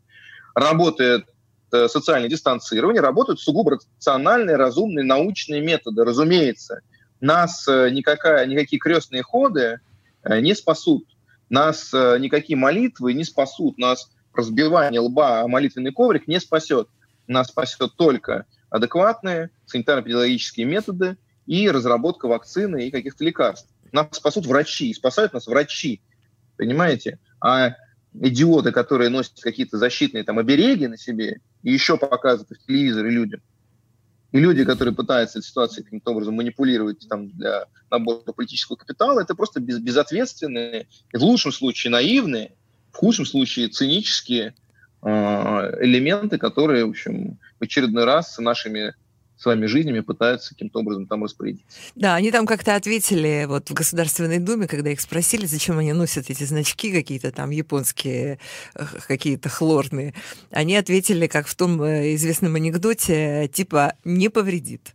работает 0.55 1.27
э, 1.73 1.89
социальное 1.89 2.31
дистанцирование, 2.31 3.03
работают 3.03 3.39
сугубо 3.39 3.73
рациональные, 3.73 4.57
разумные, 4.57 5.05
научные 5.05 5.61
методы. 5.61 6.05
Разумеется, 6.05 6.81
нас 7.21 7.69
э, 7.69 7.91
никакая, 7.91 8.47
никакие 8.47 8.81
крестные 8.81 9.23
ходы 9.23 9.79
э, 10.23 10.41
не 10.41 10.55
спасут, 10.55 11.05
нас 11.51 11.93
э, 11.93 12.17
никакие 12.19 12.57
молитвы 12.57 13.13
не 13.13 13.25
спасут, 13.25 13.77
нас 13.77 14.11
разбивание 14.35 15.01
лба 15.01 15.43
о 15.43 15.49
молитвенный 15.49 15.93
коврик 15.93 16.27
не 16.27 16.41
спасет. 16.41 16.89
Нас 17.27 17.49
спасет 17.49 17.95
только 17.97 18.47
адекватные 18.71 19.51
санитарно-педагогические 19.67 20.67
методы 20.67 21.17
и 21.47 21.71
разработка 21.71 22.27
вакцины 22.27 22.87
и 22.87 22.91
каких-то 22.91 23.25
лекарств. 23.25 23.69
Нас 23.93 24.09
спасут 24.13 24.47
врачи, 24.47 24.93
спасают 24.95 25.35
нас 25.35 25.47
врачи, 25.47 26.01
понимаете? 26.57 27.19
А 27.41 27.75
идиоты, 28.15 28.73
которые 28.73 29.11
носят 29.11 29.41
какие-то 29.41 29.79
защитные 29.79 30.25
там 30.25 30.39
обереги 30.39 30.87
на 30.87 30.97
себе 30.97 31.41
и 31.63 31.73
еще 31.73 31.97
показывают 31.97 32.61
в 32.61 32.67
телевизоре 32.67 33.11
людям, 33.11 33.41
и 34.33 34.41
люди, 34.41 34.65
которые 34.65 34.95
пытаются 34.95 35.39
этой 35.39 35.47
ситуацией 35.47 35.85
каким-то 35.85 36.13
образом 36.13 36.35
манипулировать 36.35 37.07
там, 37.09 37.31
для 37.31 37.67
набора 37.91 38.33
политического 38.33 38.77
капитала, 38.77 39.21
это 39.21 39.35
просто 39.35 39.61
без, 39.61 39.79
безответственные, 39.79 40.89
в 41.13 41.23
лучшем 41.23 41.53
случае 41.53 41.91
наивные, 41.91 42.55
в 42.93 42.97
худшем 42.97 43.27
случае 43.27 43.69
цинические 43.69 44.55
э, 45.03 45.09
элементы, 45.09 46.39
которые, 46.39 46.85
в 46.85 46.91
общем, 46.91 47.39
в 47.59 47.65
очередной 47.65 48.05
раз 48.05 48.35
с 48.35 48.39
нашими 48.39 48.95
с 49.43 49.45
вами 49.45 49.67
жизнями 49.67 49.99
пытаются 50.01 50.51
каким-то 50.51 50.79
образом 50.79 51.09
там 51.09 51.25
распорядиться. 51.25 51.77
Да, 51.97 52.15
они 52.15 52.31
там 52.31 52.47
как-то 52.47 52.77
ответили 52.77 53.47
вот 53.49 53.69
в 53.71 53.75
Государственной 53.75 54.39
Думе, 54.39 54.69
когда 54.69 54.91
их 54.91 55.01
спросили, 55.01 55.47
зачем 55.47 55.79
они 55.79 55.93
носят 55.93 56.31
эти 56.31 56.45
значки 56.45 56.93
какие-то 56.93 57.33
там 57.33 57.51
японские, 57.51 58.39
э, 58.75 58.85
какие-то 59.09 59.49
хлорные. 59.49 60.15
Они 60.53 60.77
ответили, 60.77 61.27
как 61.27 61.49
в 61.49 61.57
том 61.57 61.83
э, 61.83 62.15
известном 62.15 62.55
анекдоте, 62.55 63.51
типа 63.53 63.95
«не 64.05 64.31
повредит». 64.31 64.95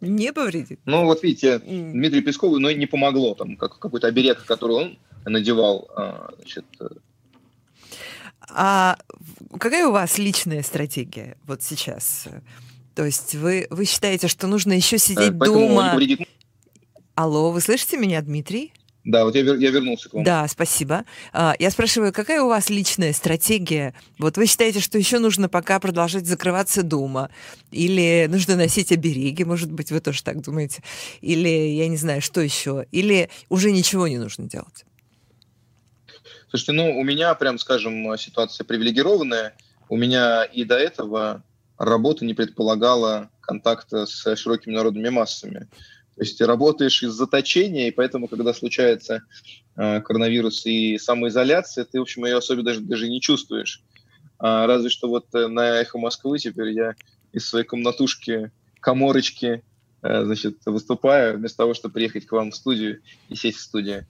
Не 0.00 0.32
повредит. 0.32 0.78
Ну, 0.84 1.04
вот 1.04 1.22
видите, 1.24 1.58
Дмитрию 1.58 2.22
Пескову 2.22 2.60
ну, 2.60 2.70
не 2.70 2.86
помогло, 2.86 3.34
там, 3.34 3.56
как, 3.56 3.78
какой-то 3.78 4.06
оберег, 4.06 4.44
который 4.44 4.76
он 4.76 4.98
надевал, 5.30 5.88
а, 5.96 6.30
значит, 6.38 6.64
э, 6.80 6.88
а 8.48 8.96
какая 9.58 9.86
у 9.86 9.92
вас 9.92 10.18
личная 10.18 10.62
стратегия 10.62 11.36
вот 11.44 11.62
сейчас? 11.62 12.26
То 12.94 13.04
есть 13.04 13.34
вы, 13.34 13.66
вы 13.70 13.84
считаете, 13.84 14.28
что 14.28 14.46
нужно 14.46 14.72
еще 14.72 14.98
сидеть 14.98 15.28
э, 15.28 15.32
дома? 15.32 15.92
Вредит... 15.94 16.20
Алло, 17.14 17.50
вы 17.50 17.60
слышите 17.60 17.96
меня, 17.96 18.22
Дмитрий? 18.22 18.72
Да, 19.04 19.24
вот 19.24 19.36
я, 19.36 19.42
вер, 19.42 19.56
я 19.56 19.70
вернулся 19.70 20.08
к 20.08 20.14
вам. 20.14 20.24
Да, 20.24 20.48
спасибо. 20.48 21.04
А, 21.32 21.54
я 21.60 21.70
спрашиваю, 21.70 22.12
какая 22.12 22.42
у 22.42 22.48
вас 22.48 22.70
личная 22.70 23.12
стратегия? 23.12 23.94
Вот 24.18 24.36
вы 24.36 24.46
считаете, 24.46 24.80
что 24.80 24.98
еще 24.98 25.20
нужно 25.20 25.48
пока 25.48 25.78
продолжать 25.78 26.26
закрываться 26.26 26.82
дома? 26.82 27.30
Или 27.70 28.26
нужно 28.28 28.56
носить 28.56 28.90
обереги, 28.90 29.44
может 29.44 29.70
быть, 29.70 29.92
вы 29.92 30.00
тоже 30.00 30.24
так 30.24 30.42
думаете? 30.42 30.82
Или, 31.20 31.48
я 31.48 31.86
не 31.86 31.96
знаю, 31.96 32.20
что 32.20 32.40
еще? 32.40 32.86
Или 32.90 33.30
уже 33.48 33.70
ничего 33.70 34.08
не 34.08 34.18
нужно 34.18 34.48
делать? 34.48 34.84
Слушайте, 36.56 36.72
ну, 36.72 36.98
у 36.98 37.04
меня, 37.04 37.34
прям 37.34 37.58
скажем, 37.58 38.16
ситуация 38.16 38.64
привилегированная. 38.64 39.54
У 39.90 39.96
меня 39.98 40.42
и 40.42 40.64
до 40.64 40.78
этого 40.78 41.44
работа 41.76 42.24
не 42.24 42.32
предполагала 42.32 43.28
контакта 43.42 44.06
с 44.06 44.34
широкими 44.36 44.72
народными 44.72 45.10
массами. 45.10 45.68
То 46.14 46.22
есть 46.22 46.38
ты 46.38 46.46
работаешь 46.46 47.02
из 47.02 47.12
заточения, 47.12 47.88
и 47.88 47.90
поэтому, 47.90 48.26
когда 48.26 48.54
случается 48.54 49.20
э, 49.76 50.00
коронавирус 50.00 50.64
и 50.64 50.96
самоизоляция, 50.96 51.84
ты, 51.84 51.98
в 51.98 52.02
общем, 52.04 52.24
ее 52.24 52.38
особо 52.38 52.62
даже, 52.62 52.80
даже 52.80 53.06
не 53.10 53.20
чувствуешь. 53.20 53.82
А, 54.38 54.66
разве 54.66 54.88
что 54.88 55.08
вот 55.08 55.26
э, 55.34 55.48
на 55.48 55.80
«Эхо 55.80 55.98
Москвы» 55.98 56.38
теперь 56.38 56.70
я 56.70 56.94
из 57.32 57.46
своей 57.46 57.66
комнатушки, 57.66 58.50
коморочки, 58.80 59.62
э, 60.00 60.24
значит, 60.24 60.56
выступаю, 60.64 61.36
вместо 61.36 61.58
того, 61.58 61.74
чтобы 61.74 61.92
приехать 61.92 62.24
к 62.24 62.32
вам 62.32 62.50
в 62.50 62.56
студию 62.56 63.02
и 63.28 63.34
сесть 63.34 63.58
в 63.58 63.62
студии. 63.62 64.06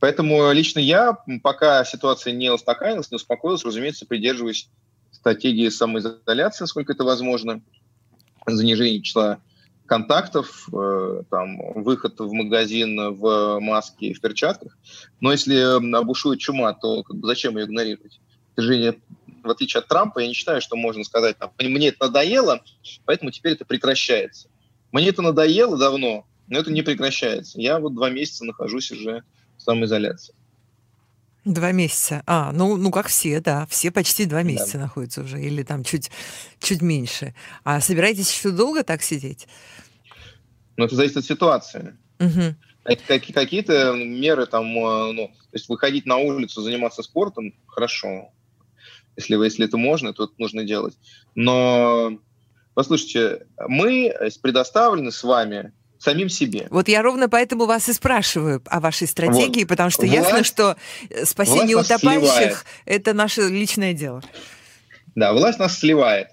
Поэтому 0.00 0.50
лично 0.52 0.78
я, 0.78 1.18
пока 1.42 1.84
ситуация 1.84 2.32
не 2.32 2.50
устаканилась, 2.50 3.10
не 3.10 3.16
успокоилась, 3.16 3.64
разумеется, 3.64 4.06
придерживаюсь 4.06 4.68
стратегии 5.12 5.68
самоизоляции, 5.68 6.64
насколько 6.64 6.94
это 6.94 7.04
возможно, 7.04 7.60
занижение 8.46 9.02
числа 9.02 9.40
контактов, 9.84 10.68
э, 10.72 11.22
там, 11.30 11.58
выход 11.74 12.18
в 12.18 12.32
магазин 12.32 13.12
в 13.14 13.58
маске 13.60 14.06
и 14.06 14.14
в 14.14 14.20
перчатках. 14.20 14.78
Но 15.20 15.32
если 15.32 15.94
обушует 15.96 16.40
чума, 16.40 16.72
то 16.72 17.02
как 17.02 17.16
бы, 17.16 17.26
зачем 17.26 17.58
ее 17.58 17.66
игнорировать? 17.66 18.20
Же, 18.56 18.96
в 19.42 19.50
отличие 19.50 19.80
от 19.80 19.88
Трампа, 19.88 20.20
я 20.20 20.28
не 20.28 20.34
считаю, 20.34 20.60
что 20.60 20.76
можно 20.76 21.02
сказать, 21.04 21.36
там, 21.38 21.50
мне 21.58 21.88
это 21.88 22.06
надоело, 22.06 22.62
поэтому 23.04 23.32
теперь 23.32 23.54
это 23.54 23.64
прекращается. 23.64 24.48
Мне 24.92 25.08
это 25.08 25.22
надоело 25.22 25.76
давно, 25.76 26.24
но 26.46 26.58
это 26.58 26.72
не 26.72 26.82
прекращается. 26.82 27.60
Я 27.60 27.80
вот 27.80 27.94
два 27.94 28.10
месяца 28.10 28.44
нахожусь 28.44 28.92
уже 28.92 29.24
самоизоляции. 29.60 30.34
Два 31.44 31.72
месяца. 31.72 32.22
А, 32.26 32.52
ну, 32.52 32.76
ну 32.76 32.90
как 32.90 33.08
все, 33.08 33.40
да. 33.40 33.66
Все 33.70 33.90
почти 33.90 34.26
два 34.26 34.42
месяца 34.42 34.74
да. 34.74 34.84
находятся 34.84 35.22
уже. 35.22 35.40
Или 35.40 35.62
там 35.62 35.84
чуть, 35.84 36.10
чуть 36.60 36.82
меньше. 36.82 37.34
А 37.64 37.80
собираетесь 37.80 38.30
еще 38.30 38.50
долго 38.50 38.84
так 38.84 39.02
сидеть? 39.02 39.48
Ну, 40.76 40.84
это 40.84 40.96
зависит 40.96 41.18
от 41.18 41.24
ситуации. 41.24 41.96
Угу. 42.18 42.54
Какие-то 42.84 43.94
меры 43.94 44.46
там, 44.46 44.66
э, 44.66 45.12
ну, 45.12 45.28
то 45.28 45.54
есть 45.54 45.68
выходить 45.68 46.06
на 46.06 46.16
улицу, 46.16 46.62
заниматься 46.62 47.02
спортом, 47.02 47.54
хорошо. 47.66 48.32
Если, 49.16 49.36
если 49.42 49.66
это 49.66 49.76
можно, 49.76 50.12
то 50.12 50.24
это 50.24 50.34
нужно 50.38 50.64
делать. 50.64 50.96
Но, 51.34 52.18
послушайте, 52.74 53.46
мы 53.66 54.14
предоставлены 54.42 55.10
с 55.10 55.22
вами 55.22 55.72
самим 56.00 56.30
себе. 56.30 56.66
Вот 56.70 56.88
я 56.88 57.02
ровно 57.02 57.28
поэтому 57.28 57.66
вас 57.66 57.88
и 57.88 57.92
спрашиваю 57.92 58.62
о 58.66 58.80
вашей 58.80 59.06
стратегии, 59.06 59.60
вот. 59.60 59.68
потому 59.68 59.90
что 59.90 60.06
власть, 60.06 60.14
ясно, 60.14 60.44
что 60.44 60.76
э, 61.10 61.26
спасение 61.26 61.76
утопающих– 61.76 62.64
это 62.86 63.12
наше 63.12 63.42
личное 63.42 63.92
дело. 63.92 64.22
Да, 65.14 65.32
власть 65.34 65.58
нас 65.58 65.78
сливает. 65.78 66.28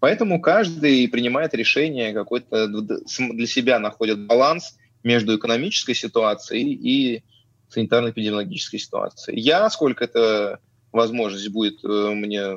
Поэтому 0.00 0.40
каждый 0.40 1.08
принимает 1.08 1.54
решение 1.54 2.12
какой-то 2.12 2.66
для 2.66 3.46
себя 3.46 3.78
находит 3.78 4.26
баланс 4.26 4.76
между 5.04 5.36
экономической 5.36 5.94
ситуацией 5.94 6.74
и 6.74 7.22
санитарно-эпидемиологической 7.70 8.78
ситуацией. 8.78 9.40
Я, 9.40 9.70
сколько 9.70 10.04
эта 10.04 10.58
возможность 10.90 11.48
будет 11.50 11.84
э, 11.84 12.10
мне 12.10 12.56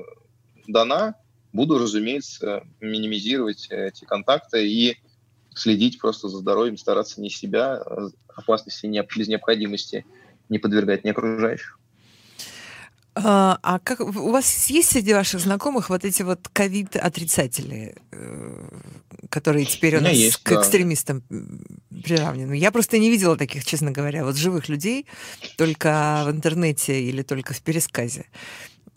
дана, 0.68 1.14
буду, 1.54 1.78
разумеется, 1.78 2.64
минимизировать 2.82 3.68
эти 3.70 4.04
контакты 4.04 4.68
и 4.68 4.98
следить 5.56 6.00
просто 6.00 6.30
за 6.30 6.38
здоровьем, 6.38 6.78
стараться 6.78 7.22
не 7.22 7.30
себя, 7.30 7.76
а 7.76 8.10
опасности 8.36 8.86
не, 8.86 9.02
без 9.16 9.28
необходимости 9.28 10.06
не 10.50 10.60
подвергать 10.60 11.04
ни 11.04 11.10
окружающих. 11.10 11.80
А, 13.18 13.58
а 13.64 13.80
как 13.80 14.02
у 14.02 14.32
вас 14.32 14.68
есть 14.68 14.90
среди 14.90 15.14
ваших 15.14 15.40
знакомых 15.40 15.90
вот 15.90 16.04
эти 16.04 16.22
вот 16.22 16.50
ковид-отрицатели, 16.52 17.96
э, 18.12 18.68
которые 19.30 19.66
теперь 19.66 19.96
у, 19.96 20.00
у 20.00 20.02
нас 20.02 20.12
есть, 20.12 20.44
к 20.44 20.50
да. 20.50 20.60
экстремистам 20.60 21.24
приравнены? 21.90 22.56
Я 22.56 22.72
просто 22.72 22.98
не 22.98 23.10
видела 23.10 23.38
таких, 23.38 23.64
честно 23.64 23.92
говоря, 23.92 24.26
вот 24.26 24.36
живых 24.36 24.68
людей 24.68 25.06
только 25.58 26.24
в 26.26 26.32
интернете 26.32 27.02
или 27.02 27.22
только 27.22 27.54
в 27.54 27.62
пересказе. 27.62 28.26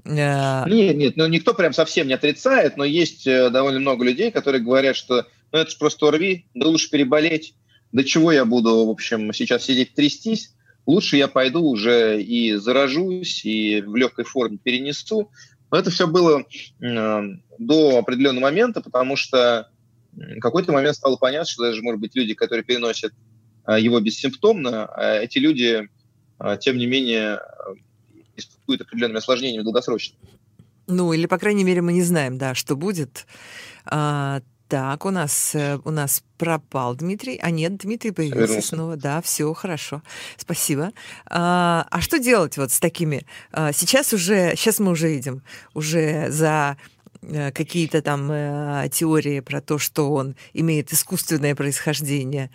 Э, 0.05 0.65
нет, 0.67 0.97
нет, 0.97 1.17
ну 1.17 1.29
никто 1.29 1.55
прям 1.55 1.73
совсем 1.73 2.09
не 2.09 2.15
отрицает, 2.15 2.77
но 2.77 2.85
есть 2.85 3.25
э, 3.25 3.51
довольно 3.51 3.79
много 3.79 4.05
людей, 4.05 4.33
которые 4.33 4.65
говорят, 4.65 4.97
что 4.97 5.29
ну 5.53 5.59
это 5.59 5.71
же 5.71 5.79
просто 5.79 6.07
ОРВИ, 6.07 6.47
да 6.55 6.69
лучше 6.69 6.91
переболеть. 6.91 7.55
До 7.93 8.05
чего 8.05 8.33
я 8.33 8.45
буду, 8.45 8.87
в 8.87 8.91
общем, 8.91 9.33
сейчас 9.33 9.65
сидеть 9.65 9.95
трястись? 9.95 10.55
Лучше 10.87 11.17
я 11.17 11.29
пойду 11.29 11.63
уже 11.63 12.23
и 12.23 12.55
заражусь, 12.55 13.45
и 13.45 13.81
в 13.83 13.97
легкой 13.97 14.25
форме 14.25 14.59
перенесу. 14.59 15.31
Но 15.71 15.79
это 15.79 15.91
все 15.91 16.07
было 16.07 16.45
э, 16.81 17.23
до 17.59 17.99
определенного 17.99 18.45
момента, 18.45 18.81
потому 18.81 19.17
что 19.17 19.71
в 20.13 20.41
какой-то 20.41 20.73
момент 20.73 20.97
стало 20.97 21.17
понятно, 21.17 21.51
что 21.51 21.65
даже, 21.65 21.83
может 21.83 22.01
быть, 22.01 22.15
люди, 22.15 22.35
которые 22.35 22.65
переносят 22.65 23.13
э, 23.67 23.81
его 23.81 24.01
бессимптомно, 24.01 24.91
э, 24.97 25.25
эти 25.25 25.39
люди, 25.39 25.89
э, 26.41 26.59
тем 26.61 26.79
не 26.79 26.87
менее, 26.87 27.39
э, 27.39 27.75
испытывают 28.37 28.83
определенными 28.83 29.19
осложнениями 29.19 29.65
долгосрочно. 29.65 30.17
Ну, 30.87 31.13
или, 31.13 31.27
по 31.27 31.39
крайней 31.39 31.65
мере, 31.65 31.83
мы 31.83 31.93
не 31.93 32.03
знаем, 32.03 32.39
да, 32.39 32.55
что 32.55 32.75
будет. 32.75 33.27
А, 33.85 34.41
Так, 34.69 35.07
у 35.07 35.11
нас, 35.11 35.55
э, 35.55 35.79
у 35.85 35.91
нас 35.91 36.23
пропал 36.37 36.95
Дмитрий. 36.95 37.39
А 37.43 37.51
нет, 37.51 37.79
Дмитрий 37.79 38.11
появился 38.11 38.41
Вернулся. 38.47 38.69
снова. 38.69 38.97
Да, 38.97 39.23
все 39.23 39.53
хорошо. 39.55 40.03
Спасибо. 40.37 40.93
А, 41.27 41.87
а 41.91 42.01
что 42.03 42.19
делать 42.19 42.59
вот 42.59 42.71
с 42.71 42.79
такими? 42.79 43.27
А, 43.51 43.73
сейчас 43.73 44.12
уже, 44.12 44.55
сейчас 44.57 44.79
мы 44.79 44.91
уже 44.91 45.09
видим, 45.09 45.43
уже 45.73 46.31
за 46.31 46.77
какие-то 47.21 48.01
там 48.01 48.31
э, 48.31 48.89
теории 48.93 49.41
про 49.41 49.61
то, 49.61 49.79
что 49.79 50.12
он 50.12 50.37
имеет 50.53 50.93
искусственное 50.93 51.55
происхождение, 51.55 52.51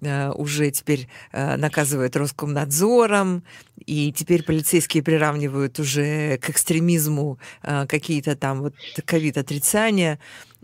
э, 0.00 0.30
уже 0.30 0.70
теперь 0.70 1.08
э, 1.32 1.56
наказывают 1.56 2.16
Роскомнадзором, 2.16 3.44
и 3.84 4.12
теперь 4.12 4.42
полицейские 4.42 5.02
приравнивают 5.02 5.78
уже 5.78 6.38
к 6.38 6.50
экстремизму 6.50 7.38
э, 7.62 7.86
какие-то 7.86 8.36
там 8.36 8.62
вот 8.62 8.74
ковид-отрицания. 9.04 10.18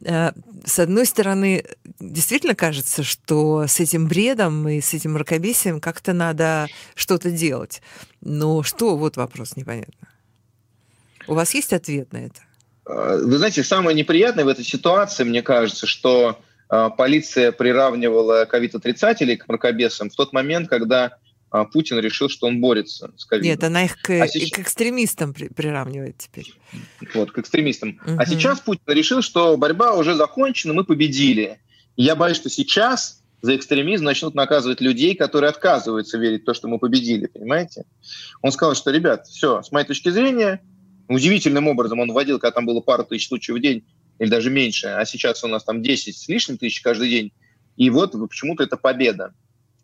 Э, 0.04 0.32
с 0.64 0.78
одной 0.78 1.06
стороны, 1.06 1.64
действительно 2.00 2.54
кажется, 2.54 3.02
что 3.02 3.66
с 3.66 3.80
этим 3.80 4.08
бредом 4.08 4.68
и 4.68 4.80
с 4.80 4.94
этим 4.94 5.12
мракобесием 5.12 5.80
как-то 5.80 6.12
надо 6.12 6.68
что-то 6.94 7.30
делать. 7.30 7.82
Но 8.20 8.62
что, 8.62 8.96
вот 8.96 9.16
вопрос 9.16 9.56
непонятно. 9.56 10.08
У 11.28 11.34
вас 11.34 11.54
есть 11.54 11.72
ответ 11.72 12.12
на 12.12 12.18
это? 12.18 12.40
Э, 12.86 13.20
вы 13.22 13.38
знаете, 13.38 13.62
самое 13.62 13.96
неприятное 13.96 14.44
в 14.44 14.48
этой 14.48 14.64
ситуации, 14.64 15.24
мне 15.24 15.42
кажется, 15.42 15.86
что 15.86 16.38
э, 16.70 16.90
полиция 16.96 17.52
приравнивала 17.52 18.44
ковид-отрицателей 18.44 19.36
к 19.36 19.48
мракобесам 19.48 20.10
в 20.10 20.16
тот 20.16 20.32
момент, 20.32 20.68
когда 20.68 21.16
э, 21.52 21.64
Путин 21.72 21.98
решил, 22.00 22.28
что 22.28 22.46
он 22.46 22.60
борется 22.60 23.12
с 23.16 23.24
ковидом. 23.24 23.50
Нет, 23.50 23.64
она 23.64 23.84
их 23.84 24.00
к, 24.00 24.10
а 24.10 24.26
сейчас... 24.26 24.50
к 24.50 24.58
экстремистам 24.60 25.32
при, 25.32 25.48
приравнивает 25.48 26.18
теперь. 26.18 26.52
Вот, 27.14 27.32
к 27.32 27.38
экстремистам. 27.38 28.00
Угу. 28.04 28.16
А 28.18 28.26
сейчас 28.26 28.60
Путин 28.60 28.82
решил, 28.86 29.22
что 29.22 29.56
борьба 29.56 29.94
уже 29.94 30.14
закончена, 30.14 30.72
мы 30.72 30.84
победили. 30.84 31.58
Я 31.96 32.16
боюсь, 32.16 32.36
что 32.36 32.48
сейчас 32.48 33.22
за 33.42 33.56
экстремизм 33.56 34.04
начнут 34.04 34.34
наказывать 34.34 34.80
людей, 34.80 35.16
которые 35.16 35.50
отказываются 35.50 36.16
верить 36.16 36.42
в 36.42 36.46
то, 36.46 36.54
что 36.54 36.68
мы 36.68 36.78
победили, 36.78 37.26
понимаете? 37.26 37.84
Он 38.40 38.52
сказал, 38.52 38.74
что, 38.76 38.90
ребят, 38.92 39.26
все, 39.26 39.62
с 39.62 39.72
моей 39.72 39.84
точки 39.84 40.08
зрения, 40.10 40.60
Удивительным 41.12 41.68
образом 41.68 42.00
он 42.00 42.10
вводил, 42.10 42.38
когда 42.38 42.54
там 42.54 42.64
было 42.64 42.80
пару 42.80 43.04
тысяч 43.04 43.28
случаев 43.28 43.58
в 43.58 43.60
день, 43.60 43.84
или 44.18 44.30
даже 44.30 44.50
меньше, 44.50 44.86
а 44.86 45.04
сейчас 45.04 45.44
у 45.44 45.48
нас 45.48 45.62
там 45.62 45.82
10 45.82 46.16
с 46.16 46.28
лишним 46.28 46.56
тысяч 46.56 46.80
каждый 46.80 47.10
день. 47.10 47.32
И 47.76 47.90
вот 47.90 48.12
почему-то 48.12 48.62
это 48.62 48.76
победа. 48.76 49.34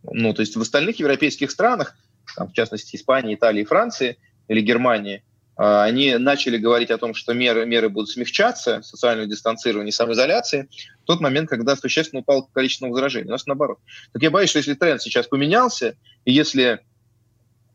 Ну, 0.04 0.32
то 0.32 0.40
есть 0.40 0.56
в 0.56 0.60
остальных 0.60 1.00
европейских 1.00 1.50
странах, 1.50 1.96
там, 2.34 2.48
в 2.48 2.54
частности 2.54 2.96
Испании, 2.96 3.34
Италии, 3.34 3.64
Франции 3.64 4.16
или 4.48 4.62
Германии, 4.62 5.22
а, 5.56 5.84
они 5.84 6.16
начали 6.16 6.56
говорить 6.56 6.90
о 6.90 6.96
том, 6.96 7.12
что 7.12 7.34
меры, 7.34 7.66
меры 7.66 7.90
будут 7.90 8.08
смягчаться, 8.08 8.80
социальное 8.82 9.26
дистанцирование, 9.26 9.92
самоизоляции, 9.92 10.68
в 11.02 11.06
тот 11.06 11.20
момент, 11.20 11.50
когда 11.50 11.76
существенно 11.76 12.20
упало 12.20 12.48
количество 12.54 12.86
возражений. 12.86 13.28
У 13.28 13.32
нас 13.32 13.46
наоборот. 13.46 13.80
Так 14.12 14.22
я 14.22 14.30
боюсь, 14.30 14.48
что 14.50 14.60
если 14.60 14.74
тренд 14.74 15.02
сейчас 15.02 15.26
поменялся, 15.26 15.94
и 16.24 16.32
если 16.32 16.80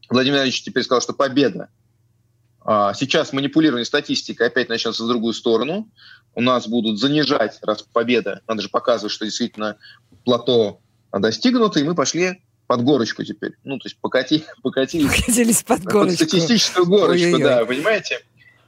Владимир 0.09 0.41
Ильич 0.41 0.63
теперь 0.63 0.83
сказал, 0.83 1.01
что 1.01 1.13
победа 1.13 1.69
сейчас 2.65 3.33
манипулирование 3.33 3.85
статистикой 3.85 4.47
опять 4.47 4.69
начнется 4.69 5.03
в 5.03 5.07
другую 5.07 5.33
сторону. 5.33 5.89
У 6.35 6.41
нас 6.41 6.67
будут 6.67 6.99
занижать, 6.99 7.59
раз 7.61 7.83
победа, 7.83 8.41
надо 8.47 8.61
же 8.61 8.69
показывать, 8.69 9.11
что 9.11 9.25
действительно 9.25 9.77
плато 10.25 10.79
достигнуто, 11.11 11.79
и 11.79 11.83
мы 11.83 11.93
пошли 11.95 12.41
под 12.67 12.83
горочку 12.83 13.23
теперь. 13.23 13.53
Ну, 13.63 13.77
то 13.77 13.87
есть 13.87 13.97
покати, 13.99 14.43
покатились, 14.63 15.15
покатились 15.15 15.63
под 15.63 15.83
горочку. 15.83 16.19
Под 16.19 16.29
статистическую 16.29 16.85
горочку, 16.85 17.25
Ой-ой-ой. 17.25 17.43
да, 17.43 17.65
понимаете? 17.65 18.19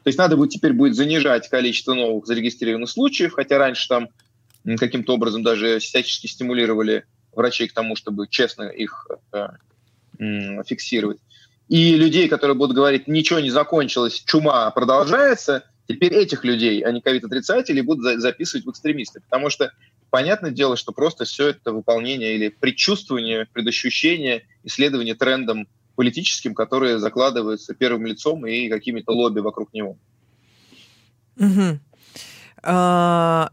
То 0.03 0.09
есть 0.09 0.19
надо 0.19 0.37
будет 0.37 0.51
теперь 0.51 0.73
будет 0.73 0.95
занижать 0.95 1.49
количество 1.49 1.93
новых 1.93 2.27
зарегистрированных 2.27 2.89
случаев, 2.89 3.33
хотя 3.33 3.57
раньше 3.57 3.87
там 3.87 4.09
каким-то 4.77 5.13
образом 5.13 5.41
даже 5.41 5.79
всячески 5.79 6.27
стимулировали 6.27 7.05
врачей 7.33 7.67
к 7.67 7.73
тому, 7.73 7.95
чтобы 7.95 8.27
честно 8.27 8.63
их 8.63 9.07
э, 9.31 9.47
э, 10.19 10.63
фиксировать 10.65 11.19
и 11.67 11.95
людей, 11.95 12.27
которые 12.27 12.55
будут 12.55 12.75
говорить, 12.75 13.07
ничего 13.07 13.39
не 13.39 13.49
закончилось, 13.49 14.23
чума 14.25 14.69
продолжается, 14.71 15.63
теперь 15.87 16.13
этих 16.13 16.43
людей, 16.43 16.81
а 16.81 16.91
не 16.91 17.01
ковид-отрицателей, 17.01 17.81
будут 17.81 18.21
записывать 18.21 18.65
в 18.65 18.71
экстремисты. 18.71 19.21
Потому 19.21 19.49
что 19.49 19.71
понятное 20.09 20.51
дело, 20.51 20.77
что 20.77 20.91
просто 20.91 21.25
все 21.25 21.49
это 21.49 21.71
выполнение 21.71 22.35
или 22.35 22.49
предчувствование, 22.49 23.47
предощущение, 23.51 24.45
исследование 24.63 25.15
трендом 25.15 25.67
политическим, 25.95 26.53
которые 26.53 26.99
закладываются 26.99 27.73
первым 27.73 28.05
лицом 28.05 28.45
и 28.45 28.69
какими-то 28.69 29.11
лобби 29.11 29.39
вокруг 29.39 29.73
него. 29.73 29.97
А, 32.61 33.51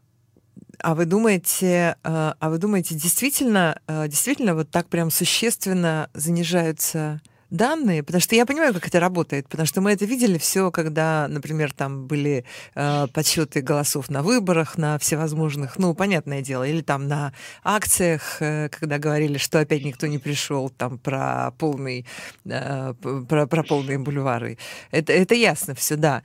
а 0.79 0.95
вы 0.95 1.05
думаете, 1.05 1.97
а, 2.03 2.35
а 2.39 2.51
вы 2.51 2.59
думаете, 2.59 2.95
действительно, 2.95 3.79
а, 3.87 4.09
действительно 4.09 4.55
вот 4.55 4.71
так 4.71 4.89
прям 4.89 5.11
существенно 5.11 6.11
занижаются 6.15 7.21
данные, 7.53 8.03
потому 8.03 8.21
что 8.21 8.35
я 8.35 8.47
понимаю, 8.47 8.73
как 8.73 8.89
это 8.89 8.99
работает, 8.99 9.49
потому 9.49 9.67
что 9.67 9.81
мы 9.81 9.93
это 9.93 10.05
видели 10.07 10.39
все, 10.39 10.71
когда, 10.71 11.27
например, 11.29 11.73
там 11.73 12.07
были 12.07 12.45
э, 12.75 13.07
подсчеты 13.13 13.61
голосов 13.61 14.11
на 14.11 14.23
выборах, 14.23 14.79
на 14.79 14.99
всевозможных, 14.99 15.79
ну, 15.79 15.95
понятное 15.95 16.41
дело, 16.41 16.65
или 16.65 16.81
там 16.81 17.09
на 17.09 17.33
акциях, 17.63 18.39
э, 18.41 18.69
когда 18.71 18.99
говорили, 18.99 19.39
что 19.39 19.61
опять 19.61 19.85
никто 19.85 20.07
не 20.07 20.19
пришел, 20.19 20.71
там 20.71 20.99
про 20.99 21.53
полный, 21.59 22.07
э, 22.47 22.95
про, 23.29 23.47
про 23.47 23.63
полные 23.63 23.99
бульвары. 23.99 24.57
Это, 24.91 25.13
это 25.13 25.35
ясно 25.35 25.75
все, 25.75 25.97
да. 25.97 26.23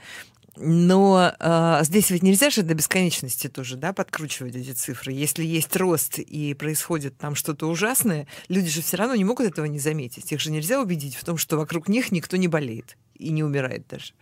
Но 0.60 1.34
э, 1.40 1.80
здесь 1.84 2.10
ведь 2.10 2.24
нельзя 2.24 2.50
же 2.50 2.64
до 2.64 2.74
бесконечности 2.74 3.48
тоже, 3.48 3.76
да, 3.76 3.94
подкручивать 3.94 4.56
эти 4.56 4.72
цифры. 4.72 5.12
Если 5.12 5.44
есть 5.44 5.76
рост 5.76 6.18
и 6.18 6.54
происходит 6.56 7.18
там 7.18 7.36
что-то 7.36 7.68
ужасное, 7.68 8.28
люди 8.50 8.70
же 8.70 8.82
все 8.82 8.98
равно 8.98 9.16
не 9.16 9.24
могут 9.24 9.46
этого 9.46 9.66
не 9.66 9.80
заметить. 9.80 10.32
Их 10.32 10.40
же 10.40 10.52
нельзя 10.52 10.82
убедить 10.82 11.16
в 11.16 11.24
том, 11.24 11.38
что 11.38 11.58
вокруг 11.58 11.88
них 11.88 12.12
никто 12.12 12.38
не 12.38 12.48
болеет 12.48 12.98
и 13.16 13.30
не 13.30 13.44
умирает 13.44 13.88
даже. 13.88 14.14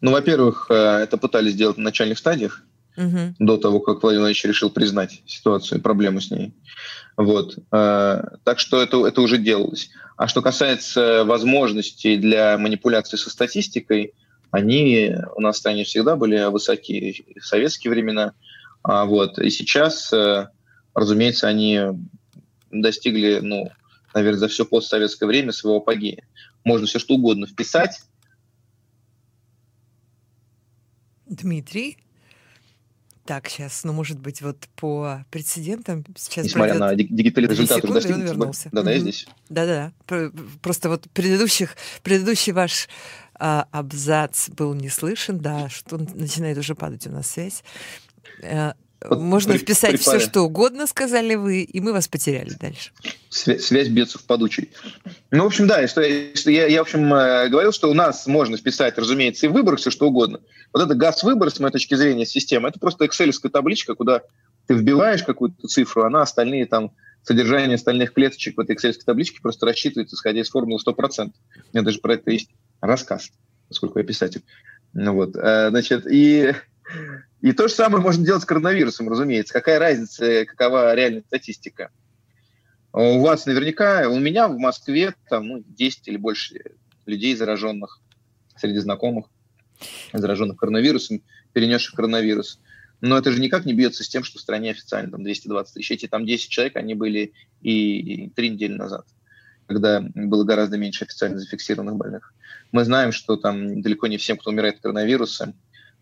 Ну, 0.00 0.10
во-первых, 0.10 0.66
э, 0.70 0.74
это 0.74 1.18
пытались 1.18 1.52
сделать 1.52 1.76
на 1.76 1.84
начальных 1.84 2.18
стадиях, 2.18 2.64
угу. 2.96 3.34
до 3.38 3.58
того, 3.58 3.80
как 3.80 4.02
Владимир 4.02 4.22
Владимирович 4.22 4.44
решил 4.44 4.70
признать 4.70 5.22
ситуацию 5.26 5.78
и 5.78 5.82
проблему 5.82 6.20
с 6.20 6.30
ней. 6.30 6.52
Вот. 7.16 7.58
Э, 7.70 8.22
так 8.44 8.58
что 8.58 8.82
это, 8.82 9.06
это 9.06 9.20
уже 9.20 9.38
делалось. 9.38 9.90
А 10.16 10.26
что 10.26 10.42
касается 10.42 11.24
возможностей 11.24 12.16
для 12.16 12.58
манипуляции 12.58 13.16
со 13.16 13.30
статистикой, 13.30 14.14
они 14.50 15.14
у 15.36 15.40
нас 15.40 15.56
в 15.56 15.58
стране 15.58 15.84
всегда 15.84 16.16
были 16.16 16.50
высоки 16.50 17.24
в 17.40 17.46
советские 17.46 17.90
времена. 17.90 18.32
А 18.82 19.04
вот. 19.04 19.38
И 19.38 19.50
сейчас, 19.50 20.12
э, 20.12 20.48
разумеется, 20.94 21.48
они 21.48 21.80
достигли, 22.70 23.40
ну, 23.40 23.70
наверное, 24.14 24.40
за 24.40 24.48
все 24.48 24.64
постсоветское 24.64 25.26
время 25.26 25.52
своего 25.52 25.78
апогея. 25.78 26.24
Можно 26.64 26.86
все 26.86 26.98
что 26.98 27.14
угодно 27.14 27.46
вписать. 27.46 28.00
Дмитрий? 31.26 31.98
Так, 33.24 33.48
сейчас, 33.48 33.84
ну, 33.84 33.92
может 33.92 34.18
быть, 34.18 34.42
вот 34.42 34.56
по 34.74 35.24
прецедентам 35.30 36.04
сейчас 36.16 36.46
Несмотря 36.46 36.74
на 36.74 36.96
дигитализацию 36.96 37.62
результат 37.62 37.84
уже 37.84 37.94
достигнут. 37.94 38.56
Да, 38.72 38.82
да, 38.82 38.90
я 38.90 38.98
здесь. 38.98 39.28
Да-да, 39.48 39.92
просто 40.62 40.88
вот 40.88 41.08
предыдущих, 41.12 41.76
предыдущий 42.02 42.52
ваш 42.52 42.88
а, 43.40 43.66
абзац 43.72 44.50
был 44.50 44.74
не 44.74 44.88
слышен, 44.88 45.38
да, 45.38 45.68
что 45.68 45.98
начинает 45.98 46.58
уже 46.58 46.74
падать 46.74 47.06
у 47.06 47.10
нас 47.10 47.30
связь. 47.30 47.64
Э, 48.42 48.72
можно 49.08 49.54
при, 49.54 49.58
вписать 49.58 49.96
припали. 49.96 50.18
все, 50.18 50.28
что 50.28 50.42
угодно, 50.42 50.86
сказали 50.86 51.34
вы, 51.34 51.62
и 51.62 51.80
мы 51.80 51.92
вас 51.92 52.06
потеряли 52.06 52.50
дальше. 52.60 52.90
Связь, 53.30 53.64
связь 53.64 53.88
бедцев 53.88 54.22
падучей. 54.24 54.70
Ну, 55.30 55.44
в 55.44 55.46
общем, 55.46 55.66
да, 55.66 55.86
что, 55.88 56.02
что 56.34 56.50
я, 56.50 56.66
я, 56.66 56.80
в 56.80 56.82
общем, 56.82 57.12
э, 57.14 57.48
говорил, 57.48 57.72
что 57.72 57.90
у 57.90 57.94
нас 57.94 58.26
можно 58.26 58.58
вписать, 58.58 58.98
разумеется, 58.98 59.46
и 59.46 59.48
в 59.48 59.52
выборах 59.52 59.80
все, 59.80 59.90
что 59.90 60.06
угодно. 60.06 60.40
Вот 60.72 60.82
это 60.82 60.94
газ-выбор, 60.94 61.50
с 61.50 61.58
моей 61.60 61.72
точки 61.72 61.94
зрения, 61.94 62.26
системы, 62.26 62.68
это 62.68 62.78
просто 62.78 63.06
excel 63.06 63.32
табличка, 63.48 63.94
куда 63.94 64.22
ты 64.66 64.74
вбиваешь 64.74 65.22
какую-то 65.22 65.66
цифру, 65.66 66.04
она 66.04 66.22
остальные 66.22 66.66
там 66.66 66.92
содержание 67.22 67.76
остальных 67.76 68.12
клеточек 68.12 68.56
в 68.56 68.60
этой 68.60 68.76
excel 68.76 68.92
табличке 69.04 69.40
просто 69.40 69.66
рассчитывается, 69.66 70.16
исходя 70.16 70.40
из 70.40 70.50
формулы 70.50 70.78
100%. 70.86 71.26
У 71.26 71.76
меня 71.76 71.84
даже 71.84 72.00
про 72.00 72.14
это 72.14 72.30
есть 72.30 72.50
рассказ, 72.80 73.30
поскольку 73.68 73.98
я 73.98 74.04
писатель. 74.04 74.42
Ну, 74.92 75.14
вот, 75.14 75.36
э, 75.36 75.70
значит, 75.70 76.06
и, 76.06 76.54
и 77.40 77.52
то 77.52 77.68
же 77.68 77.74
самое 77.74 78.02
можно 78.02 78.24
делать 78.24 78.42
с 78.42 78.46
коронавирусом, 78.46 79.08
разумеется. 79.08 79.54
Какая 79.54 79.78
разница, 79.78 80.44
какова 80.46 80.94
реальная 80.94 81.22
статистика? 81.22 81.90
У 82.92 83.20
вас 83.20 83.46
наверняка, 83.46 84.08
у 84.08 84.18
меня 84.18 84.48
в 84.48 84.58
Москве 84.58 85.14
там 85.28 85.46
ну, 85.46 85.64
10 85.64 86.08
или 86.08 86.16
больше 86.16 86.60
людей 87.06 87.36
зараженных 87.36 88.00
среди 88.56 88.78
знакомых, 88.78 89.26
зараженных 90.12 90.56
коронавирусом, 90.56 91.22
перенесших 91.52 91.94
коронавирус. 91.94 92.58
Но 93.00 93.16
это 93.16 93.30
же 93.30 93.40
никак 93.40 93.64
не 93.64 93.74
бьется 93.74 94.04
с 94.04 94.08
тем, 94.08 94.24
что 94.24 94.38
в 94.38 94.42
стране 94.42 94.72
официально 94.72 95.10
там 95.10 95.22
220 95.22 95.74
тысяч. 95.74 95.90
Эти 95.92 96.06
там 96.06 96.26
10 96.26 96.50
человек, 96.50 96.76
они 96.76 96.94
были 96.94 97.32
и 97.62 98.30
три 98.34 98.50
недели 98.50 98.74
назад 98.74 99.06
когда 99.70 100.00
было 100.00 100.42
гораздо 100.42 100.76
меньше 100.76 101.04
официально 101.04 101.38
зафиксированных 101.38 101.94
больных. 101.94 102.34
Мы 102.72 102.84
знаем, 102.84 103.12
что 103.12 103.36
там 103.36 103.82
далеко 103.82 104.08
не 104.08 104.16
всем, 104.16 104.36
кто 104.36 104.50
умирает 104.50 104.76
от 104.76 104.80
коронавируса, 104.80 105.54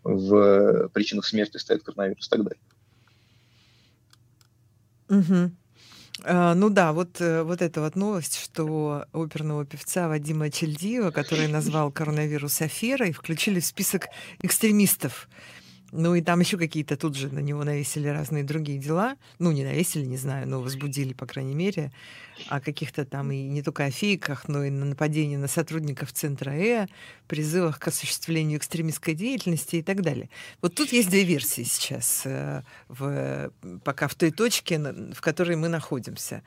в 0.03 0.89
причинах 0.89 1.27
смерти 1.27 1.57
стоит 1.57 1.83
коронавирус 1.83 2.25
и 2.25 2.29
так 2.31 2.43
далее. 2.43 2.61
Угу. 5.09 5.51
А, 6.23 6.55
ну 6.55 6.69
да, 6.71 6.93
вот, 6.93 7.21
э, 7.21 7.43
вот 7.43 7.61
эта 7.61 7.81
вот 7.81 7.95
новость, 7.95 8.39
что 8.39 9.05
оперного 9.13 9.65
певца 9.65 10.07
Вадима 10.07 10.49
Чельдиева, 10.49 11.11
который 11.11 11.47
назвал 11.47 11.91
коронавирус 11.91 12.61
аферой, 12.61 13.11
включили 13.11 13.59
в 13.59 13.65
список 13.65 14.07
экстремистов. 14.41 15.29
Ну 15.91 16.15
и 16.15 16.21
там 16.21 16.39
еще 16.39 16.57
какие-то 16.57 16.97
тут 16.97 17.15
же 17.15 17.29
на 17.29 17.39
него 17.39 17.63
навесили 17.63 18.07
разные 18.07 18.43
другие 18.43 18.77
дела. 18.77 19.17
Ну, 19.39 19.51
не 19.51 19.63
навесили, 19.63 20.05
не 20.05 20.17
знаю, 20.17 20.47
но 20.47 20.61
возбудили, 20.61 21.13
по 21.13 21.25
крайней 21.25 21.55
мере, 21.55 21.91
о 22.47 22.59
каких-то 22.59 23.05
там 23.05 23.31
и 23.31 23.41
не 23.41 23.63
только 23.63 23.85
о 23.85 23.91
фейках, 23.91 24.47
но 24.47 24.63
и 24.63 24.69
на 24.69 24.85
нападении 24.85 25.35
на 25.35 25.47
сотрудников 25.47 26.13
Центра 26.13 26.51
Э, 26.59 26.87
призывах 27.27 27.79
к 27.79 27.87
осуществлению 27.87 28.57
экстремистской 28.57 29.13
деятельности 29.13 29.77
и 29.77 29.81
так 29.81 30.01
далее. 30.01 30.29
Вот 30.61 30.75
тут 30.75 30.91
есть 30.91 31.09
две 31.09 31.23
версии 31.23 31.63
сейчас, 31.63 32.23
э, 32.25 32.63
в, 32.87 33.51
пока 33.83 34.07
в 34.07 34.15
той 34.15 34.31
точке, 34.31 34.79
в 34.79 35.21
которой 35.21 35.55
мы 35.55 35.69
находимся 35.69 36.43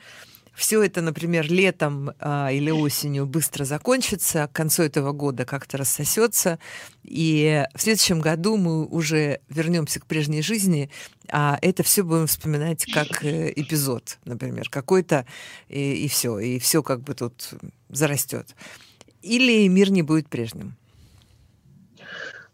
все 0.55 0.83
это, 0.83 1.01
например, 1.01 1.51
летом 1.51 2.13
а, 2.19 2.51
или 2.53 2.71
осенью 2.71 3.27
быстро 3.27 3.65
закончится, 3.65 4.49
к 4.49 4.53
концу 4.53 4.83
этого 4.83 5.13
года 5.13 5.45
как-то 5.45 5.79
рассосется, 5.79 6.59
и 7.03 7.65
в 7.75 7.81
следующем 7.81 8.21
году 8.21 8.57
мы 8.57 8.87
уже 8.87 9.41
вернемся 9.49 10.01
к 10.01 10.07
прежней 10.07 10.43
жизни, 10.43 10.91
а 11.29 11.59
это 11.63 11.83
все 11.83 12.03
будем 12.03 12.27
вспоминать 12.27 12.85
как 12.93 13.25
э, 13.25 13.53
эпизод, 13.57 14.19
например, 14.25 14.69
какой-то, 14.69 15.27
и, 15.69 16.05
и 16.05 16.09
все, 16.09 16.39
и 16.39 16.59
все 16.59 16.83
как 16.83 17.03
бы 17.03 17.15
тут 17.15 17.51
зарастет. 17.89 18.55
Или 19.23 19.67
мир 19.69 19.91
не 19.91 20.03
будет 20.03 20.29
прежним. 20.29 20.77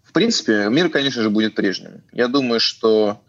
В 0.03 0.13
принципе, 0.13 0.69
мир, 0.71 0.89
конечно 0.89 1.23
же, 1.23 1.31
будет 1.31 1.55
прежним. 1.55 2.03
Я 2.13 2.29
думаю, 2.29 2.61
что 2.61 3.23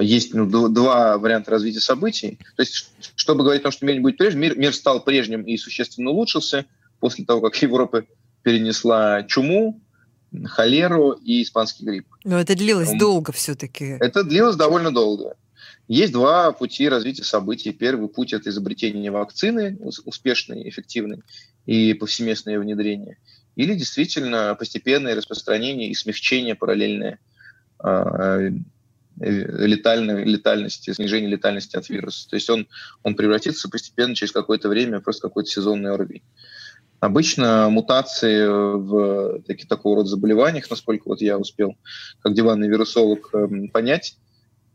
есть 0.00 0.34
ну, 0.34 0.68
два 0.68 1.18
варианта 1.18 1.50
развития 1.50 1.80
событий. 1.80 2.38
То 2.56 2.62
есть, 2.62 2.90
чтобы 3.16 3.42
говорить 3.42 3.62
о 3.62 3.64
том, 3.64 3.72
что 3.72 3.84
мир 3.84 3.96
не 3.96 4.00
будет 4.00 4.18
прежним, 4.18 4.40
мир, 4.40 4.58
мир 4.58 4.74
стал 4.74 5.02
прежним 5.02 5.42
и 5.42 5.56
существенно 5.56 6.10
улучшился 6.10 6.66
после 7.00 7.24
того, 7.24 7.40
как 7.40 7.60
Европа 7.60 8.04
перенесла 8.42 9.22
чуму, 9.24 9.80
холеру 10.44 11.12
и 11.12 11.42
испанский 11.42 11.84
грипп. 11.84 12.06
Но 12.24 12.40
это 12.40 12.54
длилось 12.54 12.92
um, 12.92 12.98
долго 12.98 13.32
все-таки. 13.32 13.96
Это 14.00 14.24
длилось 14.24 14.56
довольно 14.56 14.92
долго. 14.92 15.36
Есть 15.88 16.12
два 16.12 16.52
пути 16.52 16.88
развития 16.88 17.24
событий. 17.24 17.72
Первый 17.72 18.08
путь– 18.08 18.32
это 18.34 18.50
изобретение 18.50 19.10
вакцины 19.10 19.78
успешной, 20.04 20.68
эффективной 20.68 21.22
и 21.66 21.92
повсеместное 21.92 22.58
внедрение. 22.58 23.18
Или 23.56 23.74
действительно 23.74 24.54
постепенное 24.58 25.14
распространение 25.14 25.90
и 25.90 25.94
смягчение 25.94 26.54
параллельное 26.54 27.18
а, 27.78 28.48
летальной, 29.22 30.24
летальности, 30.24 30.92
снижение 30.92 31.30
летальности 31.30 31.76
от 31.76 31.88
вируса. 31.88 32.28
То 32.28 32.36
есть 32.36 32.50
он, 32.50 32.66
он 33.02 33.14
превратится 33.14 33.68
постепенно 33.68 34.14
через 34.14 34.32
какое-то 34.32 34.68
время 34.68 35.00
просто 35.00 35.28
какой-то 35.28 35.50
сезонный 35.50 35.92
ОРВИ. 35.92 36.22
Обычно 37.00 37.68
мутации 37.68 38.46
в 38.46 39.42
таких, 39.42 39.68
такого 39.68 39.96
рода 39.96 40.08
заболеваниях, 40.08 40.70
насколько 40.70 41.08
вот 41.08 41.20
я 41.20 41.38
успел 41.38 41.76
как 42.20 42.34
диванный 42.34 42.68
вирусолог 42.68 43.30
эм, 43.34 43.68
понять, 43.68 44.16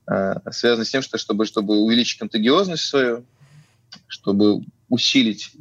э, 0.09 0.33
связаны 0.51 0.83
с 0.83 0.89
тем, 0.89 1.01
что 1.01 1.17
чтобы, 1.17 1.45
чтобы 1.45 1.77
увеличить 1.77 2.19
контагиозность 2.19 2.83
свою, 2.83 3.23
чтобы 4.07 4.63
усилить 4.89 5.53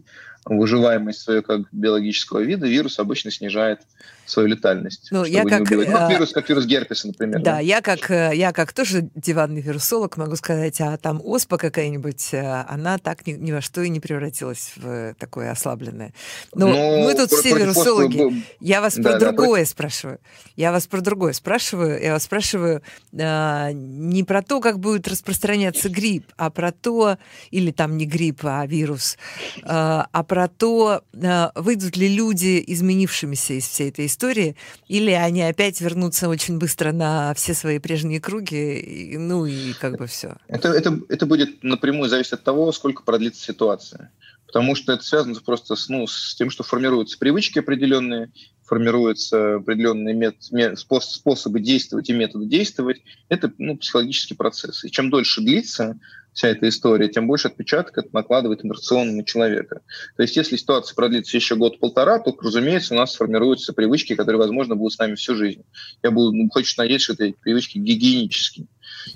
выживаемость 0.45 1.21
свою 1.21 1.43
как 1.43 1.73
биологического 1.73 2.41
вида, 2.41 2.67
вирус 2.67 2.99
обычно 2.99 3.31
снижает 3.31 3.81
свою 4.27 4.49
летальность. 4.49 5.09
Ну, 5.11 5.25
я 5.25 5.45
как, 5.45 5.71
ну, 5.71 6.09
вирус, 6.09 6.33
как 6.33 6.49
вирус 6.49 6.67
герпеса, 6.67 7.09
например. 7.09 7.41
Да, 7.41 7.57
да, 7.57 7.61
Я, 7.61 7.81
как, 7.81 8.11
э, 8.11 8.33
я 8.35 8.53
как 8.53 8.73
тоже 8.73 9.09
диванный 9.15 9.61
вирусолог 9.61 10.17
могу 10.17 10.37
сказать, 10.37 10.81
а 10.81 10.97
там 10.97 11.21
оспа 11.25 11.59
какая-нибудь, 11.59 12.35
э, 12.35 12.65
она 12.69 12.99
так 12.99 13.27
ни, 13.27 13.33
ни 13.33 13.53
во 13.53 13.61
что 13.61 13.83
и 13.83 13.89
не 13.89 14.01
превратилась 14.01 14.73
в 14.77 15.15
такое 15.15 15.51
ослабленное. 15.51 16.13
Но, 16.55 16.67
Но 16.69 16.73
ну, 16.73 17.05
мы 17.05 17.15
тут 17.15 17.31
все 17.31 17.57
вирусологи. 17.57 18.21
Оспы... 18.21 18.43
Я 18.61 18.81
вас 18.81 18.97
да, 18.97 19.03
про 19.03 19.13
да, 19.13 19.19
другое 19.19 19.61
против... 19.61 19.69
спрашиваю. 19.69 20.19
Я 20.57 20.73
вас 20.73 20.87
про 20.87 21.01
другое 21.01 21.33
спрашиваю. 21.33 22.03
Я 22.03 22.13
вас 22.13 22.25
спрашиваю 22.25 22.83
а, 23.19 23.71
не 23.73 24.25
про 24.25 24.43
то, 24.43 24.61
как 24.61 24.79
будет 24.79 25.09
распространяться 25.09 25.89
грипп, 25.89 26.27
а 26.37 26.51
про 26.51 26.73
то, 26.73 27.19
или 27.51 27.71
там 27.71 27.97
не 27.97 28.07
грипп, 28.07 28.41
а 28.43 28.67
вирус, 28.67 29.17
а, 29.63 30.09
а 30.11 30.25
про 30.25 30.49
то, 30.49 31.03
а, 31.23 31.53
выйдут 31.55 31.97
ли 31.97 32.09
люди 32.09 32.63
изменившимися 32.67 33.55
из 33.55 33.67
всей 33.67 33.91
этой 33.91 34.07
истории 34.07 34.16
истории, 34.17 34.57
или 34.89 35.11
они 35.11 35.43
опять 35.43 35.81
вернутся 35.81 36.29
очень 36.29 36.59
быстро 36.59 36.93
на 36.93 37.35
все 37.35 37.53
свои 37.53 37.79
прежние 37.79 38.21
круги, 38.21 38.79
и, 38.79 39.19
ну 39.19 39.45
и 39.45 39.75
как 39.75 39.99
бы 39.99 40.07
все. 40.07 40.37
Это, 40.49 40.71
это, 40.71 40.99
это 41.11 41.27
будет 41.27 41.63
напрямую 41.63 42.09
зависеть 42.09 42.33
от 42.33 42.43
того, 42.45 42.73
сколько 42.73 43.03
продлится 43.03 43.45
ситуация. 43.45 44.11
Потому 44.47 44.75
что 44.75 44.93
это 44.93 45.03
связано 45.03 45.39
просто 45.45 45.77
с, 45.77 45.89
ну, 45.89 46.07
с 46.07 46.35
тем, 46.35 46.51
что 46.51 46.63
формируются 46.63 47.19
привычки 47.19 47.59
определенные, 47.59 48.31
формируются 48.65 49.57
определенные 49.57 50.15
мет, 50.15 50.37
мет, 50.51 50.79
способы 50.79 51.61
действовать 51.61 52.09
и 52.09 52.15
методы 52.15 52.47
действовать. 52.47 53.03
Это 53.29 53.53
ну, 53.59 53.77
психологический 53.77 54.35
процесс. 54.35 54.85
И 54.85 54.91
чем 54.91 55.11
дольше 55.11 55.43
длится 55.43 55.99
вся 56.37 56.49
эта 56.49 56.69
история, 56.69 57.09
тем 57.09 57.27
больше 57.27 57.49
отпечаток 57.49 57.97
это 57.97 58.11
накладывает 58.13 58.63
инерционно 58.63 59.13
на 59.13 59.25
человека. 59.25 59.81
То 60.17 60.23
есть 60.23 60.37
если 60.37 60.57
ситуация 60.57 60.95
продлится 60.95 61.35
еще 61.35 61.57
год-полтора, 61.57 62.19
то, 62.19 62.37
разумеется, 62.39 62.93
у 62.93 62.99
нас 62.99 63.15
сформируются 63.15 63.73
привычки, 63.73 64.15
которые, 64.15 64.39
возможно, 64.39 64.77
будут 64.77 64.93
с 64.93 64.99
нами 64.99 65.15
всю 65.15 65.35
жизнь. 65.35 65.63
Я 66.03 66.11
буду, 66.11 66.37
ну, 66.37 66.51
хочется 66.51 66.83
надеяться, 66.83 67.15
что 67.15 67.25
эти 67.25 67.37
привычки 67.41 67.79
гигиенические. 67.79 68.67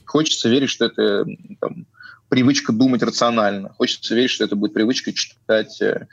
Хочется 0.06 0.48
верить, 0.48 0.70
что 0.70 0.86
это 0.86 1.26
там, 1.60 1.86
привычка 2.30 2.72
думать 2.72 3.02
рационально. 3.02 3.74
Хочется 3.74 4.14
верить, 4.14 4.30
что 4.30 4.44
это 4.44 4.56
будет 4.56 4.72
привычка 4.72 5.12
читать 5.12 5.78
э, 5.82 6.06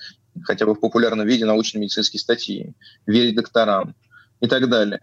хотя 0.44 0.66
бы 0.66 0.76
в 0.76 0.82
популярном 0.82 1.26
виде 1.26 1.46
научно-медицинские 1.46 2.20
статьи, 2.20 2.74
верить 3.06 3.36
докторам 3.36 3.96
и 4.42 4.48
так 4.48 4.68
далее. 4.68 5.00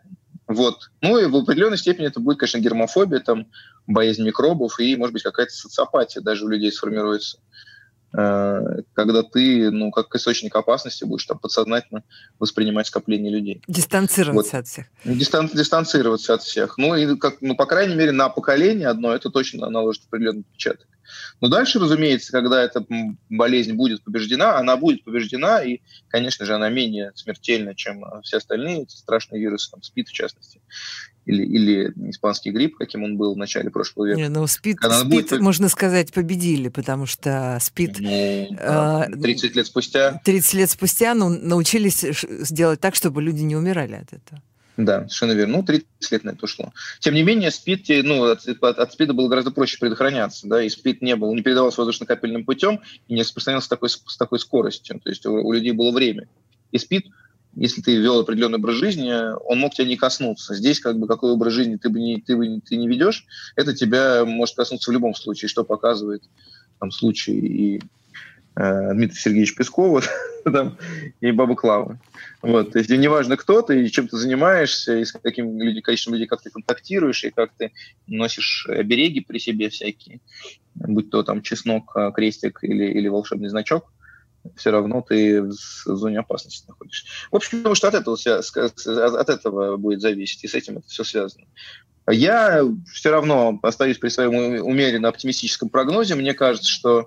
Вот. 0.47 0.91
Ну 1.01 1.19
и 1.19 1.25
в 1.25 1.35
определенной 1.37 1.79
степени 1.79 2.09
это 2.09 2.21
будет, 2.21 2.39
конечно, 2.39 2.59
гермофобия, 2.59 3.21
там, 3.21 3.47
боязнь 3.87 4.25
микробов 4.25 4.81
и, 4.81 4.97
может 4.97 5.13
быть, 5.13 5.23
какая-то 5.23 5.53
социопатия 5.53 6.23
даже 6.23 6.45
у 6.45 6.49
людей 6.49 6.73
сформируется. 6.73 7.39
Э, 8.17 8.83
когда 8.93 9.25
ты, 9.25 9.71
ну, 9.71 9.91
как 9.91 10.15
источник 10.15 10.55
опасности 10.55 11.05
будешь 11.05 11.25
там 11.25 11.39
подсознательно 11.39 12.05
воспринимать 12.39 12.87
скопление 12.87 13.33
людей. 13.33 13.61
Дистанцироваться 13.67 14.57
вот. 14.57 14.61
от 14.61 14.67
всех. 14.69 14.87
Дистан, 15.05 15.51
дистанцироваться 15.53 16.35
от 16.35 16.43
всех. 16.43 16.79
Ну, 16.79 16.95
и, 16.95 17.17
как, 17.17 17.39
ну, 17.41 17.57
по 17.57 17.67
крайней 17.67 17.97
мере, 17.97 18.13
на 18.13 18.29
поколение 18.29 18.87
одно 18.87 19.13
это 19.13 19.31
точно 19.31 19.69
наложит 19.69 20.05
определенный 20.07 20.43
отпечаток. 20.43 20.87
Но 21.41 21.49
дальше, 21.49 21.79
разумеется, 21.79 22.33
когда 22.33 22.63
эта 22.63 22.85
болезнь 23.29 23.75
будет 23.75 24.03
побеждена, 24.03 24.59
она 24.59 24.77
будет 24.77 25.05
побеждена, 25.05 25.63
и, 25.63 25.81
конечно 26.09 26.47
же, 26.47 26.55
она 26.55 26.69
менее 26.71 27.13
смертельна, 27.15 27.75
чем 27.75 28.05
все 28.23 28.39
остальные 28.39 28.87
страшные 28.89 29.41
вирусы, 29.41 29.71
там, 29.71 29.83
СПИД 29.83 30.09
в 30.09 30.13
частности, 30.13 30.61
или, 31.27 31.45
или 31.45 32.11
испанский 32.11 32.51
грипп, 32.51 32.77
каким 32.77 33.03
он 33.03 33.17
был 33.17 33.35
в 33.35 33.39
начале 33.39 33.71
прошлого 33.71 34.07
века. 34.07 34.21
Не, 34.21 34.29
ну 34.29 34.47
СПИД, 34.47 34.79
СПИД 34.83 35.09
будет... 35.09 35.41
можно 35.41 35.69
сказать, 35.69 36.13
победили, 36.13 36.69
потому 36.69 37.07
что 37.07 37.59
СПИД... 37.61 38.01
Ну, 38.01 38.49
да, 38.57 39.09
30 39.23 39.57
лет 39.57 39.67
спустя... 39.67 40.21
30 40.25 40.55
лет 40.55 40.71
спустя 40.71 41.15
ну, 41.15 41.29
научились 41.29 42.05
сделать 42.21 42.81
так, 42.81 42.95
чтобы 42.95 43.23
люди 43.23 43.43
не 43.43 43.57
умирали 43.57 43.95
от 43.95 44.13
этого. 44.13 44.43
Да, 44.77 45.01
совершенно 45.03 45.33
верно. 45.33 45.59
Ну, 45.59 45.63
30 45.63 45.87
лет 46.11 46.25
на 46.25 46.31
это 46.31 46.45
ушло. 46.45 46.73
Тем 46.99 47.15
не 47.15 47.23
менее, 47.23 47.51
СПИД, 47.51 48.05
ну, 48.05 48.25
от, 48.25 48.47
от, 48.47 48.79
от 48.79 48.93
СПИДа 48.93 49.13
было 49.13 49.29
гораздо 49.29 49.53
проще 49.53 49.79
предохраняться, 49.79 50.49
да, 50.49 50.63
и 50.63 50.69
СПИД 50.69 51.03
не 51.03 51.17
был, 51.17 51.33
не 51.35 51.43
передавался 51.43 51.81
воздушно-капельным 51.81 52.45
путем 52.45 52.81
и 53.07 53.15
не 53.15 53.21
распространялся 53.21 53.67
с 53.67 53.69
такой, 53.69 53.89
с 53.89 54.17
такой 54.17 54.41
скоростью. 54.41 55.01
То 55.01 55.11
есть 55.11 55.25
у, 55.27 55.35
у 55.35 55.53
людей 55.53 55.73
было 55.73 55.93
время. 55.93 56.27
И 56.73 56.79
СПИД, 56.79 57.07
если 57.55 57.83
ты 57.83 57.97
вел 57.97 58.19
определенный 58.19 58.59
образ 58.59 58.75
жизни, 58.75 59.13
он 59.47 59.61
мог 59.61 59.75
тебя 59.75 59.87
не 59.87 59.97
коснуться. 59.97 60.55
Здесь, 60.55 60.81
как 60.81 60.99
бы, 60.99 61.07
какой 61.07 61.31
образ 61.31 61.53
жизни 61.53 61.77
ты 61.77 61.89
бы 61.89 62.01
не, 62.01 62.21
ты 62.21 62.37
бы, 62.37 62.61
ты 62.61 62.77
не 62.77 62.89
ведешь, 62.89 63.27
это 63.55 63.75
тебя 63.75 64.25
может 64.25 64.57
коснуться 64.57 64.91
в 64.91 64.95
любом 64.95 65.15
случае, 65.15 65.49
что 65.49 65.63
показывает 65.63 66.25
там 66.81 66.91
случай 66.91 67.39
и 67.39 67.83
э, 68.57 68.93
Дмитрия 68.95 69.19
Сергеевича 69.19 69.57
Пескова 69.57 70.03
там, 70.45 70.77
и 71.21 71.31
Баба 71.31 71.55
Клава. 71.57 71.99
Вот, 72.43 72.73
то 72.73 72.79
есть 72.79 72.91
неважно, 72.91 73.37
кто 73.37 73.63
ты 73.63 73.85
и 73.85 73.91
чем 73.91 74.09
ты 74.09 74.17
занимаешься, 74.17 74.97
и 74.97 75.05
с 75.05 75.13
каким 75.13 75.61
люди, 75.61 75.81
количеством 75.81 76.15
людей, 76.15 76.27
как 76.27 76.43
ты 76.43 76.51
контактируешь, 76.51 77.25
и 77.25 77.31
как 77.31 77.53
ты 77.57 77.73
носишь 78.07 78.67
обереги 78.69 79.21
при 79.21 79.39
себе 79.39 79.71
всякие, 79.71 80.21
будь 80.75 81.11
то 81.11 81.23
там 81.23 81.43
чеснок, 81.43 81.97
а, 81.97 82.11
крестик 82.11 82.59
или, 82.63 82.85
или 82.85 83.09
волшебный 83.09 83.49
значок, 83.49 83.91
все 84.57 84.71
равно 84.71 85.01
ты 85.01 85.43
в 85.43 85.53
зоне 85.53 86.19
опасности 86.19 86.69
находишься. 86.69 87.07
В 87.31 87.37
общем, 87.37 87.59
потому 87.59 87.75
что 87.75 87.89
от 87.89 87.95
этого, 87.95 88.17
от 88.17 89.29
этого 89.29 89.77
будет 89.77 90.01
зависеть, 90.01 90.45
и 90.45 90.49
с 90.49 90.55
этим 90.55 90.79
это 90.79 90.89
все 90.89 91.05
связано. 91.05 91.47
Я 92.07 92.63
все 92.93 93.11
равно 93.11 93.59
остаюсь 93.63 93.97
при 93.97 94.11
своем 94.11 94.63
умеренно 94.63 95.09
оптимистическом 95.09 95.71
прогнозе. 95.71 96.15
Мне 96.15 96.35
кажется, 96.35 96.71
что 96.71 97.01
э, 97.01 97.05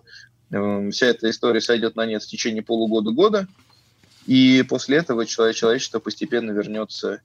вся 0.50 1.08
эта 1.08 1.30
история 1.30 1.62
сойдет 1.62 1.95
на 1.95 2.06
нет 2.06 2.24
в 2.24 2.28
течение 2.28 2.64
полугода-года. 2.64 3.48
И 4.26 4.64
после 4.68 4.98
этого 4.98 5.26
человечество 5.26 6.00
постепенно 6.00 6.52
вернется 6.52 7.22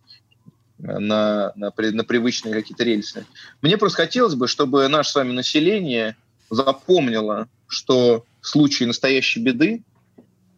на, 0.79 1.53
на, 1.57 1.73
на 1.77 2.05
привычные 2.05 2.55
какие-то 2.55 2.85
рельсы. 2.85 3.27
Мне 3.61 3.77
просто 3.77 4.03
хотелось 4.03 4.35
бы, 4.35 4.49
чтобы 4.49 4.87
наше 4.89 5.11
с 5.11 5.15
вами 5.15 5.33
население 5.33 6.17
запомнила, 6.51 7.49
что 7.67 8.25
в 8.41 8.47
случае 8.47 8.89
настоящей 8.89 9.41
беды, 9.41 9.83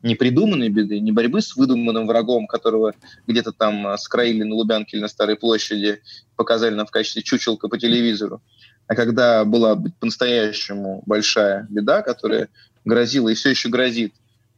не 0.03 0.17
придуманной 0.17 0.69
беды, 0.69 1.01
не 1.01 1.13
борьбы 1.13 1.41
с 1.41 1.57
выдуманным 1.57 2.07
врагом, 2.07 2.47
которого 2.47 2.95
где-то 3.27 3.53
там 3.53 3.87
а, 3.87 3.97
скроили 3.97 4.43
на 4.43 4.55
Лубянке 4.55 4.97
или 4.97 5.03
на 5.03 5.09
Старой 5.09 5.37
площади, 5.37 6.03
показали 6.37 6.75
нам 6.75 6.87
в 6.87 6.91
качестве 6.91 7.23
чучелка 7.23 7.69
по 7.69 7.79
телевизору, 7.79 8.43
а 8.87 8.95
когда 8.95 9.45
была 9.45 9.77
по-настоящему 10.01 11.03
большая 11.07 11.67
беда, 11.71 12.03
которая 12.03 12.49
грозила 12.85 13.31
и 13.31 13.35
все 13.35 13.51
еще 13.51 13.69
грозит 13.69 14.15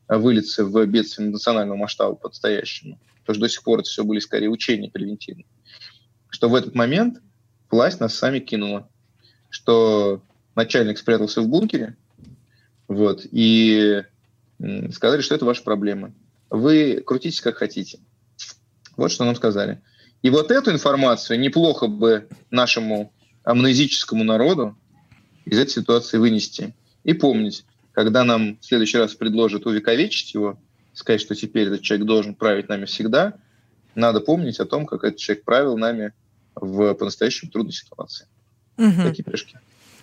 вылиться 0.08 0.64
в 0.64 0.86
бедствие 0.86 1.30
национального 1.30 1.76
масштаба 1.76 2.14
по-настоящему, 2.14 2.98
потому 3.20 3.34
что 3.34 3.40
до 3.40 3.48
сих 3.48 3.62
пор 3.62 3.80
это 3.80 3.88
все 3.88 4.04
были 4.04 4.18
скорее 4.18 4.48
учения 4.48 4.90
превентивные, 4.90 5.46
что 6.28 6.48
в 6.48 6.54
этот 6.54 6.74
момент 6.74 7.20
власть 7.70 8.00
нас 8.00 8.14
сами 8.14 8.38
кинула, 8.40 8.88
что 9.48 10.22
начальник 10.54 10.98
спрятался 10.98 11.40
в 11.40 11.48
бункере, 11.48 11.96
вот, 12.88 13.26
и 13.30 14.04
сказали, 14.92 15.20
что 15.20 15.34
это 15.34 15.44
ваша 15.44 15.62
проблема. 15.62 16.12
Вы 16.50 17.02
крутитесь 17.04 17.40
как 17.40 17.56
хотите. 17.56 17.98
Вот 18.96 19.10
что 19.10 19.24
нам 19.24 19.34
сказали. 19.34 19.82
И 20.22 20.30
вот 20.30 20.50
эту 20.50 20.70
информацию 20.70 21.38
неплохо 21.38 21.88
бы 21.88 22.28
нашему 22.50 23.12
амнезическому 23.46 24.24
народу 24.24 24.76
из 25.44 25.58
этой 25.58 25.70
ситуации 25.70 26.18
вынести. 26.18 26.74
И 27.04 27.14
помнить, 27.14 27.64
когда 27.92 28.24
нам 28.24 28.58
в 28.60 28.64
следующий 28.64 28.98
раз 28.98 29.14
предложат 29.14 29.66
увековечить 29.66 30.34
его, 30.34 30.58
сказать, 30.92 31.20
что 31.20 31.34
теперь 31.34 31.68
этот 31.68 31.82
человек 31.82 32.06
должен 32.06 32.34
править 32.34 32.68
нами 32.68 32.84
всегда, 32.86 33.34
надо 33.94 34.20
помнить 34.20 34.58
о 34.58 34.66
том, 34.66 34.84
как 34.84 35.04
этот 35.04 35.18
человек 35.18 35.44
правил 35.44 35.78
нами 35.78 36.12
в 36.56 36.92
по-настоящему 36.94 37.50
трудной 37.50 37.72
ситуации. 37.72 38.26
Угу. 38.78 39.02
Такие 39.04 39.22
пешки. 39.22 39.58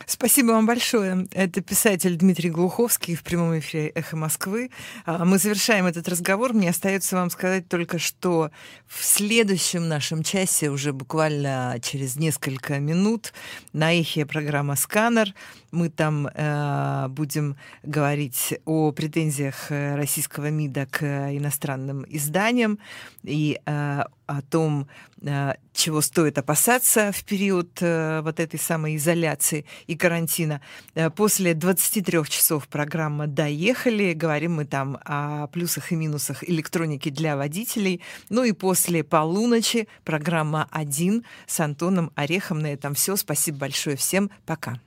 Спасибо 0.05 0.51
вам 0.51 0.65
большое. 0.65 1.27
Это 1.31 1.61
писатель 1.61 2.15
Дмитрий 2.15 2.49
Глуховский 2.49 3.15
в 3.15 3.23
прямом 3.23 3.57
эфире 3.59 3.89
«Эхо 3.89 4.15
Москвы». 4.17 4.69
А, 5.05 5.23
мы 5.23 5.37
завершаем 5.37 5.85
этот 5.85 6.07
разговор. 6.07 6.53
Мне 6.53 6.69
остается 6.69 7.15
вам 7.15 7.29
сказать 7.29 7.69
только, 7.69 7.99
что 7.99 8.51
в 8.87 9.03
следующем 9.03 9.87
нашем 9.87 10.23
часе, 10.23 10.69
уже 10.69 10.93
буквально 10.93 11.77
через 11.81 12.15
несколько 12.17 12.79
минут, 12.79 13.33
на 13.71 13.93
«Эхе» 13.93 14.25
программа 14.25 14.75
«Сканер». 14.75 15.33
Мы 15.73 15.89
там 15.89 16.27
э, 16.27 17.07
будем 17.09 17.55
говорить 17.81 18.53
о 18.63 18.91
претензиях 18.91 19.71
э, 19.71 19.95
российского 19.95 20.51
МИДа 20.51 20.85
к 20.85 21.03
иностранным 21.35 22.05
изданиям 22.07 22.77
и 23.23 23.59
э, 23.65 24.03
о 24.27 24.41
том, 24.43 24.87
э, 25.21 25.53
чего 25.73 26.01
стоит 26.01 26.37
опасаться 26.37 27.11
в 27.11 27.23
период 27.23 27.81
э, 27.81 28.21
вот 28.21 28.39
этой 28.39 28.59
самой 28.59 28.97
изоляции 28.97 29.65
и 29.87 29.95
карантина. 29.95 30.61
Э, 30.93 31.09
после 31.09 31.55
23 31.55 32.25
часов 32.29 32.67
программа 32.67 33.25
«Доехали». 33.25 34.13
Говорим 34.13 34.57
мы 34.57 34.65
там 34.65 34.99
о 35.03 35.47
плюсах 35.47 35.91
и 35.91 35.95
минусах 35.95 36.47
электроники 36.47 37.09
для 37.09 37.35
водителей. 37.35 37.99
Ну 38.29 38.43
и 38.43 38.51
после 38.51 39.03
полуночи 39.03 39.87
программа 40.03 40.67
«Один» 40.69 41.23
с 41.47 41.59
Антоном 41.59 42.11
Орехом. 42.13 42.59
На 42.59 42.73
этом 42.73 42.93
все. 42.93 43.15
Спасибо 43.15 43.57
большое 43.57 43.95
всем. 43.95 44.29
Пока. 44.45 44.77